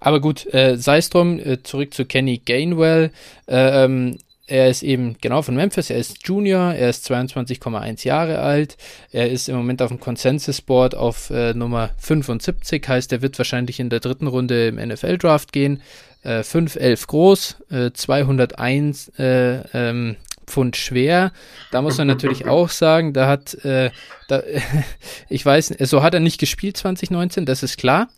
[0.00, 3.10] Aber gut, äh, sei es drum, äh, zurück zu Kenny Gainwell.
[3.46, 8.40] Äh, ähm, er ist eben genau von Memphis, er ist Junior, er ist 22,1 Jahre
[8.40, 8.76] alt,
[9.10, 13.38] er ist im Moment auf dem Consensus Board auf äh, Nummer 75, heißt er wird
[13.38, 15.80] wahrscheinlich in der dritten Runde im NFL Draft gehen.
[16.22, 20.16] Äh, 5'11 groß, äh, 201 äh, ähm,
[20.46, 21.32] Pfund schwer.
[21.70, 23.90] Da muss man natürlich auch sagen, da hat, äh,
[24.28, 24.42] da,
[25.28, 28.08] ich weiß, so hat er nicht gespielt 2019, das ist klar.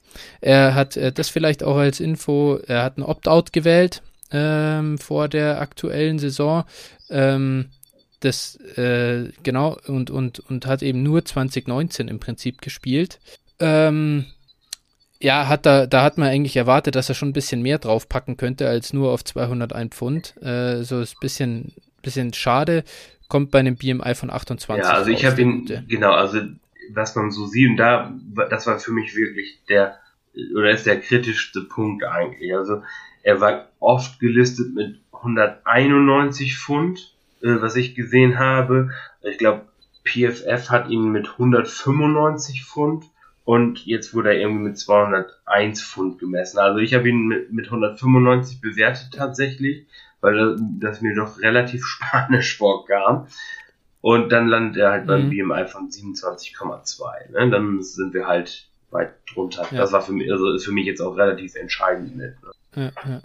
[0.40, 5.28] Er hat äh, das vielleicht auch als Info, er hat ein Opt-out gewählt ähm, vor
[5.28, 6.64] der aktuellen Saison.
[7.10, 7.70] Ähm,
[8.20, 13.20] das, äh, genau, und, und, und hat eben nur 2019 im Prinzip gespielt.
[13.60, 14.26] Ähm,
[15.20, 18.36] ja, hat da, da hat man eigentlich erwartet, dass er schon ein bisschen mehr draufpacken
[18.36, 20.34] könnte als nur auf 201 Pfund.
[20.42, 21.74] Äh, so ist ein bisschen
[22.06, 22.84] bisschen schade,
[23.28, 24.84] kommt bei einem BMI von 28.
[24.84, 26.40] Ja, also ich habe ihn, genau, also
[26.92, 28.12] was man so sieht, und da,
[28.48, 29.98] das war für mich wirklich der,
[30.54, 32.54] oder ist der kritischste Punkt eigentlich.
[32.54, 32.82] Also
[33.22, 38.90] er war oft gelistet mit 191 Pfund, äh, was ich gesehen habe.
[39.22, 39.66] Ich glaube,
[40.04, 43.04] PFF hat ihn mit 195 Pfund
[43.44, 46.58] und jetzt wurde er irgendwie mit 201 Pfund gemessen.
[46.58, 49.86] Also ich habe ihn mit, mit 195 bewertet tatsächlich
[50.26, 53.28] weil das mir doch relativ spanisch vorkam.
[54.02, 55.08] Und dann landet er halt mhm.
[55.08, 57.32] beim BMI von 27,2.
[57.32, 57.50] Ne?
[57.50, 59.66] Dann sind wir halt weit drunter.
[59.70, 59.78] Ja.
[59.78, 62.34] Das war für mich, also ist für mich jetzt auch relativ entscheidend mit.
[62.42, 62.52] Ne?
[62.76, 63.22] Ja, ja.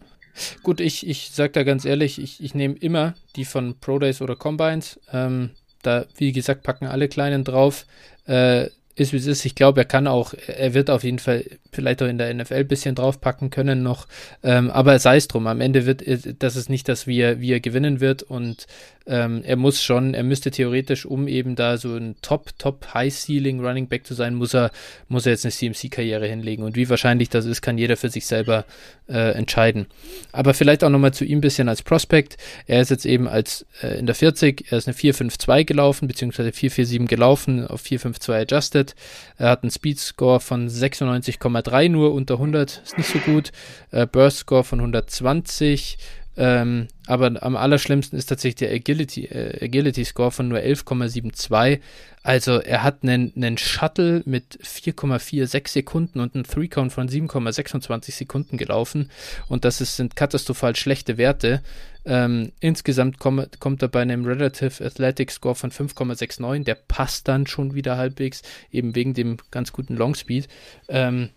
[0.64, 4.22] Gut, ich, ich sag da ganz ehrlich, ich, ich nehme immer die von Pro Days
[4.22, 5.00] oder Combines.
[5.12, 5.52] Ähm,
[5.84, 7.86] da, wie gesagt, packen alle Kleinen drauf.
[8.26, 9.46] Äh, ist wie es ist.
[9.46, 12.54] Ich glaube, er kann auch, er wird auf jeden Fall vielleicht auch in der NFL
[12.56, 14.08] ein bisschen draufpacken können noch.
[14.44, 16.04] Ähm, aber sei es drum, am Ende wird,
[16.42, 18.24] das ist nicht das, wie er, wie er gewinnen wird.
[18.24, 18.68] Und
[19.08, 23.14] ähm, er muss schon, er müsste theoretisch, um eben da so ein Top, Top, High
[23.14, 24.72] Ceiling Running Back zu sein, muss er,
[25.08, 26.64] muss er jetzt eine CMC-Karriere hinlegen.
[26.64, 28.66] Und wie wahrscheinlich das ist, kann jeder für sich selber
[29.10, 29.88] äh, entscheiden.
[30.32, 32.38] Aber vielleicht auch nochmal zu ihm ein bisschen als Prospect.
[32.68, 36.50] Er ist jetzt eben als äh, in der 40, er ist eine 4-5-2 gelaufen, beziehungsweise
[36.50, 38.96] 4-4-7 gelaufen, auf 4-5-2 adjusted.
[39.38, 43.52] Er hat einen Speed-Score von 96,3 nur unter 100, ist nicht so gut.
[43.90, 45.98] Äh, Burst-Score von 120.
[46.38, 51.80] Ähm, aber am allerschlimmsten ist tatsächlich der Agility, äh, Agility Score von nur 11,72.
[52.24, 58.12] Also er hat einen, einen Shuttle mit 4,46 Sekunden und einen Three Count von 7,26
[58.12, 59.10] Sekunden gelaufen.
[59.48, 61.62] Und das ist, sind katastrophal schlechte Werte.
[62.06, 66.64] Ähm, insgesamt komm, kommt er bei einem Relative Athletic Score von 5,69.
[66.64, 68.42] Der passt dann schon wieder halbwegs,
[68.72, 70.48] eben wegen dem ganz guten Long Speed.
[70.88, 71.30] Ähm,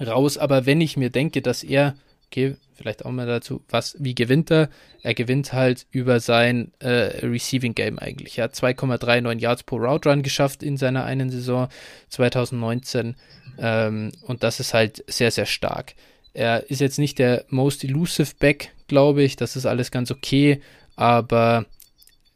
[0.00, 0.38] raus.
[0.38, 1.94] Aber wenn ich mir denke, dass er,
[2.26, 4.68] okay, vielleicht auch mal dazu, was, wie gewinnt er?
[5.02, 8.38] Er gewinnt halt über sein äh, Receiving Game eigentlich.
[8.38, 11.68] Er hat 2,39 Yards pro Route Run geschafft in seiner einen Saison
[12.08, 13.16] 2019
[13.58, 15.94] ähm, und das ist halt sehr, sehr stark.
[16.32, 20.60] Er ist jetzt nicht der most elusive Back, glaube ich, das ist alles ganz okay,
[20.96, 21.66] aber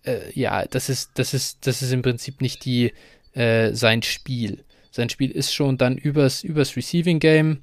[0.04, 2.92] äh, ja, das ist, das ist, das ist im Prinzip nicht die,
[3.34, 4.64] äh, sein Spiel.
[4.90, 7.62] Sein Spiel ist schon dann übers, übers Receiving Game,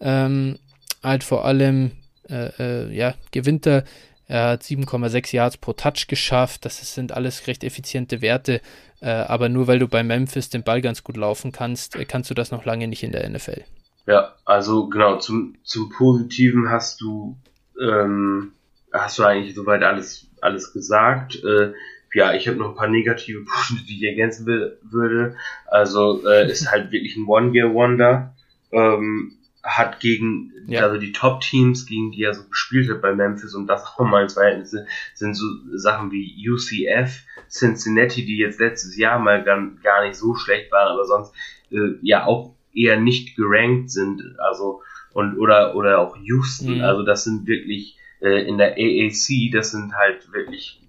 [0.00, 0.58] ähm,
[1.02, 1.92] halt vor allem
[2.28, 3.84] äh, äh, ja, gewinnt er.
[4.28, 6.64] Er hat 7,6 Yards pro Touch geschafft.
[6.64, 8.60] Das sind alles recht effiziente Werte.
[9.00, 12.30] Äh, aber nur weil du bei Memphis den Ball ganz gut laufen kannst, äh, kannst
[12.30, 13.62] du das noch lange nicht in der NFL.
[14.06, 17.36] Ja, also genau, zum, zum Positiven hast du,
[17.80, 18.52] ähm,
[18.92, 21.42] hast du eigentlich soweit alles, alles gesagt.
[21.44, 21.72] Äh,
[22.14, 25.36] ja, ich habe noch ein paar negative Punkte, die ich ergänzen würde.
[25.66, 28.34] Also äh, ist halt wirklich ein One-Gear-Wonder.
[28.70, 30.82] Ähm, hat gegen, ja.
[30.82, 34.24] also die Top-Teams, gegen die er so gespielt hat bei Memphis und das auch mal
[34.24, 34.76] ins Verhältnis
[35.14, 40.34] sind so Sachen wie UCF, Cincinnati, die jetzt letztes Jahr mal gar, gar nicht so
[40.34, 41.32] schlecht waren, aber sonst
[41.70, 44.82] äh, ja auch eher nicht gerankt sind, also
[45.12, 46.84] und oder oder auch Houston, mhm.
[46.84, 50.82] also das sind wirklich äh, in der AAC, das sind halt wirklich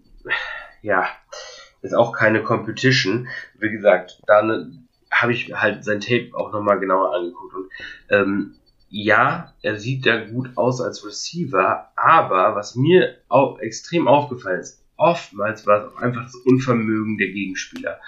[0.82, 1.08] ja,
[1.82, 3.28] ist auch keine Competition.
[3.58, 7.70] Wie gesagt, dann habe ich halt sein Tape auch nochmal genauer angeguckt und
[8.10, 8.56] ähm,
[8.96, 14.86] ja, er sieht da gut aus als Receiver, aber was mir auch extrem aufgefallen ist,
[14.98, 18.00] oftmals war es auch einfach das Unvermögen der Gegenspieler.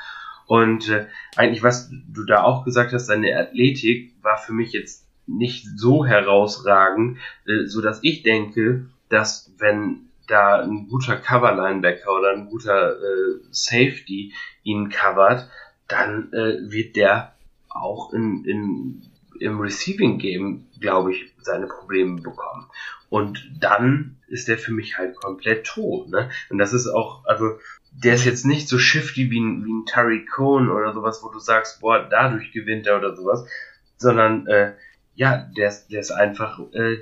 [0.46, 5.08] Und äh, eigentlich, was du da auch gesagt hast, seine Athletik war für mich jetzt
[5.26, 7.18] nicht so herausragend,
[7.48, 13.40] äh, so dass ich denke, dass wenn da ein guter Cover-Linebacker oder ein guter äh,
[13.50, 15.50] Safety ihn covert,
[15.88, 17.34] dann äh, wird der
[17.70, 19.02] auch in, in
[19.40, 22.68] im Receiving Game, glaube ich, seine Probleme bekommen.
[23.10, 26.10] Und dann ist der für mich halt komplett tot.
[26.10, 26.30] Ne?
[26.50, 27.60] Und das ist auch, also
[27.92, 31.30] der ist jetzt nicht so shifty wie ein, wie ein Tariq Cohn oder sowas, wo
[31.30, 33.48] du sagst, boah, dadurch gewinnt er oder sowas,
[33.98, 34.74] sondern äh,
[35.16, 36.98] ja, der ist, der ist einfach, äh,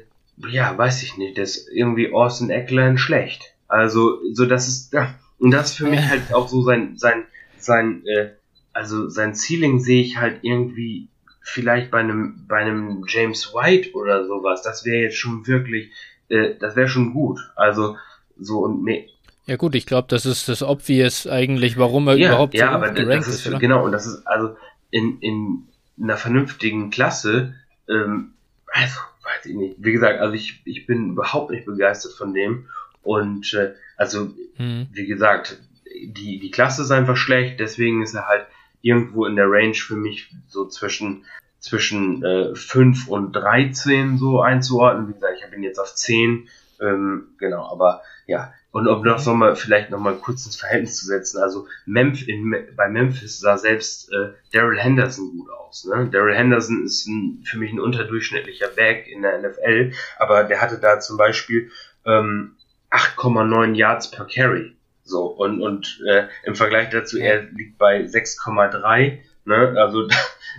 [0.49, 3.55] ja, weiß ich nicht, der ist irgendwie Austin Eckler schlecht.
[3.67, 7.25] Also, so das ist, ja, und das ist für mich halt auch so sein, sein,
[7.57, 8.29] sein, äh,
[8.71, 11.09] also sein Ceiling sehe ich halt irgendwie
[11.43, 15.91] vielleicht bei einem, bei einem James White oder sowas, das wäre jetzt schon wirklich,
[16.29, 17.39] äh, das wäre schon gut.
[17.55, 17.97] Also
[18.39, 19.09] so und nee.
[19.45, 22.75] Ja gut, ich glaube, das ist das Obvious eigentlich, warum er ja, überhaupt ja, so
[22.75, 24.55] aber das ist, ist genau und das ist also
[24.89, 25.67] in, in
[26.01, 27.53] einer vernünftigen Klasse,
[27.89, 28.33] ähm,
[28.71, 29.75] also weiß ich nicht.
[29.79, 32.69] Wie gesagt, also ich, ich bin überhaupt nicht begeistert von dem
[33.01, 34.87] und äh, also mhm.
[34.93, 38.47] wie gesagt, die die Klasse ist einfach schlecht, deswegen ist er halt
[38.83, 41.25] irgendwo in der Range für mich so zwischen
[41.59, 45.07] zwischen äh, 5 und 13 so einzuordnen.
[45.07, 46.49] Wie gesagt, ich habe ihn jetzt auf 10.
[46.81, 48.53] Ähm, genau, aber ja.
[48.71, 51.41] Und um noch so mal vielleicht noch mal kurz ins Verhältnis zu setzen.
[51.41, 55.85] Also Memph in, bei Memphis sah selbst äh, Daryl Henderson gut aus.
[55.85, 56.09] Ne?
[56.11, 60.79] Daryl Henderson ist ein, für mich ein unterdurchschnittlicher Back in der NFL, aber der hatte
[60.79, 61.71] da zum Beispiel
[62.05, 62.57] ähm,
[62.91, 64.75] 8,9 Yards per Carry.
[65.03, 69.19] So, und, und äh, im Vergleich dazu, er liegt bei 6,3.
[69.45, 69.73] Ne?
[69.77, 70.15] Also da,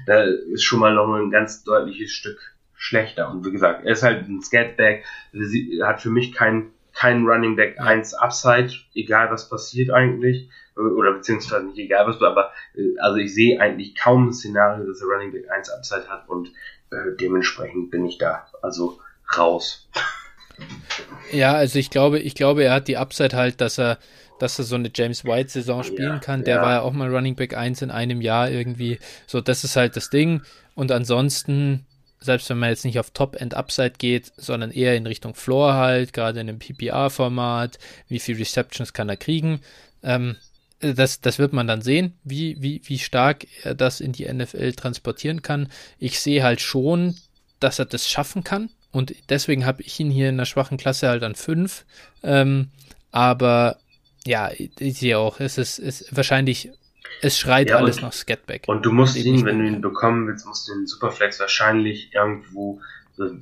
[0.06, 3.30] da ist schon mal noch ein ganz deutliches Stück schlechter.
[3.30, 5.04] Und wie gesagt, er ist halt ein Scatback,
[5.82, 10.50] hat für mich kein, kein Running Back 1 Upside, egal was passiert eigentlich.
[10.76, 15.00] Oder beziehungsweise nicht egal was, aber äh, also ich sehe eigentlich kaum ein Szenario, dass
[15.00, 16.48] er Running Back 1 Upside hat und
[16.90, 19.00] äh, dementsprechend bin ich da also
[19.38, 19.88] raus.
[21.32, 23.98] Ja, also ich glaube, ich glaube, er hat die Upside halt, dass er
[24.38, 26.44] dass er so eine James White-Saison spielen kann.
[26.44, 26.62] Der ja.
[26.62, 28.98] war ja auch mal Running Back 1 in einem Jahr irgendwie.
[29.26, 30.42] So, das ist halt das Ding.
[30.74, 31.86] Und ansonsten,
[32.20, 36.40] selbst wenn man jetzt nicht auf Top-End-Upside geht, sondern eher in Richtung Floor halt, gerade
[36.40, 37.78] in einem PPR-Format,
[38.08, 39.60] wie viel Receptions kann er kriegen,
[40.02, 40.36] ähm,
[40.80, 44.72] das, das wird man dann sehen, wie, wie, wie stark er das in die NFL
[44.72, 45.68] transportieren kann.
[45.98, 47.16] Ich sehe halt schon,
[47.60, 48.70] dass er das schaffen kann.
[48.90, 51.84] Und deswegen habe ich ihn hier in der schwachen Klasse halt an 5.
[52.22, 52.70] Ähm,
[53.10, 53.78] aber
[54.26, 55.40] ja, ich sehe auch.
[55.40, 56.70] Es ist, ist wahrscheinlich,
[57.20, 58.64] es schreit ja, alles nach Scatback.
[58.66, 62.80] Und du musst ihn, wenn du ihn bekommen willst, musst du den Superflex wahrscheinlich irgendwo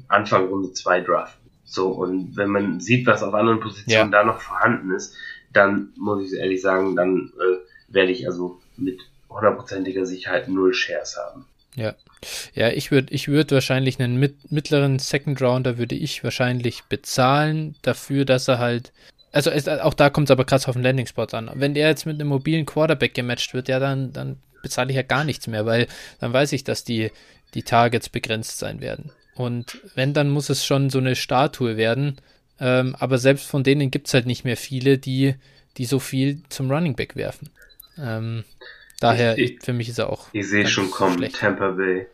[0.09, 1.51] Anfang Runde 2 draften.
[1.65, 4.19] So, und wenn man sieht, was auf anderen Positionen ja.
[4.19, 5.15] da noch vorhanden ist,
[5.53, 9.01] dann muss ich ehrlich sagen, dann äh, werde ich also mit
[9.31, 11.47] hundertprozentiger Sicherheit null Shares haben.
[11.75, 11.95] Ja.
[12.55, 17.75] Ja, ich würde ich würd wahrscheinlich einen mit, mittleren Second Rounder würde ich wahrscheinlich bezahlen
[17.83, 18.93] dafür, dass er halt
[19.33, 21.51] also es, auch da kommt es aber krass auf den Landing-Spot an.
[21.55, 25.03] Wenn der jetzt mit einem mobilen Quarterback gematcht wird, ja, dann, dann bezahle ich ja
[25.03, 25.89] gar nichts mehr, weil
[26.21, 27.11] dann weiß ich, dass die,
[27.55, 29.11] die Targets begrenzt sein werden.
[29.35, 32.21] Und wenn, dann muss es schon so eine Statue werden.
[32.61, 35.35] Ähm, aber selbst von denen gibt es halt nicht mehr viele, die,
[35.79, 37.51] die so viel zum Running Back werfen.
[37.99, 38.45] Ähm,
[39.01, 40.29] daher, ich, ich, für mich ist er auch.
[40.33, 41.37] Ich sehe schon kommen, schlecht.
[41.37, 42.07] Tampa Bay.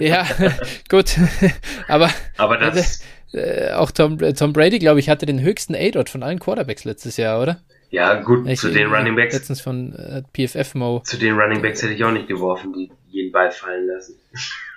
[0.00, 0.26] ja,
[0.88, 1.16] gut.
[1.88, 3.02] aber, aber das.
[3.32, 7.16] Äh, auch Tom, Tom Brady, glaube ich, hatte den höchsten A-Dot von allen Quarterbacks letztes
[7.16, 7.60] Jahr, oder?
[7.90, 9.34] Ja, gut, ich, zu den Running Backs.
[9.34, 11.00] Letztens von äh, PFF Mo.
[11.04, 14.14] Zu den Running Backs hätte ich auch nicht geworfen, die jeden Ball fallen lassen.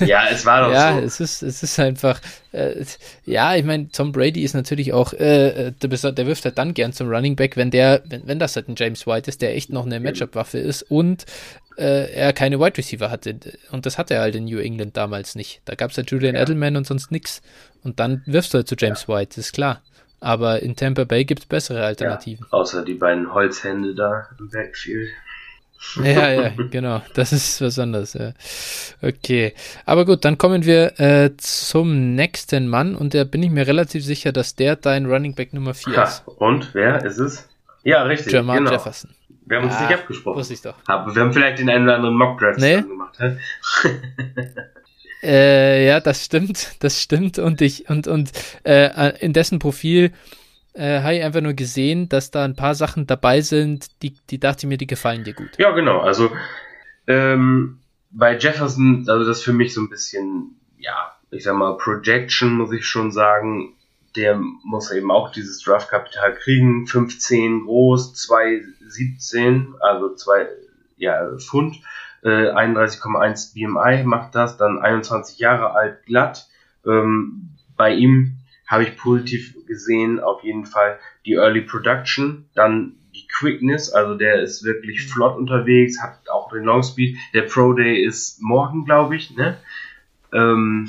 [0.00, 0.98] ja, es war doch ja, so.
[0.98, 2.20] Ja, es ist, es ist einfach,
[2.52, 2.84] äh,
[3.24, 6.92] ja, ich meine, Tom Brady ist natürlich auch, äh, der, der, wirft halt dann gern
[6.92, 9.70] zum Running Back, wenn der, wenn, wenn das halt ein James White ist, der echt
[9.70, 11.24] noch eine Matchup-Waffe ist und
[11.76, 13.36] äh, er keine Wide Receiver hatte.
[13.70, 15.62] Und das hatte er halt in New England damals nicht.
[15.64, 16.42] Da gab es halt Julian ja.
[16.42, 17.42] Edelman und sonst nix.
[17.82, 19.14] Und dann wirfst du halt zu James ja.
[19.14, 19.82] White, ist klar.
[20.20, 22.44] Aber in Tampa Bay gibt es bessere Alternativen.
[22.52, 25.08] Ja, außer die beiden Holzhände da im Backfield.
[25.96, 27.02] Ja, ja, genau.
[27.14, 28.12] Das ist was anderes.
[28.14, 28.32] Ja.
[29.02, 29.54] Okay.
[29.86, 34.04] Aber gut, dann kommen wir äh, zum nächsten Mann und da bin ich mir relativ
[34.04, 36.22] sicher, dass der dein Running Back Nummer 4 ha, ist.
[36.26, 37.48] Und wer ist es?
[37.82, 38.32] Ja, richtig.
[38.32, 38.72] Jamal genau.
[38.72, 39.10] Jefferson.
[39.46, 40.38] Wir haben uns ah, nicht abgesprochen.
[40.38, 40.74] Wusste ich doch.
[40.86, 42.82] Aber wir haben vielleicht den einen oder anderen Mockdraft nee.
[42.82, 43.18] gemacht.
[43.18, 43.36] Hä?
[45.22, 46.76] äh, ja, das stimmt.
[46.80, 47.38] Das stimmt.
[47.38, 48.30] Und ich, und, und
[48.64, 50.12] äh, in dessen Profil
[50.74, 54.38] äh, habe ich einfach nur gesehen, dass da ein paar Sachen dabei sind, die, die
[54.38, 55.50] dachte ich mir, die gefallen dir gut.
[55.58, 56.00] Ja, genau.
[56.00, 56.30] Also
[57.06, 57.80] ähm,
[58.10, 62.52] bei Jefferson, also das ist für mich so ein bisschen, ja, ich sag mal, Projection,
[62.54, 63.74] muss ich schon sagen.
[64.16, 66.86] Der muss eben auch dieses Draftkapital kriegen.
[66.86, 70.48] 15 groß, 2,17, also 2
[70.96, 71.76] ja, Pfund.
[72.22, 76.48] Äh, 31,1 BMI macht das, dann 21 Jahre alt, glatt.
[76.84, 78.39] Ähm, bei ihm
[78.70, 84.40] habe ich positiv gesehen, auf jeden Fall die Early Production, dann die Quickness, also der
[84.40, 85.08] ist wirklich mhm.
[85.10, 87.16] flott unterwegs, hat auch den Long Speed.
[87.34, 89.58] Der Pro Day ist morgen, glaube ich, ne?
[90.32, 90.88] Ähm,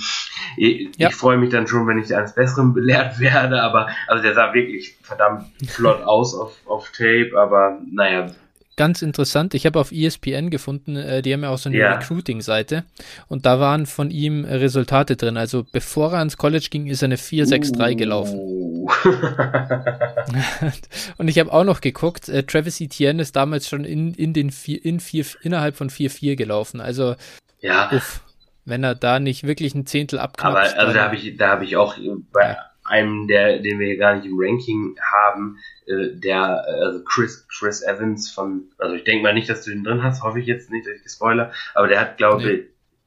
[0.55, 1.09] ich, ja.
[1.09, 4.53] ich freue mich dann schon, wenn ich eines Besseren belehrt werde, aber also der sah
[4.53, 8.27] wirklich verdammt flott aus auf, auf Tape, aber naja,
[8.75, 9.53] ganz interessant.
[9.53, 11.93] Ich habe auf ESPN gefunden, äh, die haben ja auch so eine ja.
[11.93, 12.83] Recruiting-Seite
[13.27, 15.37] und da waren von ihm äh, Resultate drin.
[15.37, 17.97] Also bevor er ans College ging, ist er eine 463 uh.
[17.97, 18.39] gelaufen.
[21.17, 24.51] und ich habe auch noch geguckt, äh, Travis Etienne ist damals schon in, in den
[24.51, 26.81] vier, in vier, innerhalb von 4-4 gelaufen.
[26.81, 27.15] Also
[27.59, 27.91] ja.
[27.91, 28.23] Uff,
[28.65, 30.73] wenn er da nicht wirklich ein Zehntel abknapst.
[30.73, 31.95] Aber also da habe ich, da habe ich auch
[32.31, 32.57] bei ja.
[32.91, 37.81] Einem, der, den wir gar nicht im Ranking haben, äh, der, äh, also Chris, Chris
[37.81, 40.69] Evans von, also ich denke mal nicht, dass du den drin hast, hoffe ich jetzt
[40.69, 42.45] nicht, dass ich gespoiler, aber der hat, glaube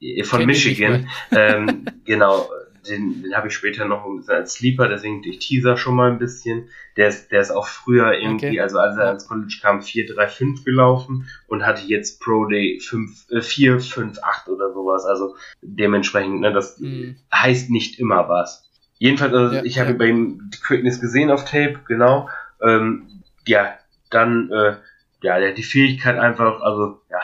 [0.00, 0.16] nee.
[0.16, 2.48] ich, von Kenn Michigan, ähm, genau,
[2.88, 6.68] den, den habe ich später noch als Sleeper, deswegen ich teaser schon mal ein bisschen.
[6.96, 8.60] Der ist, der ist auch früher irgendwie, okay.
[8.60, 13.40] also als er ans College kam, 4-3-5 gelaufen und hatte jetzt Pro Day 5, äh,
[13.40, 15.04] 4, 5, 8 oder sowas.
[15.04, 17.16] Also dementsprechend, ne, das mhm.
[17.32, 18.70] heißt nicht immer was.
[19.04, 19.96] Jedenfalls, also ja, ich habe ja.
[19.98, 22.30] bei ihm die Quickness gesehen auf Tape, genau.
[22.62, 23.74] Ähm, ja,
[24.08, 24.76] dann, äh,
[25.20, 27.20] ja, der hat die Fähigkeit einfach, also, ja,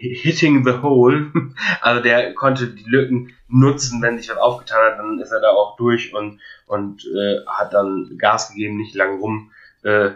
[0.00, 1.30] hitting the hole.
[1.80, 5.50] Also der konnte die Lücken nutzen, wenn sich was aufgetan hat, dann ist er da
[5.50, 9.52] auch durch und, und äh, hat dann Gas gegeben, nicht lang rum,
[9.84, 10.10] äh,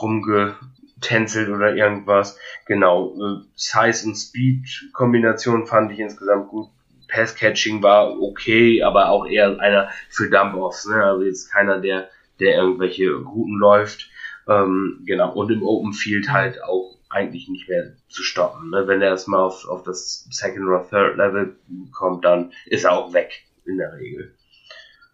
[0.00, 2.38] rumgetänzelt oder irgendwas.
[2.64, 6.70] Genau, äh, Size und Speed Kombination fand ich insgesamt gut.
[7.08, 11.02] Pass-Catching war okay, aber auch eher einer für Dump-Offs, ne?
[11.02, 12.08] Also jetzt keiner, der
[12.40, 14.10] der irgendwelche Routen läuft.
[14.48, 18.70] Ähm, genau, und im Open Field halt auch eigentlich nicht mehr zu stoppen.
[18.70, 18.86] Ne?
[18.86, 21.56] Wenn er erstmal auf, auf das Second oder Third Level
[21.92, 24.34] kommt, dann ist er auch weg in der Regel.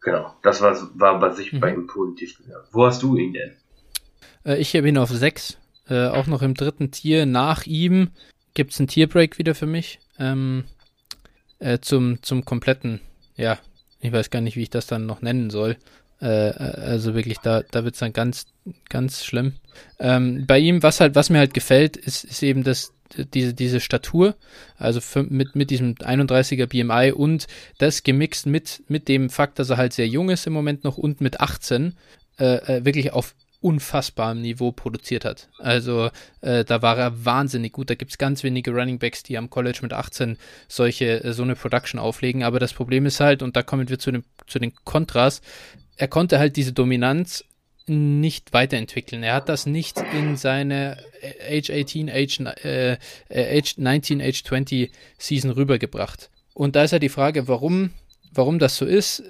[0.00, 1.60] Genau, das war, war was ich mhm.
[1.60, 3.52] bei ihm positiv gesagt Wo hast du ihn denn?
[4.44, 5.58] Äh, ich habe ihn auf 6,
[5.88, 7.26] äh, auch noch im dritten Tier.
[7.26, 8.10] Nach ihm
[8.52, 10.00] gibt es einen Tierbreak wieder für mich.
[10.18, 10.64] Ähm,
[11.58, 13.00] äh, zum, zum kompletten,
[13.36, 13.58] ja,
[14.00, 15.76] ich weiß gar nicht, wie ich das dann noch nennen soll.
[16.20, 18.46] Äh, also wirklich, da, da wird es dann ganz,
[18.88, 19.54] ganz schlimm.
[19.98, 23.80] Ähm, bei ihm, was halt, was mir halt gefällt, ist, ist eben das, diese, diese
[23.80, 24.36] Statur,
[24.76, 27.46] also für, mit, mit diesem 31er BMI und
[27.78, 30.98] das gemixt mit, mit dem Fakt, dass er halt sehr jung ist im Moment noch
[30.98, 31.94] und mit 18
[32.38, 32.44] äh,
[32.78, 33.34] äh, wirklich auf
[33.64, 35.48] unfassbarem Niveau produziert hat.
[35.58, 36.10] Also
[36.42, 37.88] äh, da war er wahnsinnig gut.
[37.88, 40.36] Da gibt es ganz wenige Running Backs, die am College mit 18
[40.68, 42.42] solche, äh, so eine Production auflegen.
[42.42, 45.40] Aber das Problem ist halt, und da kommen wir zu, dem, zu den Kontras,
[45.96, 47.42] er konnte halt diese Dominanz
[47.86, 49.22] nicht weiterentwickeln.
[49.22, 50.98] Er hat das nicht in seine
[51.48, 52.98] Age 18, Age, äh,
[53.30, 56.28] Age 19, Age 20 Season rübergebracht.
[56.52, 57.92] Und da ist ja die Frage, warum,
[58.30, 59.22] warum das so ist.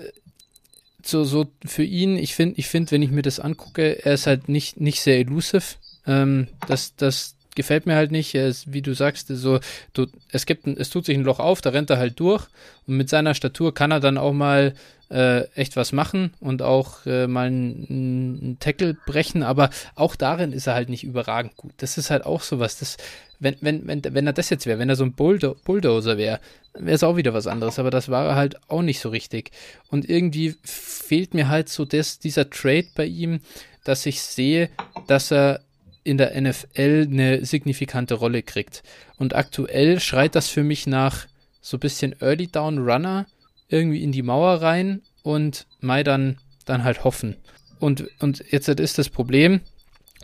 [1.05, 4.27] So, so für ihn, ich finde, ich finde, wenn ich mir das angucke, er ist
[4.27, 5.77] halt nicht, nicht sehr elusive.
[6.07, 8.35] Ähm, das, das gefällt mir halt nicht.
[8.35, 9.61] Es, wie du sagst, so,
[9.93, 12.47] du, es gibt, es tut sich ein Loch auf, da rennt er halt durch
[12.87, 14.75] und mit seiner Statur kann er dann auch mal
[15.11, 20.53] äh, echt was machen und auch äh, mal einen, einen Tackle brechen, aber auch darin
[20.53, 21.73] ist er halt nicht überragend gut.
[21.77, 22.97] Das ist halt auch sowas, das,
[23.39, 26.41] wenn, wenn, wenn, wenn er das jetzt wäre, wenn er so ein Bulldo Bulldozer wäre,
[26.73, 29.51] wäre es auch wieder was anderes, aber das war er halt auch nicht so richtig.
[29.91, 33.41] Und irgendwie fehlt mir halt so das, dieser Trade bei ihm,
[33.85, 34.71] dass ich sehe,
[35.07, 35.61] dass er
[36.05, 38.83] in der NFL eine signifikante Rolle kriegt.
[39.17, 41.27] Und aktuell schreit das für mich nach
[41.61, 43.27] so ein bisschen Early Down Runner
[43.69, 47.37] irgendwie in die Mauer rein und Mai dann, dann halt hoffen.
[47.81, 49.61] Und, und jetzt ist das Problem,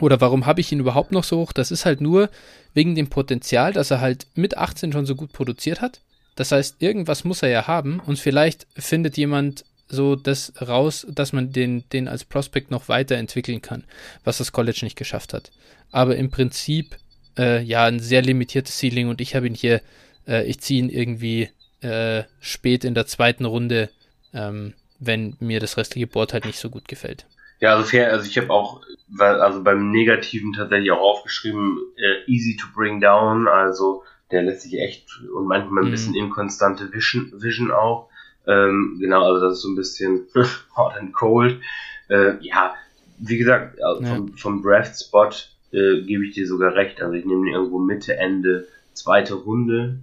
[0.00, 1.52] oder warum habe ich ihn überhaupt noch so hoch?
[1.52, 2.30] Das ist halt nur
[2.74, 6.00] wegen dem Potenzial, dass er halt mit 18 schon so gut produziert hat.
[6.36, 11.32] Das heißt, irgendwas muss er ja haben und vielleicht findet jemand so das raus, dass
[11.32, 13.84] man den, den als Prospect noch weiterentwickeln kann,
[14.24, 15.50] was das College nicht geschafft hat.
[15.90, 16.96] Aber im Prinzip,
[17.36, 19.82] äh, ja, ein sehr limitiertes Ceiling und ich habe ihn hier,
[20.26, 21.50] äh, ich ziehe ihn irgendwie
[21.82, 23.90] äh, spät in der zweiten Runde,
[24.32, 27.26] ähm, wenn mir das restliche Board halt nicht so gut gefällt.
[27.58, 28.80] Ja, also fair, also ich habe auch,
[29.18, 34.78] also beim Negativen tatsächlich auch aufgeschrieben, äh, easy to bring down, also der lässt sich
[34.78, 35.92] echt und manchmal ein mhm.
[35.92, 38.08] bisschen inkonstante Vision, Vision auch.
[38.46, 40.26] Ähm, genau, also das ist so ein bisschen
[40.76, 41.60] hot and cold.
[42.08, 42.74] Äh, ja,
[43.18, 44.14] wie gesagt, also ja.
[44.14, 45.30] vom, vom Draft-Spot
[45.72, 47.00] äh, gebe ich dir sogar recht.
[47.00, 49.98] Also ich nehme ihn irgendwo Mitte, Ende, zweite Runde,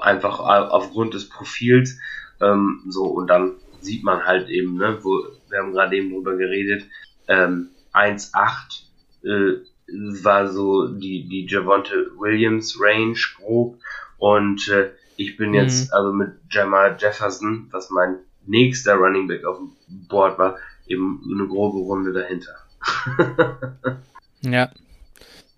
[0.00, 1.98] einfach aufgrund des Profils.
[2.40, 6.36] Ähm, so, und dann sieht man halt eben, ne, wo, wir haben gerade eben drüber
[6.36, 6.84] geredet,
[7.28, 8.84] ähm, 1,8
[9.24, 9.60] äh,
[10.22, 13.78] war so die, die Javonte Williams Range grob
[14.18, 14.90] und äh,
[15.22, 15.92] ich bin jetzt mhm.
[15.92, 19.72] also mit Jamal Jefferson, was mein nächster Running Back auf dem
[20.08, 22.54] Board war, eben eine grobe Runde dahinter.
[24.42, 24.70] ja.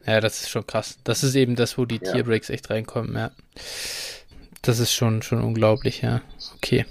[0.07, 0.99] Ja, das ist schon krass.
[1.05, 2.13] Das ist eben das, wo die ja.
[2.13, 3.31] Tierbreaks echt reinkommen, ja.
[4.61, 6.21] Das ist schon, schon unglaublich, ja.
[6.57, 6.85] Okay.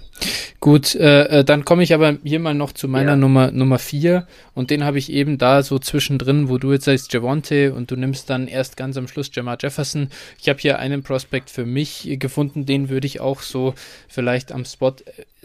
[0.60, 3.16] Gut, äh, äh, dann komme ich aber hier mal noch zu meiner ja.
[3.18, 7.12] Nummer Nummer vier und den habe ich eben da so zwischendrin, wo du jetzt sagst
[7.12, 10.10] Javonte und du nimmst dann erst ganz am Schluss Jamar Jefferson.
[10.40, 13.74] Ich habe hier einen Prospekt für mich gefunden, den würde ich auch so
[14.08, 14.96] vielleicht am Spot,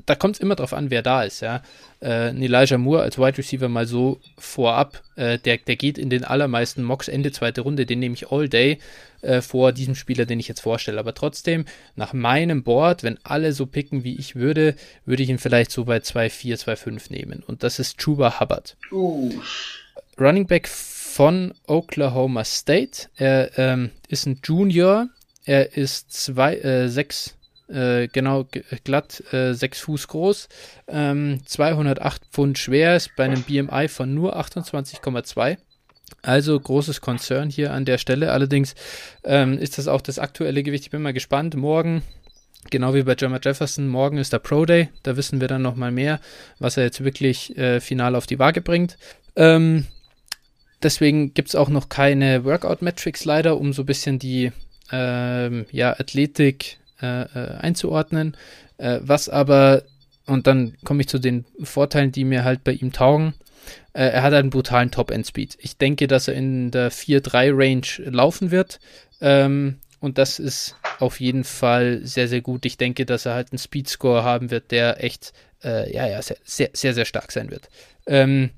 [0.07, 1.63] da kommt es immer drauf an, wer da ist, ja.
[2.01, 6.25] Äh, Elijah Moore als Wide Receiver mal so vorab, äh, der, der geht in den
[6.25, 8.79] allermeisten Mocks Ende zweite Runde, den nehme ich all day
[9.23, 11.01] äh, vor diesem Spieler, den ich jetzt vorstelle.
[11.01, 11.65] Aber trotzdem,
[11.97, 14.68] nach meinem Board, wenn alle so picken, wie ich würde,
[15.05, 17.43] würde ich ihn vielleicht so bei 2-4, 2-5 nehmen.
[17.47, 18.77] Und das ist Chuba Hubbard.
[18.93, 19.33] Uh.
[20.19, 23.09] Running Back von Oklahoma State.
[23.17, 25.09] Er ähm, ist ein Junior.
[25.45, 27.35] Er ist zwei, äh, sechs,
[27.69, 28.47] äh, genau
[28.85, 30.49] glatt, äh, sechs Fuß groß,
[30.89, 35.57] ähm, 208 Pfund schwer, ist bei einem BMI von nur 28,2.
[36.23, 38.33] Also großes Konzern hier an der Stelle.
[38.33, 38.75] Allerdings
[39.25, 40.85] ähm, ist das auch das aktuelle Gewicht.
[40.85, 41.55] Ich bin mal gespannt.
[41.55, 42.03] Morgen,
[42.71, 44.89] genau wie bei Jammer Jefferson, morgen ist der Pro Day.
[45.03, 46.21] Da wissen wir dann nochmal mehr,
[46.59, 48.99] was er jetzt wirklich äh, final auf die Waage bringt.
[49.37, 49.87] Ähm,
[50.83, 54.53] deswegen gibt es auch noch keine Workout-Metrics leider, um so ein bisschen die
[54.91, 58.37] ähm, ja, Athletik äh, äh, einzuordnen.
[58.79, 59.83] Äh, was aber,
[60.27, 63.35] und dann komme ich zu den Vorteilen, die mir halt bei ihm taugen.
[63.93, 65.59] Äh, er hat einen brutalen Top-End-Speed.
[65.61, 68.81] Ich denke, dass er in der 4-3-Range laufen wird.
[69.21, 72.65] Ähm, und das ist auf jeden Fall sehr, sehr gut.
[72.65, 76.37] Ich denke, dass er halt einen Speed-Score haben wird, der echt, äh, ja, ja, sehr,
[76.45, 77.69] sehr, sehr, sehr stark sein wird.
[78.07, 78.51] Ähm,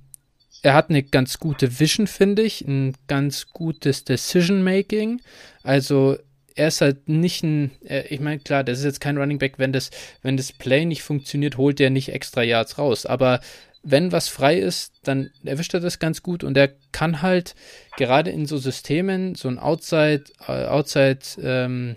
[0.62, 5.22] er hat eine ganz gute Vision, finde ich, ein ganz gutes Decision-Making.
[5.62, 6.18] Also
[6.54, 7.70] er ist halt nicht ein,
[8.10, 9.90] ich meine, klar, das ist jetzt kein Running Back, wenn das,
[10.22, 13.06] wenn das Play nicht funktioniert, holt er nicht extra Yards raus.
[13.06, 13.40] Aber
[13.82, 17.54] wenn was frei ist, dann erwischt er das ganz gut und er kann halt
[17.96, 21.96] gerade in so Systemen so ein Outside, äh, Outside ähm,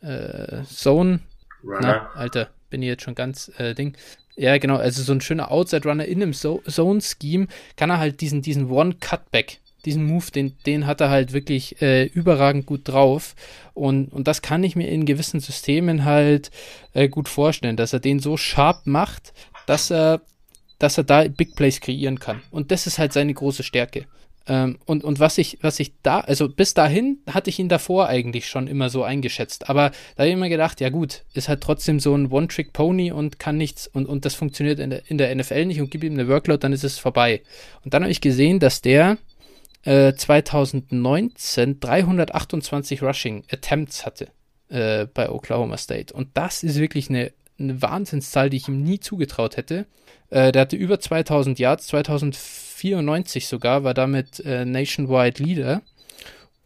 [0.00, 1.20] äh, Zone.
[1.62, 3.96] Na, Alter, bin ich jetzt schon ganz äh, Ding.
[4.34, 7.46] Ja, genau, also so ein schöner Outside Runner in einem Zone Scheme
[7.76, 11.82] kann er halt diesen, diesen One Cutback, diesen Move, den, den hat er halt wirklich
[11.82, 13.34] äh, überragend gut drauf.
[13.74, 16.50] Und, und das kann ich mir in gewissen Systemen halt
[16.94, 19.32] äh, gut vorstellen, dass er den so sharp macht,
[19.66, 20.22] dass er
[20.82, 22.42] dass er da Big Plays kreieren kann.
[22.50, 24.06] Und das ist halt seine große Stärke.
[24.48, 28.08] Ähm, und, und was ich, was ich da, also bis dahin hatte ich ihn davor
[28.08, 29.70] eigentlich schon immer so eingeschätzt.
[29.70, 33.38] Aber da habe ich immer gedacht, ja gut, ist halt trotzdem so ein One-Trick-Pony und
[33.38, 36.14] kann nichts und, und das funktioniert in der, in der NFL nicht und gib ihm
[36.14, 37.42] eine Workload, dann ist es vorbei.
[37.84, 39.18] Und dann habe ich gesehen, dass der
[39.84, 44.28] äh, 2019 328 Rushing Attempts hatte
[44.68, 46.12] äh, bei Oklahoma State.
[46.12, 47.32] Und das ist wirklich eine,
[47.62, 49.86] eine Wahnsinnszahl, die ich ihm nie zugetraut hätte.
[50.30, 55.82] Äh, der hatte über 2000 Yards, 2094 sogar, war damit äh, Nationwide Leader.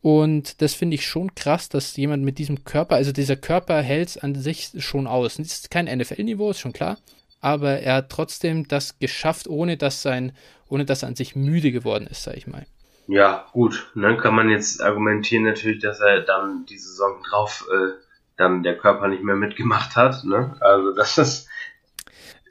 [0.02, 4.10] Und das finde ich schon krass, dass jemand mit diesem Körper, also dieser Körper hält
[4.10, 5.36] es an sich schon aus.
[5.36, 6.98] Das ist kein NFL-Niveau, ist schon klar.
[7.40, 10.32] Aber er hat trotzdem das geschafft, ohne dass sein,
[10.68, 12.66] ohne dass er an sich müde geworden ist, sag ich mal.
[13.08, 13.90] Ja, gut.
[13.94, 18.05] Dann kann man jetzt argumentieren natürlich, dass er dann die Saison drauf äh,
[18.36, 20.24] dann der Körper nicht mehr mitgemacht hat.
[20.24, 20.56] Ne?
[20.60, 21.48] Also das ist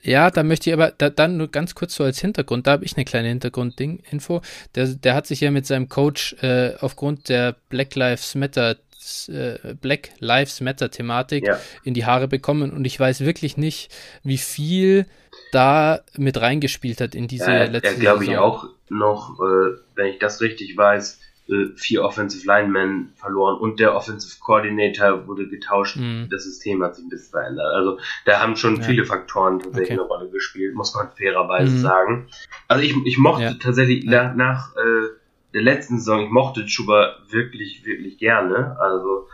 [0.05, 2.85] ja, da möchte ich aber da, dann nur ganz kurz so als Hintergrund, da habe
[2.85, 4.41] ich eine kleine Hintergrundinfo.
[4.75, 8.75] Der, der hat sich ja mit seinem Coach äh, aufgrund der Black Lives Matter
[9.27, 11.59] äh, Black Lives Matter Thematik ja.
[11.83, 13.91] in die Haare bekommen und ich weiß wirklich nicht,
[14.23, 15.07] wie viel
[15.51, 18.01] da mit reingespielt hat in diese ja, letzte Saison.
[18.01, 21.19] glaube ich auch noch, äh, wenn ich das richtig weiß,
[21.76, 25.97] vier Offensive Linemen verloren und der Offensive Coordinator wurde getauscht.
[25.97, 26.27] Mhm.
[26.31, 27.72] Das System hat sich ein bisschen verändert.
[27.73, 28.84] Also da haben schon ja.
[28.84, 29.99] viele Faktoren tatsächlich okay.
[29.99, 31.80] eine Rolle gespielt, muss man fairerweise mhm.
[31.80, 32.27] sagen.
[32.67, 33.53] Also ich, ich mochte ja.
[33.53, 34.34] tatsächlich ja.
[34.34, 35.09] nach, nach äh,
[35.53, 38.77] der letzten Saison, ich mochte Chuba wirklich, wirklich gerne.
[38.80, 39.27] Also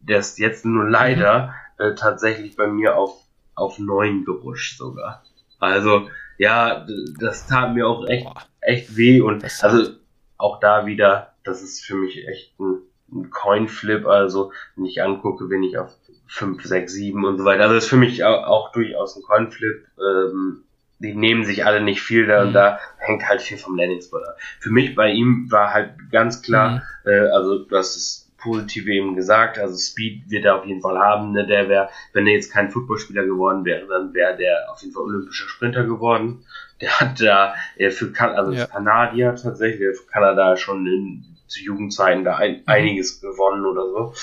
[0.00, 1.84] der ist jetzt nur leider mhm.
[1.84, 3.20] äh, tatsächlich bei mir auf,
[3.56, 5.24] auf neun gerutscht sogar.
[5.58, 6.08] Also
[6.38, 6.86] ja,
[7.18, 8.28] das tat mir auch echt,
[8.60, 9.92] echt weh und also
[10.36, 14.06] auch da wieder das ist für mich echt ein, ein Coin-Flip.
[14.06, 15.96] Also, wenn ich angucke, bin ich auf
[16.26, 17.62] 5, 6, 7 und so weiter.
[17.64, 19.86] Also, das ist für mich auch, auch durchaus ein Coin-Flip.
[19.98, 20.64] Ähm,
[21.00, 22.48] die nehmen sich alle nicht viel da mhm.
[22.48, 24.36] und da hängt halt viel vom Landing-Spot ab.
[24.60, 27.10] Für mich bei ihm war halt ganz klar, mhm.
[27.10, 30.98] äh, also du hast es positiv eben gesagt, also Speed wird er auf jeden Fall
[30.98, 31.46] haben, ne?
[31.46, 35.02] der wäre, wenn er jetzt kein Footballspieler geworden wäre, dann wäre der auf jeden Fall
[35.02, 36.44] olympischer Sprinter geworden.
[36.80, 38.66] Der hat da äh, für kan also ja.
[38.66, 42.62] Kanadier tatsächlich, für Kanada schon in zu Jugendzeiten da ein, mhm.
[42.66, 44.14] einiges gewonnen oder so.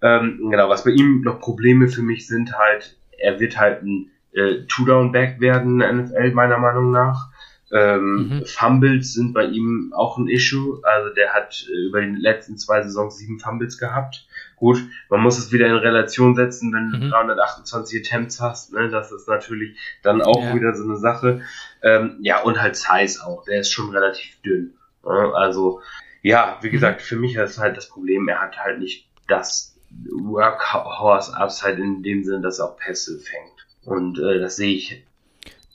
[0.00, 4.10] Ähm, genau, was bei ihm noch Probleme für mich sind halt, er wird halt ein
[4.32, 7.30] äh, Two-Down-Back werden in NFL, meiner Meinung nach.
[7.70, 8.46] Ähm, mhm.
[8.46, 10.80] Fumbles sind bei ihm auch ein Issue.
[10.84, 14.26] Also der hat äh, über die letzten zwei Saisons sieben Fumbles gehabt.
[14.56, 18.04] Gut, man muss es wieder in Relation setzen, wenn du 328 mhm.
[18.04, 18.72] Attempts hast.
[18.72, 18.88] Ne?
[18.88, 20.54] Das ist natürlich dann auch ja.
[20.54, 21.42] wieder so eine Sache.
[21.82, 23.44] Ähm, ja, und halt Size auch.
[23.44, 24.74] Der ist schon relativ dünn.
[25.04, 25.32] Ne?
[25.34, 25.80] Also
[26.28, 26.72] ja, wie mhm.
[26.72, 32.02] gesagt, für mich ist halt das Problem, er hat halt nicht das Workhorse Upside in
[32.02, 33.66] dem Sinne, dass er auch Pässe fängt.
[33.86, 35.06] Und äh, das sehe ich.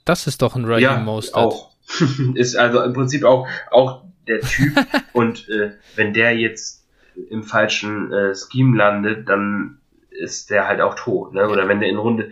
[0.05, 1.35] Das ist doch ein Raheem ja, Mostert.
[1.35, 1.71] auch.
[2.35, 4.77] ist also im Prinzip auch, auch der Typ.
[5.13, 6.85] und äh, wenn der jetzt
[7.31, 9.79] im falschen äh, Scheme landet, dann
[10.11, 11.33] ist der halt auch tot.
[11.33, 11.49] Ne?
[11.49, 12.31] Oder wenn der in Runde,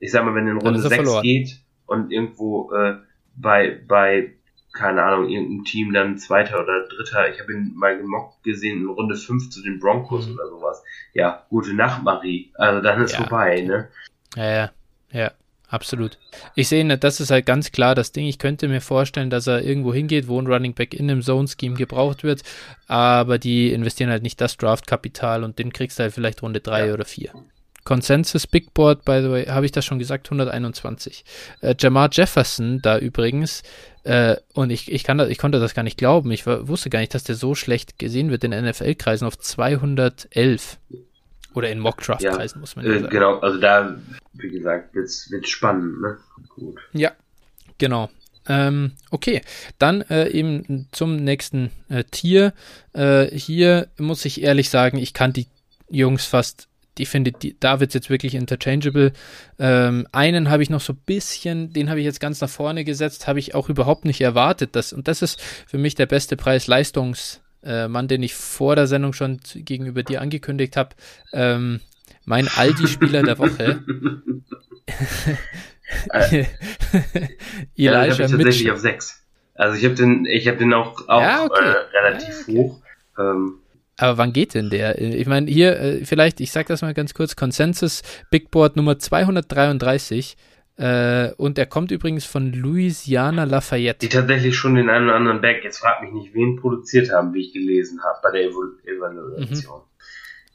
[0.00, 2.96] ich sag mal, wenn der in Runde 6 geht und irgendwo äh,
[3.36, 4.34] bei, bei
[4.72, 7.32] keine Ahnung, irgendein Team dann Zweiter oder Dritter.
[7.32, 10.34] Ich habe ihn mal gemockt gesehen in Runde 5 zu den Broncos mhm.
[10.34, 10.82] oder sowas.
[11.12, 12.52] Ja, gute Nacht, Marie.
[12.54, 13.18] Also dann ist ja.
[13.18, 13.88] vorbei, ne?
[14.36, 14.70] Ja, ja,
[15.12, 15.32] ja,
[15.68, 16.18] absolut.
[16.54, 18.26] Ich sehe, das ist halt ganz klar das Ding.
[18.26, 21.74] Ich könnte mir vorstellen, dass er irgendwo hingeht, wo ein Running Back in einem Zone-Scheme
[21.74, 22.42] gebraucht wird,
[22.86, 26.86] aber die investieren halt nicht das Draft-Kapital und den kriegst du halt vielleicht Runde 3
[26.86, 26.94] ja.
[26.94, 27.32] oder 4.
[27.84, 31.24] Consensus Big Board, by the way, habe ich das schon gesagt, 121.
[31.60, 33.62] Äh, Jamar Jefferson da übrigens,
[34.04, 37.00] äh, und ich, ich, kann das, ich konnte das gar nicht glauben, ich wusste gar
[37.00, 40.78] nicht, dass der so schlecht gesehen wird in NFL-Kreisen auf 211.
[41.52, 43.10] Oder in Mock-Draft-Kreisen, ja, muss man ja äh, sagen.
[43.10, 43.96] Genau, also da,
[44.34, 46.18] wie gesagt, wird es spannend, ne?
[46.54, 46.78] Gut.
[46.92, 47.10] Ja,
[47.78, 48.08] genau.
[48.46, 49.42] Ähm, okay,
[49.78, 52.52] dann äh, eben zum nächsten äh, Tier.
[52.92, 55.46] Äh, hier muss ich ehrlich sagen, ich kann die
[55.88, 56.68] Jungs fast
[57.00, 59.12] ich finde, die, da wird es jetzt wirklich interchangeable.
[59.58, 62.84] Ähm, einen habe ich noch so ein bisschen, den habe ich jetzt ganz nach vorne
[62.84, 64.76] gesetzt, habe ich auch überhaupt nicht erwartet.
[64.76, 69.12] Dass, und das ist für mich der beste Preis-Leistungs-Mann, äh, den ich vor der Sendung
[69.12, 70.90] schon gegenüber dir angekündigt habe.
[71.32, 71.80] Ähm,
[72.24, 73.82] mein Aldi-Spieler der Woche.
[76.10, 76.44] äh,
[77.76, 79.22] Elijah ja, ich tatsächlich auf 6.
[79.54, 81.64] Also ich habe den, ich habe den auch, auch ja, okay.
[81.64, 82.56] äh, relativ ja, okay.
[82.56, 82.80] hoch.
[83.18, 83.54] Ähm,
[84.00, 85.00] aber wann geht denn der?
[85.00, 88.98] Ich meine, hier, äh, vielleicht, ich sag das mal ganz kurz, Consensus Big Board Nummer
[88.98, 90.36] 233.
[90.76, 93.98] Äh, und der kommt übrigens von Louisiana Lafayette.
[93.98, 97.34] Die tatsächlich schon den einen oder anderen Back, jetzt frag mich nicht, wen produziert haben,
[97.34, 99.80] wie ich gelesen habe bei der Evaluation.
[99.80, 99.84] Mhm.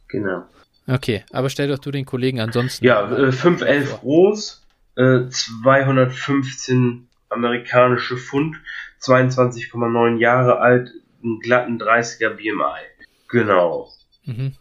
[0.08, 0.46] Genau.
[0.88, 2.84] Okay, aber stell doch du den Kollegen ansonsten.
[2.86, 4.66] Ja, äh, 511 groß,
[4.96, 8.56] äh, 215 amerikanische Pfund,
[9.02, 10.92] 22,9 Jahre alt,
[11.24, 12.95] einen glatten 30er BMI.
[13.30, 13.90] Genau.
[14.26, 14.54] Mhm.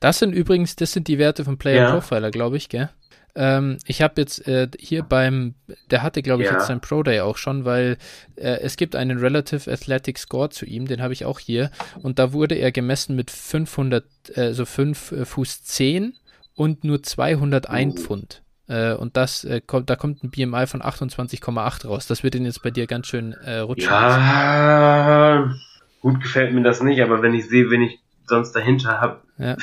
[0.00, 1.92] Das sind übrigens, das sind die Werte von Player ja.
[1.92, 2.90] Profiler, glaube ich, gell?
[3.34, 5.54] Ähm, ich habe jetzt äh, hier beim,
[5.90, 6.54] der hatte, glaube ich, ja.
[6.54, 7.96] jetzt sein Pro Day auch schon, weil
[8.36, 11.70] äh, es gibt einen Relative Athletic Score zu ihm, den habe ich auch hier.
[12.02, 16.14] Und da wurde er gemessen mit 500, äh, so 5 äh, Fuß 10
[16.54, 18.02] und nur 201 oh.
[18.02, 18.42] Pfund.
[18.68, 22.06] Äh, und das äh, kommt, da kommt ein BMI von 28,8 raus.
[22.06, 23.90] Das wird ihn jetzt bei dir ganz schön rutschen.
[23.90, 25.54] Ja,
[26.02, 29.56] gut gefällt mir das nicht, aber wenn ich sehe, wenn ich sonst dahinter habe, ja.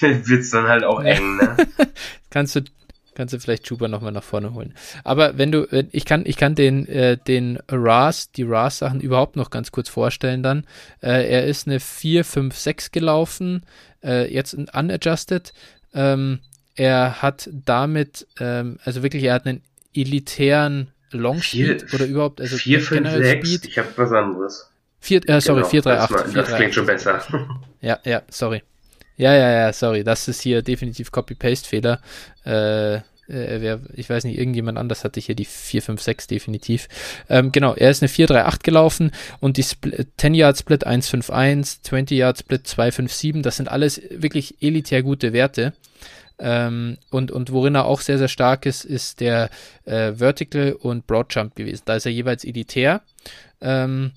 [0.00, 1.36] wird's dann halt auch eng.
[1.36, 1.56] Ne?
[2.30, 2.60] kannst du
[3.14, 4.74] kannst du vielleicht Chuba nochmal nach vorne holen.
[5.04, 9.50] Aber wenn du, ich kann, ich kann den, äh, den RAS, die RAS-Sachen überhaupt noch
[9.50, 10.66] ganz kurz vorstellen dann.
[11.00, 13.64] Äh, er ist eine 4, 5, 6 gelaufen,
[14.02, 15.52] äh, jetzt unadjusted.
[15.94, 16.40] Ähm,
[16.74, 19.62] er hat damit, ähm, also wirklich, er hat einen
[19.94, 23.70] elitären Long Speed oder überhaupt, also 4, 5, 6, Speed.
[23.70, 24.73] ich habe was anderes.
[25.04, 26.32] Vier, äh, sorry, genau, 438.
[26.32, 27.22] Das, das klingt schon besser.
[27.82, 28.62] Ja, ja, sorry.
[29.18, 30.02] Ja, ja, ja, sorry.
[30.02, 32.00] Das ist hier definitiv Copy-Paste-Fehler.
[32.46, 32.94] Äh,
[33.28, 36.88] äh, ich weiß nicht, irgendjemand anders hatte hier die 456 definitiv.
[37.28, 39.10] Ähm, genau, er ist eine 438 gelaufen
[39.40, 45.74] und die 10-Yard-Split 151, 20-Yard-Split 257, das sind alles wirklich elitär gute Werte.
[46.38, 49.50] Ähm, und, und worin er auch sehr, sehr stark ist, ist der
[49.84, 51.82] äh, Vertical und Broad Jump gewesen.
[51.84, 53.02] Da ist er jeweils elitär.
[53.60, 54.12] Ähm,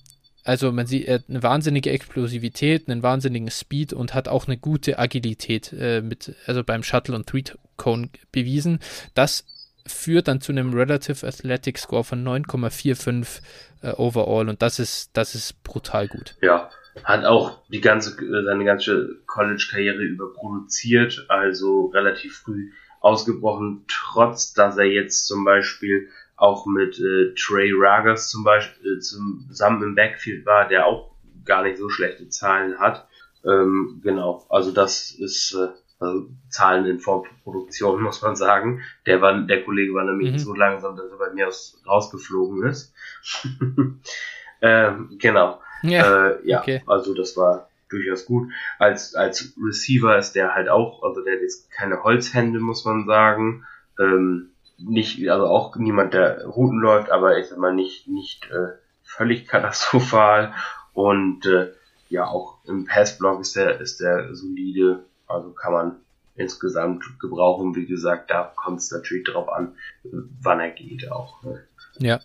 [0.47, 4.57] also man sieht, er hat eine wahnsinnige Explosivität, einen wahnsinnigen Speed und hat auch eine
[4.57, 7.43] gute Agilität äh, mit, also beim Shuttle und Three
[7.75, 8.79] Cone bewiesen.
[9.13, 9.45] Das
[9.85, 13.41] führt dann zu einem Relative Athletic Score von 9,45
[13.81, 16.35] äh, overall und das ist, das ist brutal gut.
[16.41, 16.69] Ja,
[17.03, 18.15] hat auch die ganze,
[18.45, 22.71] seine ganze College-Karriere überproduziert, also relativ früh
[23.01, 26.07] ausgebrochen, trotz dass er jetzt zum Beispiel
[26.37, 31.11] auch mit äh, Trey Ragers zum Beispiel äh, zusammen im Backfield war, der auch
[31.43, 33.07] gar nicht so schlechte Zahlen hat.
[33.43, 35.69] Ähm, genau, also das ist äh,
[35.99, 38.81] also Zahlen in Form von Produktion, muss man sagen.
[39.05, 40.39] Der war, der Kollege war nämlich mhm.
[40.39, 42.93] so langsam, dass er bei mir aus, rausgeflogen ist.
[44.61, 45.59] ähm, genau.
[45.81, 46.81] Ja, äh, ja okay.
[46.87, 48.51] also das war durchaus gut.
[48.79, 53.05] Als, als Receiver ist der halt auch, also der hat jetzt keine Holzhände, muss man
[53.05, 53.65] sagen.
[53.99, 58.73] Ähm, nicht, also auch niemand, der Routen läuft, aber ich sag mal nicht, nicht äh,
[59.03, 60.53] völlig katastrophal.
[60.93, 61.71] Und äh,
[62.09, 65.95] ja, auch im Passblock ist der, ist der solide, also kann man
[66.35, 67.75] insgesamt gebrauchen.
[67.75, 71.43] Wie gesagt, da kommt es natürlich drauf an, wann er geht auch.
[71.43, 71.63] Ne?
[71.99, 72.19] Ja,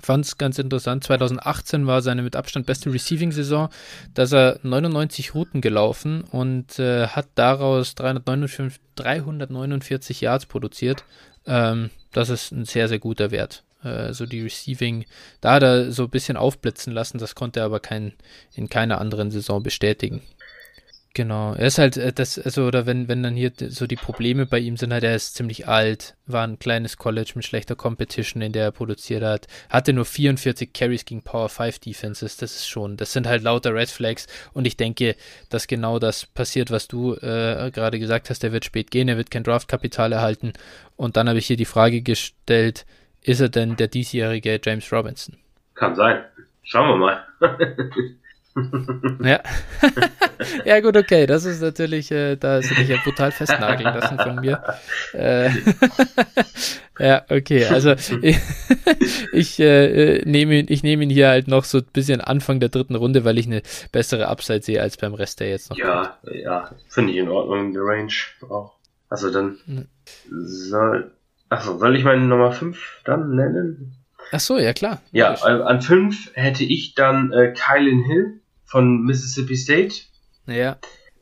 [0.00, 1.04] fand es ganz interessant.
[1.04, 3.68] 2018 war seine mit Abstand beste Receiving-Saison.
[4.14, 11.04] Da ist er 99 Routen gelaufen und äh, hat daraus 349, 349 Yards produziert.
[11.46, 13.64] Ähm, das ist ein sehr, sehr guter Wert.
[13.82, 15.04] Äh, so die Receiving,
[15.40, 18.12] da hat er so ein bisschen aufblitzen lassen, das konnte er aber kein,
[18.54, 20.22] in keiner anderen Saison bestätigen.
[21.16, 24.44] Genau, er ist halt, äh, das, also, oder wenn, wenn dann hier so die Probleme
[24.44, 28.42] bei ihm sind, halt, er ist ziemlich alt, war ein kleines College mit schlechter Competition,
[28.42, 32.68] in der er produziert hat, hatte nur 44 Carries gegen Power 5 Defenses, das ist
[32.68, 35.16] schon, das sind halt lauter Red Flags und ich denke,
[35.48, 39.16] dass genau das passiert, was du äh, gerade gesagt hast, er wird spät gehen, er
[39.16, 40.52] wird kein Draftkapital erhalten
[40.96, 42.84] und dann habe ich hier die Frage gestellt,
[43.22, 45.38] ist er denn der diesjährige James Robinson?
[45.76, 46.24] Kann sein.
[46.62, 47.24] Schauen wir mal.
[49.22, 49.40] ja.
[50.64, 51.26] ja, gut, okay.
[51.26, 54.62] Das ist natürlich, äh, da ist dich ja brutal festnageln lassen von mir.
[55.12, 55.50] Äh,
[56.98, 57.66] ja, okay.
[57.66, 58.38] Also ich,
[59.32, 62.68] ich äh, nehme ihn, ich nehme ihn hier halt noch so ein bisschen Anfang der
[62.68, 63.62] dritten Runde, weil ich eine
[63.92, 66.34] bessere Upside sehe als beim Rest, der jetzt noch Ja, kommt.
[66.34, 68.12] ja, finde ich in Ordnung, in der Range
[68.48, 68.74] auch.
[69.08, 69.58] Also dann
[70.28, 71.12] soll,
[71.48, 73.92] achso, soll ich meine Nummer 5 dann nennen?
[74.32, 75.00] Ach so, ja klar.
[75.12, 80.02] Ja, an 5 hätte ich dann äh, Kylan Hill von Mississippi State.
[80.46, 80.76] Ja.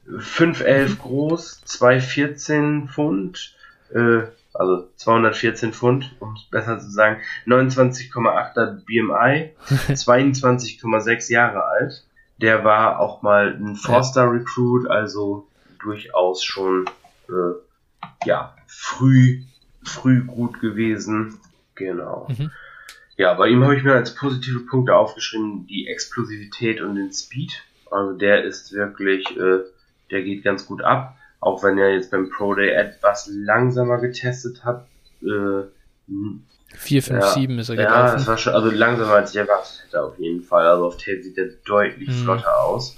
[0.09, 0.99] 5,11 mhm.
[0.99, 3.55] groß, 2,14 Pfund,
[3.93, 4.23] äh,
[4.53, 9.53] also 214 Pfund, um es besser zu sagen, 29,8er BMI,
[9.89, 12.05] 22,6 Jahre alt.
[12.39, 15.49] Der war auch mal ein Four-Star-Recruit, also
[15.79, 16.87] durchaus schon
[17.29, 19.43] äh, ja, früh,
[19.85, 21.39] früh gut gewesen.
[21.75, 22.29] Genau.
[22.29, 22.51] Mhm.
[23.17, 27.53] Ja, bei ihm habe ich mir als positive Punkte aufgeschrieben die Explosivität und den Speed.
[27.91, 29.61] Also der ist wirklich, äh,
[30.11, 31.17] der geht ganz gut ab.
[31.41, 34.87] Auch wenn er jetzt beim Pro Day etwas langsamer getestet hat.
[35.23, 35.65] Äh,
[36.77, 37.95] 4, 5, ja, 7 ist er gelaufen.
[37.95, 40.67] Ja, das war schon, also langsamer als ich erwartet hätte auf jeden Fall.
[40.67, 42.25] Also auf Tape sieht er deutlich hm.
[42.25, 42.97] flotter aus.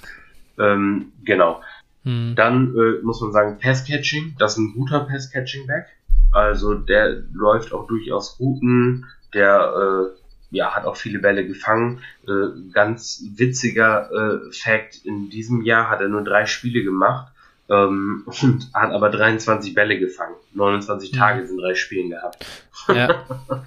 [0.59, 1.61] Ähm, genau.
[2.05, 2.35] Hm.
[2.37, 5.87] Dann äh, muss man sagen, Pass-Catching, das ist ein guter Pass-Catching-Back.
[6.33, 12.01] Also der läuft auch durchaus Routen, der äh, ja, hat auch viele Bälle gefangen.
[12.27, 17.33] Äh, ganz witziger äh, Fact, in diesem Jahr hat er nur drei Spiele gemacht
[17.69, 20.35] ähm, und hat aber 23 Bälle gefangen.
[20.55, 21.17] 29 mhm.
[21.17, 22.45] Tage sind drei Spielen gehabt.
[22.89, 23.25] Ja.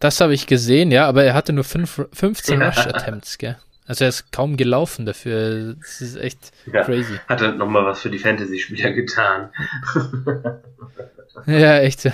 [0.00, 2.68] Das habe ich gesehen, ja, aber er hatte nur fünf, 15 ja.
[2.68, 3.56] Rush-Attempts, gell?
[3.84, 5.74] Also er ist kaum gelaufen dafür.
[5.74, 7.18] Das ist echt ja, crazy.
[7.26, 9.50] Hat er nochmal was für die Fantasy-Spieler getan.
[11.46, 12.04] ja, echt.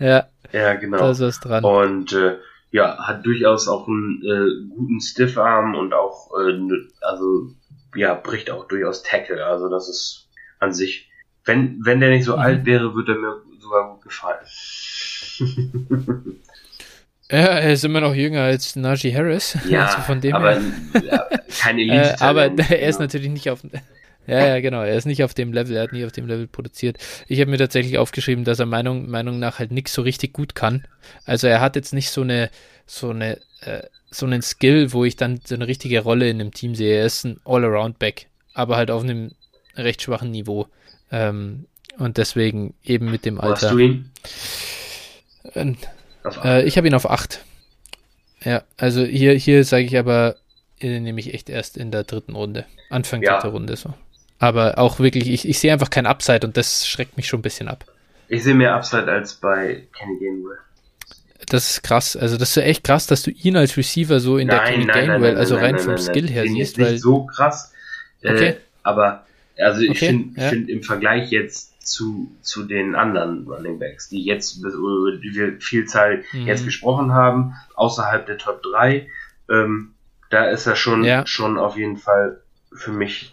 [0.00, 0.26] ja.
[0.52, 0.98] Ja, genau.
[0.98, 1.64] Da ist was dran.
[1.64, 2.36] Und äh,
[2.70, 7.50] ja, hat durchaus auch einen äh, guten Stiffarm und auch, äh, ne, also
[7.94, 9.44] ja, bricht auch durchaus Tackle.
[9.44, 10.28] Also das ist
[10.60, 11.10] an sich,
[11.44, 12.42] wenn, wenn der nicht so mhm.
[12.42, 14.46] alt wäre, würde er mir sogar gut gefallen.
[17.30, 19.56] Ja, er ist immer noch jünger als Najee Harris.
[19.68, 21.40] Ja, also von dem aber her.
[21.60, 22.16] kein Elite.
[22.20, 23.62] äh, aber er ist natürlich nicht auf.
[24.26, 24.82] Ja, ja, genau.
[24.82, 26.98] Er ist nicht auf dem Level, er hat nicht auf dem Level produziert.
[27.26, 30.54] Ich habe mir tatsächlich aufgeschrieben, dass er Meinung, Meinung nach halt nichts so richtig gut
[30.54, 30.84] kann.
[31.24, 32.50] Also er hat jetzt nicht so eine,
[32.86, 36.52] so eine, äh, so einen Skill, wo ich dann so eine richtige Rolle in einem
[36.52, 36.98] Team sehe.
[36.98, 39.32] Er ist ein All-Around-Back, aber halt auf einem
[39.76, 40.66] recht schwachen Niveau.
[41.10, 41.66] Ähm,
[41.98, 43.68] und deswegen eben mit dem Alter.
[43.68, 44.10] Hast du ihn?
[45.54, 45.74] Äh,
[46.44, 47.44] äh, ich habe ihn auf 8.
[48.44, 50.36] Ja, also hier, hier sage ich aber,
[50.80, 52.64] äh, nehme ich echt erst in der dritten Runde.
[52.88, 53.34] Anfang ja.
[53.34, 53.94] dritte Runde so.
[54.40, 57.42] Aber auch wirklich, ich, ich sehe einfach kein Upside und das schreckt mich schon ein
[57.42, 57.84] bisschen ab.
[58.28, 60.58] Ich sehe mehr Upside als bei Kenny Gainwell.
[61.46, 62.16] Das ist krass.
[62.16, 64.84] Also das ist echt krass, dass du ihn als Receiver so in nein, der Kenny
[64.86, 66.78] nein, Gainwell, nein, also rein vom Skill her den siehst.
[66.78, 67.72] Ist weil, nicht so krass.
[68.22, 68.56] Äh, okay.
[68.82, 69.26] aber
[69.58, 70.48] also ich okay, finde ja.
[70.48, 75.60] find im Vergleich jetzt zu, zu den anderen Running Backs, die jetzt, über die wir
[75.60, 76.46] viel Zeit mhm.
[76.46, 79.06] jetzt gesprochen haben, außerhalb der Top 3,
[79.50, 79.94] ähm,
[80.30, 81.26] da ist er schon, ja.
[81.26, 82.40] schon auf jeden Fall
[82.72, 83.32] für mich.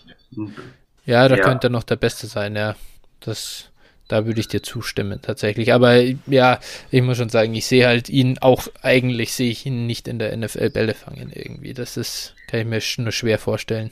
[1.08, 1.44] Ja, da ja.
[1.44, 2.76] könnte er noch der Beste sein, ja.
[3.22, 3.70] Das,
[4.10, 5.74] da würde ich dir zustimmen, tatsächlich.
[5.74, 5.96] Aber
[6.28, 6.60] ja,
[6.92, 10.20] ich muss schon sagen, ich sehe halt ihn auch, eigentlich sehe ich ihn nicht in
[10.20, 11.74] der NFL Bälle fangen irgendwie.
[11.74, 13.90] Das ist, kann ich mir nur schwer vorstellen.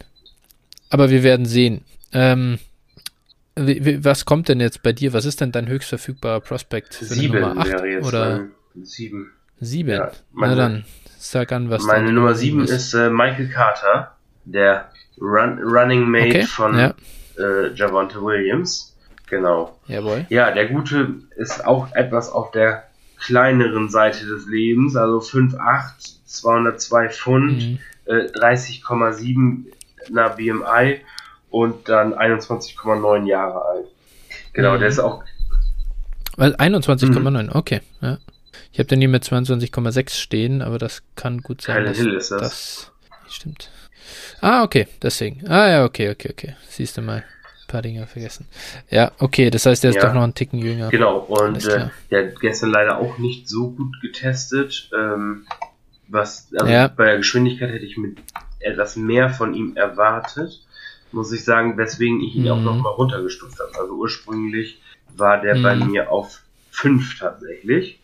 [0.90, 1.86] Aber wir werden sehen.
[2.12, 2.60] Ähm,
[3.56, 5.14] was kommt denn jetzt bei dir?
[5.14, 7.68] Was ist denn dein höchst verfügbarer Prospekt für sieben Nummer 8?
[7.70, 8.48] Wäre jetzt oder?
[8.84, 9.32] Sieben.
[9.62, 9.92] Sieben?
[9.92, 10.86] Ja, meine, Na dann,
[11.18, 14.15] sag an, was Meine Nummer sieben ist, ist äh, Michael Carter,
[14.46, 14.90] der
[15.20, 16.94] Run Running Mate okay, von ja.
[17.38, 18.96] äh, Javante Williams.
[19.28, 19.78] Genau.
[19.88, 20.26] Jawohl.
[20.30, 22.84] Ja, der Gute ist auch etwas auf der
[23.18, 27.80] kleineren Seite des Lebens, also 5'8, 202 Pfund, mhm.
[28.06, 29.66] äh, 30,7
[30.10, 31.02] na BMI
[31.50, 33.88] und dann 21,9 Jahre alt.
[34.54, 34.80] Genau, mhm.
[34.80, 35.24] der ist auch.
[36.38, 37.50] Weil 21,9, mhm.
[37.54, 37.82] okay.
[38.02, 38.18] Ja.
[38.72, 41.78] Ich habe den hier mit 22,6 stehen, aber das kann gut sein.
[41.78, 42.42] Keine Hill ist das.
[42.42, 42.92] das.
[43.30, 43.70] Stimmt.
[44.42, 45.48] Ah, okay, deswegen.
[45.48, 46.56] Ah ja, okay, okay, okay.
[46.70, 47.18] Siehst du mal.
[47.24, 48.48] Ein paar Dinge vergessen.
[48.90, 50.90] Ja, okay, das heißt, der ist ja, doch noch ein Ticken jünger.
[50.90, 54.90] Genau, und äh, der hat gestern leider auch nicht so gut getestet.
[54.96, 55.48] Ähm,
[56.08, 56.88] was, also ja.
[56.88, 58.20] bei der Geschwindigkeit hätte ich mit
[58.60, 60.62] etwas mehr von ihm erwartet
[61.16, 62.52] muss ich sagen, weswegen ich ihn mhm.
[62.52, 63.72] auch nochmal runtergestuft habe.
[63.80, 64.82] Also ursprünglich
[65.16, 65.64] war der mhm.
[65.64, 66.42] bei mir auf
[66.72, 68.00] 5 tatsächlich.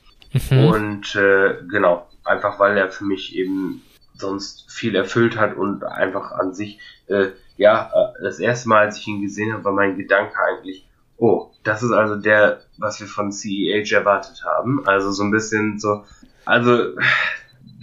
[0.50, 0.66] Mhm.
[0.66, 3.84] Und äh, genau, einfach weil er für mich eben
[4.22, 8.98] sonst viel erfüllt hat und einfach an sich, äh, ja, äh, das erste Mal, als
[8.98, 10.88] ich ihn gesehen habe, war mein Gedanke eigentlich,
[11.18, 14.88] oh, das ist also der, was wir von CEH erwartet haben.
[14.88, 16.04] Also so ein bisschen so,
[16.46, 16.96] also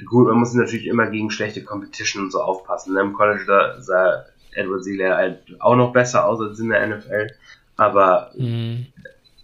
[0.06, 2.94] gut, man muss natürlich immer gegen schlechte Competition und so aufpassen.
[2.94, 3.00] Ne?
[3.00, 7.28] Im College da sah Edward Sealer halt auch noch besser aus als in der NFL.
[7.76, 8.86] Aber mhm.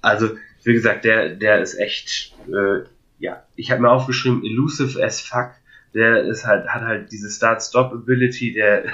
[0.02, 0.30] also,
[0.64, 2.84] wie gesagt, der, der ist echt, äh,
[3.18, 5.50] ja, ich habe mir aufgeschrieben, elusive as fuck.
[5.94, 8.84] Der ist halt, hat halt diese Start-Stop-Ability, der,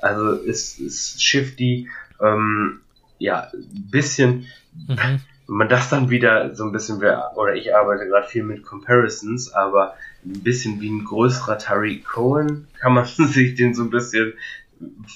[0.00, 1.88] also ist, ist shifty,
[2.20, 2.80] ähm,
[3.18, 4.46] ja, ein bisschen,
[4.88, 4.96] mhm.
[4.96, 9.52] wenn man das dann wieder so ein bisschen, oder ich arbeite gerade viel mit Comparisons,
[9.52, 14.34] aber ein bisschen wie ein größerer Tariq Cohen kann man sich den so ein bisschen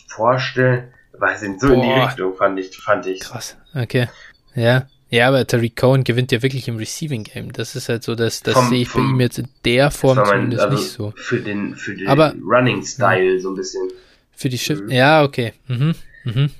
[0.08, 0.92] vorstellen.
[1.18, 1.74] Weiß nicht, so Boah.
[1.74, 3.20] in die Richtung fand ich, fand ich.
[3.20, 4.08] Krass, okay.
[4.54, 4.86] Ja.
[5.10, 7.52] Ja, aber Tariq Cohen gewinnt ja wirklich im Receiving Game.
[7.52, 10.26] Das ist halt so, dass das sehe ich bei ihm jetzt in der Form mein,
[10.26, 11.12] zumindest also nicht so.
[11.16, 13.40] Für den, für den aber, Running Style ja.
[13.40, 13.90] so ein bisschen.
[14.32, 14.84] Für die Shift.
[14.84, 14.90] Mhm.
[14.90, 15.52] Ja, okay.
[15.66, 15.94] Mhm.
[16.24, 16.50] Mhm.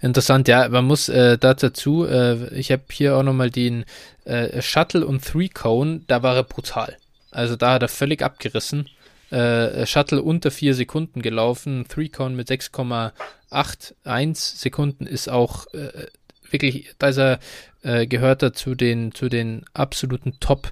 [0.00, 3.84] Interessant, ja, man muss äh, da dazu, äh, ich habe hier auch nochmal den
[4.24, 6.96] äh, Shuttle und Three Cone, da war er brutal.
[7.30, 8.88] Also da hat er völlig abgerissen
[9.30, 11.84] äh, Shuttle unter 4 Sekunden gelaufen.
[11.86, 16.06] 3-Con mit 6,81 Sekunden ist auch äh,
[16.50, 17.38] wirklich, da ist er,
[17.82, 20.70] äh, gehört er zu den, zu den absoluten Top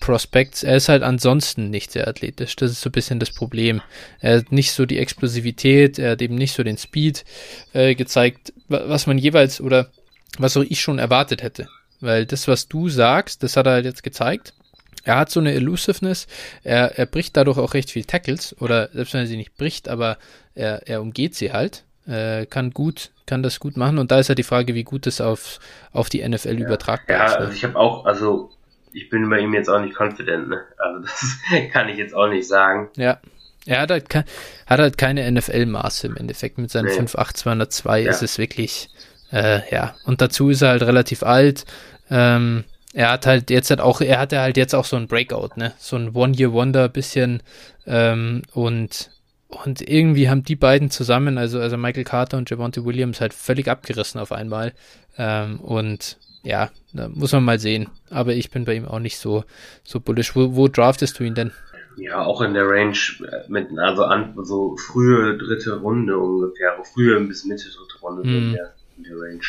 [0.00, 0.62] Prospects.
[0.62, 2.56] Er ist halt ansonsten nicht sehr athletisch.
[2.56, 3.80] Das ist so ein bisschen das Problem.
[4.20, 7.24] Er hat nicht so die Explosivität, er hat eben nicht so den Speed
[7.72, 9.90] äh, gezeigt, was man jeweils oder
[10.38, 11.68] was auch ich schon erwartet hätte.
[12.00, 14.52] Weil das, was du sagst, das hat er halt jetzt gezeigt.
[15.04, 16.26] Er hat so eine Elusiveness,
[16.64, 19.88] er, er bricht dadurch auch recht viel Tackles, oder selbst wenn er sie nicht bricht,
[19.88, 20.18] aber
[20.56, 24.28] er, er umgeht sie halt, äh, kann gut, kann das gut machen und da ist
[24.28, 25.58] halt die Frage, wie gut es auf,
[25.92, 26.66] auf die NFL ja.
[26.66, 27.32] übertragbar ja, ist.
[27.32, 28.50] Ja, also ich habe auch, also
[28.92, 30.62] ich bin bei ihm jetzt auch nicht confident, ne?
[30.78, 31.38] Also das
[31.72, 32.88] kann ich jetzt auch nicht sagen.
[32.96, 33.18] Ja.
[33.66, 36.56] Er hat halt, hat halt keine NFL-Maße im Endeffekt.
[36.56, 36.92] Mit seinen nee.
[36.92, 38.10] 5'8", ja.
[38.10, 38.88] ist es wirklich,
[39.32, 39.96] äh, ja.
[40.04, 41.64] Und dazu ist er halt relativ alt.
[42.08, 42.64] Ähm,
[42.94, 45.72] er hat halt jetzt halt auch, er hatte halt jetzt auch so ein Breakout, ne?
[45.78, 47.42] So ein One-Year-Wonder bisschen
[47.86, 49.10] ähm, und
[49.48, 53.68] und irgendwie haben die beiden zusammen, also, also Michael Carter und Javonte Williams, halt völlig
[53.68, 54.72] abgerissen auf einmal.
[55.16, 57.88] Ähm, und ja, da muss man mal sehen.
[58.10, 59.44] Aber ich bin bei ihm auch nicht so,
[59.84, 60.34] so bullish.
[60.34, 61.52] Wo, wo draftest du ihn denn?
[61.96, 62.98] Ja, auch in der Range
[63.48, 68.34] mit, also an, so frühe dritte Runde ungefähr, frühe bis Mitte dritte Runde mm.
[68.34, 69.40] in, der, in der Range.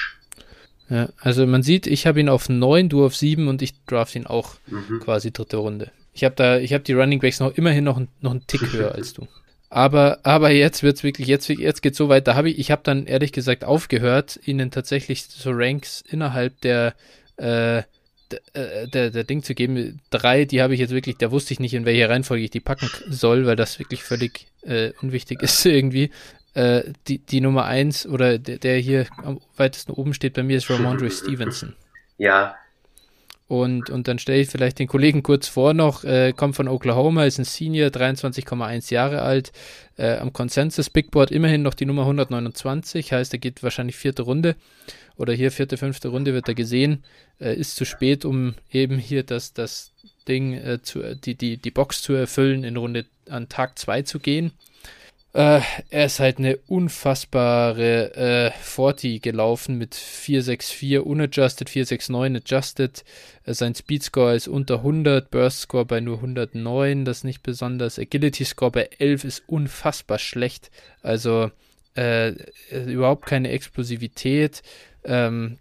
[0.89, 4.15] Ja, also man sieht, ich habe ihn auf 9, du auf 7 und ich draft
[4.15, 5.01] ihn auch mhm.
[5.01, 5.91] quasi dritte Runde.
[6.13, 8.95] Ich habe da, ich habe die Running Backs noch immerhin noch, noch einen Tick höher
[8.95, 9.27] als du.
[9.69, 12.27] Aber, aber jetzt wird's wirklich, jetzt, jetzt geht's so weit.
[12.27, 16.93] Da habe ich, ich habe dann ehrlich gesagt aufgehört, ihnen tatsächlich so Ranks innerhalb der,
[17.35, 17.83] äh,
[18.31, 19.99] der, der, der Ding zu geben.
[20.09, 22.59] Drei, die habe ich jetzt wirklich, da wusste ich nicht, in welcher Reihenfolge ich die
[22.61, 26.11] packen soll, weil das wirklich völlig äh, unwichtig ist irgendwie.
[26.53, 30.57] Äh, die, die Nummer eins oder der, der hier am weitesten oben steht bei mir
[30.57, 31.75] ist Ramondre Stevenson.
[32.17, 32.55] Ja,
[33.47, 37.25] und, und dann stelle ich vielleicht den Kollegen kurz vor noch, äh, kommt von Oklahoma,
[37.25, 39.51] ist ein Senior, 23,1 Jahre alt,
[39.97, 44.23] äh, am Consensus Big Board immerhin noch die Nummer 129, heißt, er geht wahrscheinlich vierte
[44.23, 44.55] Runde
[45.15, 47.03] oder hier vierte, fünfte Runde wird er gesehen,
[47.39, 49.91] äh, ist zu spät, um eben hier das, das
[50.27, 54.19] Ding, äh, zu, die, die, die Box zu erfüllen, in Runde an Tag 2 zu
[54.19, 54.51] gehen.
[55.37, 55.61] Äh,
[55.91, 63.05] er ist halt eine unfassbare äh, 40 gelaufen mit 464 unadjusted, 469 adjusted.
[63.43, 67.99] Äh, sein Speed-Score ist unter 100, Burst-Score bei nur 109, das nicht besonders.
[67.99, 70.71] Agility-Score bei 11 ist unfassbar schlecht.
[71.03, 71.51] Also
[71.95, 72.33] äh,
[72.87, 74.63] überhaupt keine Explosivität.
[75.03, 75.59] Ähm,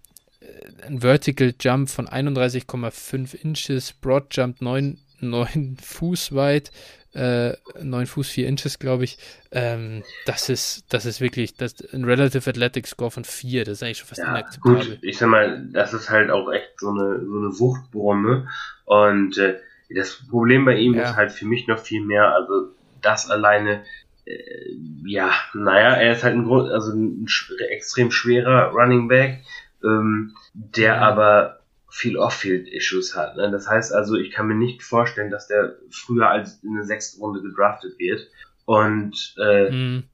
[0.86, 6.70] ein Vertical Jump von 31,5 Inches, Broad Jump 9, 9 Fuß weit,
[7.16, 9.18] äh, 9 Fuß 4 Inches, glaube ich.
[9.50, 13.64] Ähm, das ist, das ist wirklich das, ein Relative Athletic Score von 4.
[13.64, 14.86] Das ist eigentlich schon fast ja, inakzeptabel.
[14.86, 18.48] Gut, ich sag mal, das ist halt auch echt so eine, so eine Wuchtbrumme.
[18.84, 19.58] Und äh,
[19.90, 21.04] das Problem bei ihm ja.
[21.04, 22.72] ist halt für mich noch viel mehr, also
[23.02, 23.82] das alleine,
[24.24, 24.72] äh,
[25.04, 27.26] ja, naja, er ist halt ein, also ein
[27.70, 29.42] extrem schwerer Running Back,
[29.84, 31.60] ähm, der aber
[31.96, 33.36] viel Off-Field-Issues hat.
[33.36, 33.50] Ne?
[33.50, 37.22] Das heißt also, ich kann mir nicht vorstellen, dass der früher als in der sechsten
[37.22, 38.28] Runde gedraftet wird.
[38.66, 40.04] Und äh, mhm.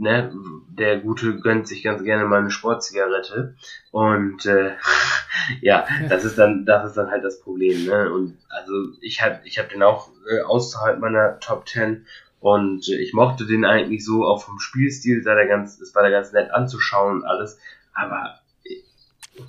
[0.00, 0.32] ne,
[0.70, 3.54] der Gute gönnt sich ganz gerne mal eine Sportzigarette.
[3.92, 4.72] Und äh,
[5.60, 7.84] ja, das ist dann, das ist dann halt das Problem.
[7.86, 8.12] Ne?
[8.12, 12.04] Und also ich habe ich hab den auch äh, außerhalb meiner Top 10
[12.40, 16.02] und äh, ich mochte den eigentlich so, auch vom Spielstil, sei der ganz, es war
[16.02, 17.60] da ganz nett anzuschauen und alles.
[17.94, 18.40] Aber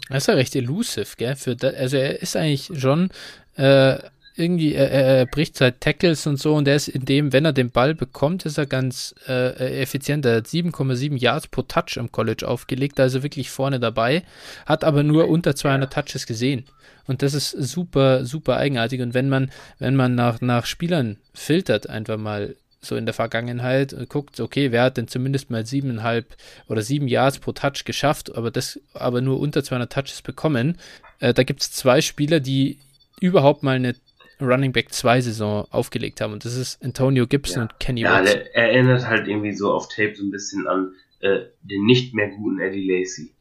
[0.09, 1.35] er ist ja recht elusive, gell?
[1.35, 3.09] Für da, also er ist eigentlich schon
[3.55, 3.97] äh,
[4.39, 7.53] irgendwie, er, er bricht seit Tackles und so und er ist in dem, wenn er
[7.53, 10.25] den Ball bekommt, ist er ganz äh, effizient.
[10.25, 14.23] Er hat 7,7 Yards pro Touch am College aufgelegt, also wirklich vorne dabei,
[14.65, 16.65] hat aber nur unter 200 Touches gesehen.
[17.05, 19.01] Und das ist super, super eigenartig.
[19.01, 23.93] Und wenn man, wenn man nach, nach Spielern filtert, einfach mal so in der Vergangenheit
[23.93, 26.35] und guckt, okay, wer hat denn zumindest mal siebeneinhalb
[26.67, 30.77] oder sieben Yards pro Touch geschafft, aber das aber nur unter 200 Touches bekommen.
[31.19, 32.79] Äh, da gibt es zwei Spieler, die
[33.19, 33.95] überhaupt mal eine
[34.41, 37.61] Running Back 2 Saison aufgelegt haben und das ist Antonio Gibson ja.
[37.63, 38.21] und Kenny ja.
[38.21, 42.29] Der erinnert halt irgendwie so auf Tape so ein bisschen an äh, den nicht mehr
[42.29, 43.33] guten Eddie Lacey.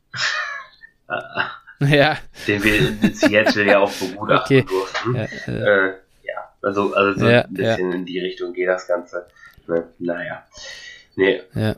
[1.81, 2.19] ja.
[2.49, 4.67] Den wir in Seattle ja auch begutachten okay.
[4.69, 5.15] durften.
[5.15, 5.95] Ja, äh,
[6.63, 7.97] also, also so ja, ein bisschen ja.
[7.97, 9.27] in die Richtung geht das Ganze.
[9.67, 9.89] Ne?
[9.99, 10.45] Naja.
[11.17, 11.43] Nee.
[11.55, 11.77] Ja.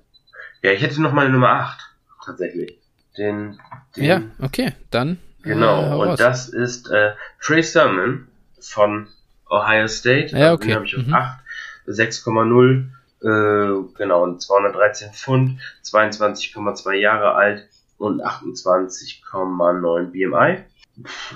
[0.62, 1.80] ja, ich hätte noch mal Nummer 8,
[2.24, 2.78] tatsächlich.
[3.16, 3.58] Den,
[3.96, 5.18] den, ja, okay, dann.
[5.42, 8.28] Genau, äh, und das ist äh, Trey Sermon
[8.60, 9.08] von
[9.48, 10.36] Ohio State.
[10.36, 10.68] Ja, okay.
[10.68, 11.14] Den habe ich auf mhm.
[11.14, 11.40] 8,
[11.88, 12.84] 6,0,
[13.22, 20.64] äh, genau, und 213 Pfund, 22,2 Jahre alt und 28,9 BMI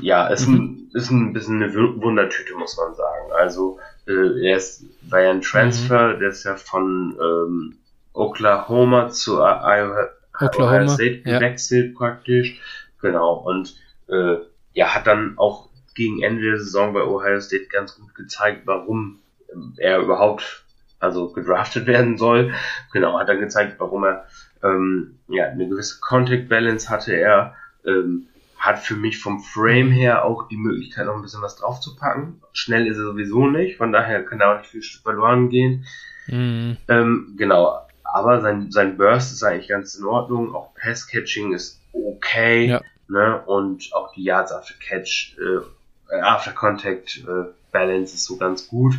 [0.00, 0.54] ja, ist, mhm.
[0.54, 3.32] ein, ist ein bisschen eine Wundertüte, muss man sagen.
[3.36, 6.20] Also, äh, er ist, war ja ein Transfer, mhm.
[6.20, 7.76] der ist ja von ähm,
[8.12, 10.08] Oklahoma zu Iowa,
[10.40, 11.98] Oklahoma, Ohio State gewechselt ja.
[11.98, 12.60] praktisch.
[13.00, 13.76] Genau, und
[14.08, 14.36] äh,
[14.72, 19.20] ja, hat dann auch gegen Ende der Saison bei Ohio State ganz gut gezeigt, warum
[19.76, 20.64] er überhaupt
[20.98, 22.52] also gedraftet werden soll.
[22.92, 24.26] Genau, hat dann gezeigt, warum er
[24.62, 27.54] ähm, ja, eine gewisse Contact Balance hatte er.
[27.86, 28.26] Ähm,
[28.64, 32.40] hat für mich vom Frame her auch die Möglichkeit, noch ein bisschen was draufzupacken.
[32.54, 35.84] Schnell ist er sowieso nicht, von daher kann da auch nicht viel verloren gehen.
[36.28, 36.78] Mhm.
[36.88, 40.54] Ähm, genau, aber sein, sein Burst ist eigentlich ganz in Ordnung.
[40.54, 42.68] Auch Pass-Catching ist okay.
[42.68, 42.80] Ja.
[43.06, 43.42] Ne?
[43.44, 48.94] Und auch die Yards after Catch, äh, after Contact äh, Balance ist so ganz gut.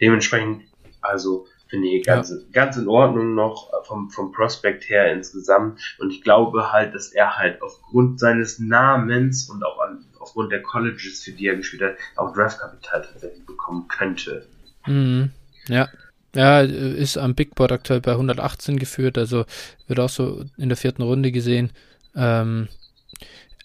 [0.00, 0.62] Dementsprechend,
[1.02, 2.36] also finde ich ganz, ja.
[2.52, 5.80] ganz in Ordnung noch vom, vom Prospect her insgesamt.
[5.98, 10.62] Und ich glaube halt, dass er halt aufgrund seines Namens und auch an, aufgrund der
[10.62, 14.46] Colleges, für die er gespielt hat, auch Draftkapital tatsächlich bekommen könnte.
[14.86, 15.30] Mhm.
[15.68, 15.88] Ja.
[16.34, 19.46] Ja, ist am Big Board aktuell bei 118 geführt, also
[19.88, 21.72] wird auch so in der vierten Runde gesehen.
[22.14, 22.68] Ähm,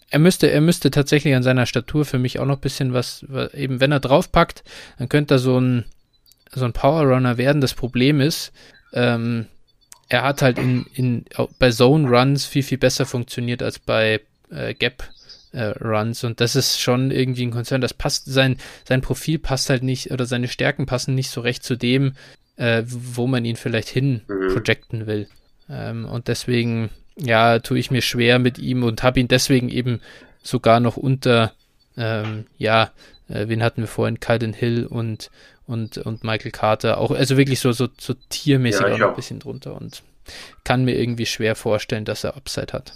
[0.09, 3.23] er müsste, er müsste tatsächlich an seiner Statur für mich auch noch ein bisschen was,
[3.53, 4.63] eben wenn er draufpackt,
[4.97, 5.85] dann könnte er so ein,
[6.59, 7.61] so ein Power werden.
[7.61, 8.51] Das Problem ist,
[8.93, 9.47] ähm,
[10.09, 11.25] er hat halt in, in,
[11.59, 14.21] bei Zone Runs viel, viel besser funktioniert als bei
[14.51, 15.03] äh, Gap
[15.51, 17.81] äh, Runs und das ist schon irgendwie ein Konzern.
[17.81, 18.57] Das passt, sein,
[18.87, 22.13] sein Profil passt halt nicht oder seine Stärken passen nicht so recht zu dem,
[22.57, 24.53] äh, wo man ihn vielleicht hin mhm.
[24.53, 25.27] projecten will.
[25.69, 30.01] Ähm, und deswegen, ja, tue ich mir schwer mit ihm und habe ihn deswegen eben
[30.43, 31.53] sogar noch unter,
[31.97, 32.91] ähm, ja,
[33.29, 34.19] äh, wen hatten wir vorhin?
[34.19, 35.31] Calden Hill und,
[35.67, 36.97] und, und Michael Carter.
[36.97, 40.03] Auch, also wirklich so, so, so tiermäßig ja, auch noch ein bisschen drunter und
[40.63, 42.93] kann mir irgendwie schwer vorstellen, dass er Upside hat.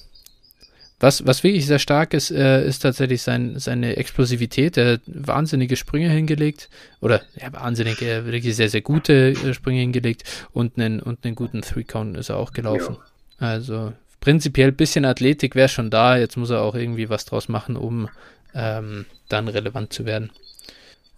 [1.02, 4.76] Was, was wirklich sehr stark ist, äh, ist tatsächlich sein, seine Explosivität.
[4.76, 6.70] Er hat wahnsinnige Sprünge hingelegt.
[7.00, 10.24] Oder ja, wahnsinnige, wirklich sehr, sehr gute äh, Sprünge hingelegt.
[10.52, 12.98] Und einen, und einen guten Three-Count ist er auch gelaufen.
[13.40, 13.48] Ja.
[13.48, 16.18] Also prinzipiell ein bisschen Athletik wäre schon da.
[16.18, 18.10] Jetzt muss er auch irgendwie was draus machen, um
[18.54, 20.32] ähm, dann relevant zu werden.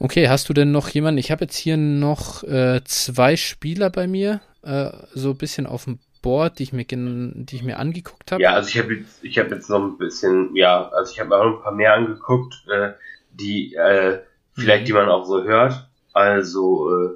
[0.04, 1.20] Okay, hast du denn noch jemanden?
[1.20, 5.84] Ich habe jetzt hier noch äh, zwei Spieler bei mir, äh, so ein bisschen auf
[5.84, 8.42] dem Board, die ich mir, die ich mir angeguckt habe?
[8.42, 11.38] Ja, also ich habe jetzt, ich habe jetzt noch ein bisschen, ja, also ich habe
[11.38, 12.94] auch ein paar mehr angeguckt, äh,
[13.30, 14.22] die äh,
[14.54, 14.86] vielleicht, mhm.
[14.88, 15.88] die man auch so hört.
[16.14, 17.10] Also äh,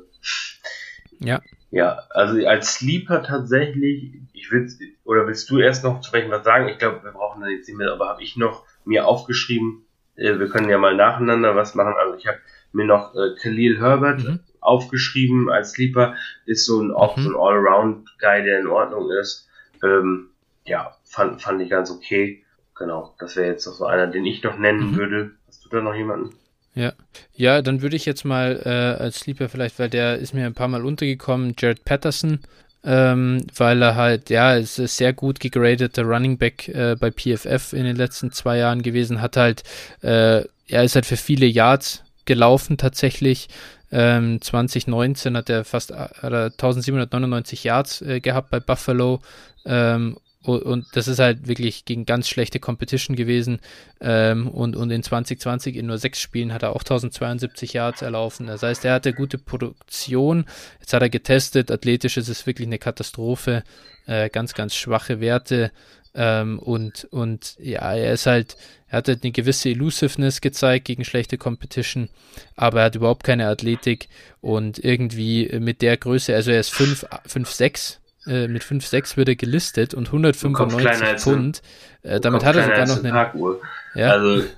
[1.22, 1.41] ja,
[1.72, 4.70] ja, also als Sleeper tatsächlich, ich will,
[5.06, 6.68] oder willst du erst noch zu welchem was sagen?
[6.68, 9.88] Ich glaube, wir brauchen da jetzt nicht mehr, aber habe ich noch mir aufgeschrieben.
[10.16, 11.95] Äh, wir können ja mal nacheinander was machen.
[11.98, 12.38] Also ich habe
[12.76, 16.16] mir noch äh, Khalil Herbert mhm aufgeschrieben als Sleeper.
[16.46, 17.22] Ist so ein, auch mhm.
[17.22, 19.48] so ein Allround-Guy, der in Ordnung ist.
[19.84, 20.30] Ähm,
[20.66, 22.44] ja, fand, fand ich ganz okay.
[22.76, 24.96] Genau, das wäre jetzt noch so einer, den ich noch nennen mhm.
[24.98, 25.32] würde.
[25.48, 26.36] Hast du da noch jemanden?
[26.74, 26.92] Ja,
[27.34, 30.54] ja, dann würde ich jetzt mal äh, als Sleeper vielleicht, weil der ist mir ein
[30.54, 32.40] paar Mal untergekommen, Jared Patterson,
[32.84, 37.86] ähm, weil er halt, ja, ist sehr gut gegradeter Running Back äh, bei PFF in
[37.86, 39.64] den letzten zwei Jahren gewesen, hat halt,
[40.02, 43.48] äh, er ist halt für viele Yards gelaufen tatsächlich,
[43.92, 49.22] ähm, 2019 hat er fast er 1799 Yards äh, gehabt bei Buffalo.
[49.66, 53.60] Ähm, und, das ist halt wirklich gegen ganz schlechte Competition gewesen.
[54.00, 58.48] Ähm, und, und in 2020 in nur sechs Spielen hat er auch 1072 Yards erlaufen.
[58.48, 60.46] Das heißt, er hatte gute Produktion.
[60.80, 61.72] Jetzt hat er getestet.
[61.72, 63.64] Athletisch ist es wirklich eine Katastrophe.
[64.06, 65.72] Äh, ganz, ganz schwache Werte.
[66.14, 68.56] Ähm, und, und ja, er ist halt,
[68.96, 72.08] er hat halt eine gewisse Elusiveness gezeigt gegen schlechte Competition,
[72.56, 74.08] aber er hat überhaupt keine Athletik
[74.40, 79.94] und irgendwie mit der Größe, also er ist 5'6, äh, mit 5'6 wird er gelistet
[79.94, 81.62] und 195 Pfund.
[82.04, 83.10] Äh, damit hat er sogar noch eine.
[83.10, 83.62] Parkuhr.
[83.94, 84.12] Ja.
[84.12, 84.44] Also.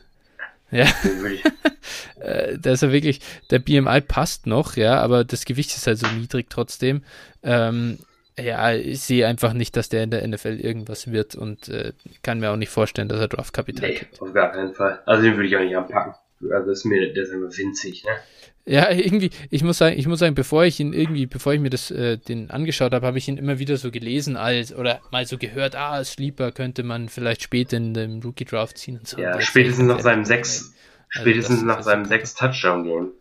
[0.70, 0.86] Ja.
[2.20, 6.00] Äh, da ist er wirklich, der BMI passt noch, ja, aber das Gewicht ist halt
[6.00, 7.04] so niedrig trotzdem.
[7.44, 8.00] Ähm,
[8.40, 12.40] ja, ich sehe einfach nicht, dass der in der NFL irgendwas wird und äh, kann
[12.40, 14.22] mir auch nicht vorstellen, dass er Draftkapital nee, kriegt.
[14.22, 15.02] auf gar keinen Fall.
[15.06, 16.14] Also den würde ich auch nicht anpacken.
[16.52, 18.12] Also ist mir, der ist immer winzig, ne?
[18.66, 21.70] Ja, irgendwie, ich muss sagen, ich muss sagen, bevor ich ihn irgendwie, bevor ich mir
[21.70, 25.26] das, äh, den angeschaut habe, habe ich ihn immer wieder so gelesen als, oder mal
[25.26, 29.20] so gehört, ah, Sleeper könnte man vielleicht später in dem Rookie Draft ziehen und so.
[29.20, 30.74] Ja, spätestens nach seinem sechs,
[31.16, 33.12] also spätestens nach seinem sechs Touchdown Game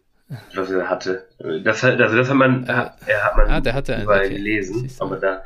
[0.55, 1.29] was er hatte.
[1.65, 4.35] Das, also das hat man, äh, er hat man ah, der hatte überall okay.
[4.35, 5.43] gelesen, aber da,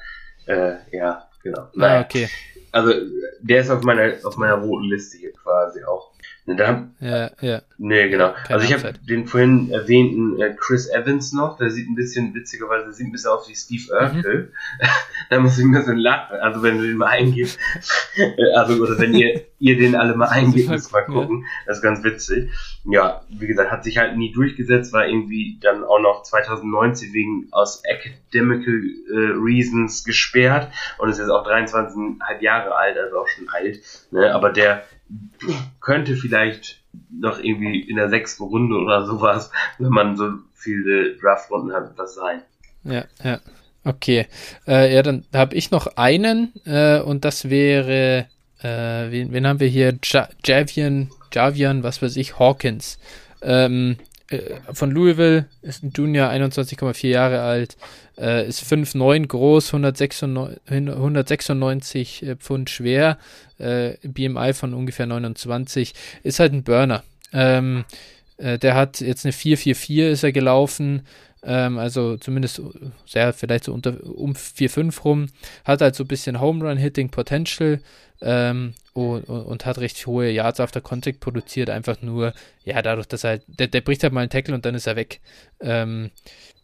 [0.47, 1.61] äh, ja, genau.
[1.61, 2.01] Ah, naja.
[2.01, 2.29] okay.
[2.73, 2.93] Also
[3.41, 6.13] der ist auf meiner auf meiner roten Liste hier quasi auch.
[6.47, 7.63] Ne, da, ja, ja.
[7.79, 8.33] Nee, genau.
[8.33, 12.35] Keine also ich habe den vorhin erwähnten äh, Chris Evans noch, der sieht ein bisschen,
[12.35, 14.53] witzigerweise, sieht ein bisschen aus wie Steve Urkel.
[14.81, 14.87] Mhm.
[15.31, 16.37] da muss ich mir so lachen.
[16.39, 17.59] Also wenn du den mal eingibst,
[18.57, 21.43] also oder wenn ihr, ihr den alle mal eingebt, müsst mal gucken.
[21.43, 21.47] Ja.
[21.67, 22.51] Das ist ganz witzig.
[22.85, 27.49] Ja, wie gesagt, hat sich halt nie durchgesetzt, war irgendwie dann auch noch 2019 wegen
[27.51, 33.49] aus academical äh, reasons gesperrt und ist jetzt auch 23,5 Jahre alt, also auch schon
[33.51, 33.81] alt.
[34.11, 34.35] Ne?
[34.35, 34.85] Aber der
[35.81, 36.81] könnte vielleicht
[37.11, 42.15] noch irgendwie in der sechsten Runde oder sowas, wenn man so viele Draftrunden hat, was
[42.15, 42.43] sein.
[42.85, 43.41] Ja, ja.
[43.85, 44.27] Okay.
[44.67, 48.27] Äh, ja, dann habe ich noch einen äh, und das wäre,
[48.63, 49.97] äh, wen, wen, haben wir hier?
[50.03, 52.99] Ja Javian, Javian, was weiß ich, Hawkins.
[53.43, 53.97] Ähm,
[54.31, 54.39] äh,
[54.73, 57.77] von Louisville, ist ein Junior, 21,4 Jahre alt,
[58.19, 63.19] äh, ist 5'9 groß, 196, 196 äh, Pfund schwer,
[63.59, 67.03] äh, BMI von ungefähr 29, ist halt ein Burner.
[67.33, 67.85] Ähm,
[68.37, 71.07] äh, der hat jetzt eine 444 ist er gelaufen,
[71.43, 72.63] ähm, also zumindest
[73.07, 75.27] sehr, vielleicht so unter um 4,5 rum,
[75.65, 77.81] hat halt so ein bisschen Home Run Hitting Potential,
[78.23, 82.35] ähm, und, und, hat recht hohe Yards after Contact produziert, einfach nur,
[82.65, 84.87] ja, dadurch, dass er halt, der, der bricht halt mal einen Tackle und dann ist
[84.87, 85.21] er weg.
[85.61, 86.11] Ähm,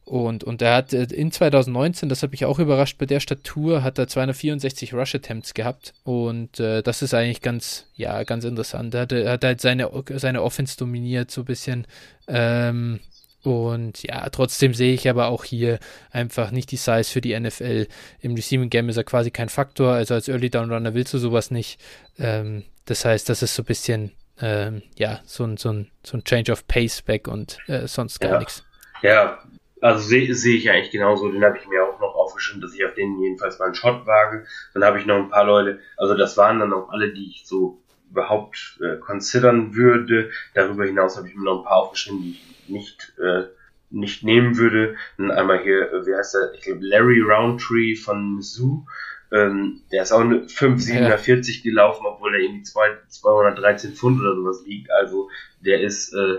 [0.04, 3.82] Und, und er hat äh, in 2019, das habe ich auch überrascht, bei der Statur
[3.82, 5.94] hat er 264 Rush Attempts gehabt.
[6.04, 8.94] Und äh, das ist eigentlich ganz, ja, ganz interessant.
[8.94, 11.86] Er hat, hat halt seine, seine Offense dominiert, so ein bisschen.
[12.28, 13.00] Ähm,
[13.46, 15.78] und ja, trotzdem sehe ich aber auch hier
[16.10, 17.86] einfach nicht die Size für die NFL.
[18.20, 19.92] Im Receiving Game ist er quasi kein Faktor.
[19.92, 21.80] Also als Early Down Runner willst du sowas nicht.
[22.18, 24.10] Ähm, das heißt, das ist so ein bisschen,
[24.40, 28.18] ähm, ja, so ein, so, ein, so ein Change of Pace back und äh, sonst
[28.18, 28.38] gar ja.
[28.40, 28.64] nichts.
[29.02, 29.38] Ja,
[29.80, 31.30] also sehe seh ich eigentlich genauso.
[31.30, 34.06] Den habe ich mir auch noch aufgeschrieben, dass ich auf den jedenfalls mal einen Shot
[34.06, 34.44] wage.
[34.74, 37.46] Dann habe ich noch ein paar Leute, also das waren dann auch alle, die ich
[37.46, 40.30] so überhaupt äh, considern würde.
[40.54, 43.44] Darüber hinaus habe ich mir noch ein paar aufgeschrieben, die ich nicht, äh,
[43.90, 44.96] nicht nehmen würde.
[45.18, 46.54] Und einmal hier, wie heißt der?
[46.54, 48.86] Ich glaube Larry Roundtree von Mizzou.
[49.32, 51.62] Ähm, der ist auch eine 5,47 ja.
[51.64, 54.90] gelaufen, obwohl er irgendwie 213 Pfund oder sowas liegt.
[54.92, 55.28] Also
[55.60, 56.38] der ist äh,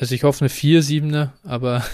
[0.00, 1.84] also ich hoffe eine 4-7er, aber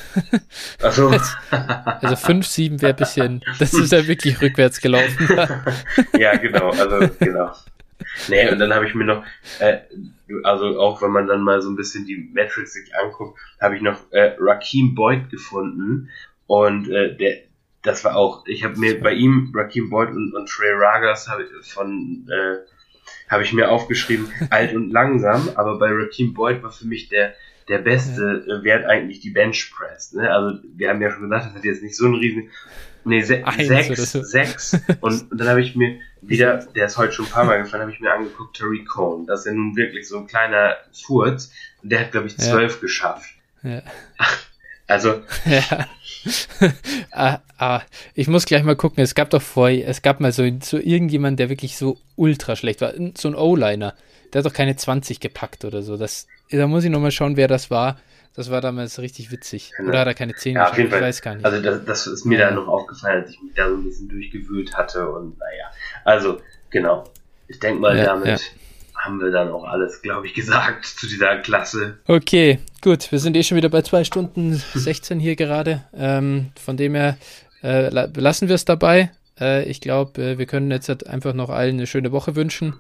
[0.83, 1.09] Ach so.
[1.51, 5.29] also 5-7 wäre ein bisschen, das ist ja wirklich rückwärts gelaufen.
[6.19, 7.53] ja, genau, also genau.
[8.29, 9.25] Nee, und dann habe ich mir noch,
[9.61, 9.79] äh,
[10.43, 13.83] also auch wenn man dann mal so ein bisschen die Metrics sich anguckt, habe ich
[13.83, 16.11] noch äh, Raheem Boyd gefunden
[16.47, 17.39] und äh, der,
[17.83, 21.41] das war auch, ich habe mir bei ihm Raheem Boyd und, und Trey Ragas hab,
[21.65, 22.59] von äh,
[23.29, 27.35] habe ich mir aufgeschrieben, alt und langsam, aber bei Raheem Boyd war für mich der
[27.69, 28.65] der beste ja.
[28.65, 30.13] Wert eigentlich die Bench Press.
[30.13, 30.31] Ne?
[30.31, 32.51] Also wir haben ja schon gesagt, das hat jetzt nicht so einen riesen.
[33.05, 34.23] Nee, se Eins sechs, so.
[34.23, 34.75] sechs.
[35.01, 37.83] Und, und dann habe ich mir wieder, der ist heute schon ein paar Mal gefallen,
[37.83, 39.27] habe ich mir angeguckt, Terry Cohn.
[39.27, 41.53] Das ist ja nun wirklich so ein kleiner Furz.
[41.83, 42.81] Und der hat, glaube ich, zwölf ja.
[42.81, 43.31] geschafft.
[43.63, 43.83] Ja.
[44.89, 45.23] Also.
[45.47, 45.87] Ja.
[47.13, 47.81] ah, ah,
[48.15, 49.03] ich muss gleich mal gucken.
[49.03, 52.83] Es gab doch vorher, es gab mal so, so irgendjemand, der wirklich so ultra schlecht
[52.83, 52.93] war.
[53.17, 53.95] So ein O-Liner.
[54.33, 55.97] Der hat doch keine 20 gepackt oder so.
[55.97, 57.99] Das, da muss ich nochmal schauen, wer das war.
[58.35, 59.73] Das war damals richtig witzig.
[59.77, 59.91] Genau.
[59.91, 61.01] Oder hat er keine 10 ja, auf jeden Fall.
[61.01, 61.45] Ich weiß gar nicht.
[61.45, 62.47] Also das, das ist mir ja.
[62.47, 65.71] dann noch aufgefallen, als ich mich da so ein bisschen durchgewühlt hatte und naja.
[66.05, 66.41] Also,
[66.71, 67.05] genau.
[67.49, 69.01] Ich denke mal, ja, damit ja.
[69.05, 71.99] haben wir dann auch alles, glaube ich, gesagt zu dieser Klasse.
[72.07, 73.13] Okay, gut.
[73.13, 75.85] Wir sind eh schon wieder bei 2 Stunden 16 hier gerade.
[75.95, 77.19] Ähm, von dem her
[77.63, 79.11] äh, lassen wir es dabei.
[79.39, 82.75] Äh, ich glaube, äh, wir können jetzt halt einfach noch allen eine schöne Woche wünschen.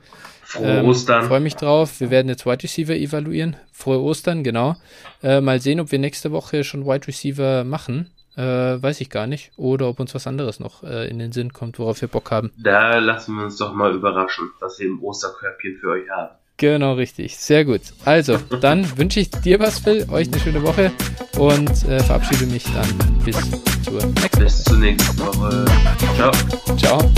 [0.52, 1.24] Frohe ähm, Ostern.
[1.28, 1.98] Freue mich drauf.
[2.00, 3.56] Wir werden jetzt Wide Receiver evaluieren.
[3.72, 4.76] Frohe Ostern, genau.
[5.22, 8.10] Äh, mal sehen, ob wir nächste Woche schon Wide Receiver machen.
[8.36, 9.52] Äh, weiß ich gar nicht.
[9.56, 12.52] Oder ob uns was anderes noch äh, in den Sinn kommt, worauf wir Bock haben.
[12.58, 16.34] Da lassen wir uns doch mal überraschen, was wir im Osterkörbchen für euch haben.
[16.58, 17.38] Genau, richtig.
[17.38, 17.80] Sehr gut.
[18.04, 20.92] Also, dann wünsche ich dir was, Phil, euch eine schöne Woche
[21.38, 22.86] und äh, verabschiede mich dann
[23.24, 23.36] bis
[23.82, 25.64] zur nächsten Bis zur nächsten Woche.
[26.14, 26.30] Ciao.
[26.76, 27.10] Ciao.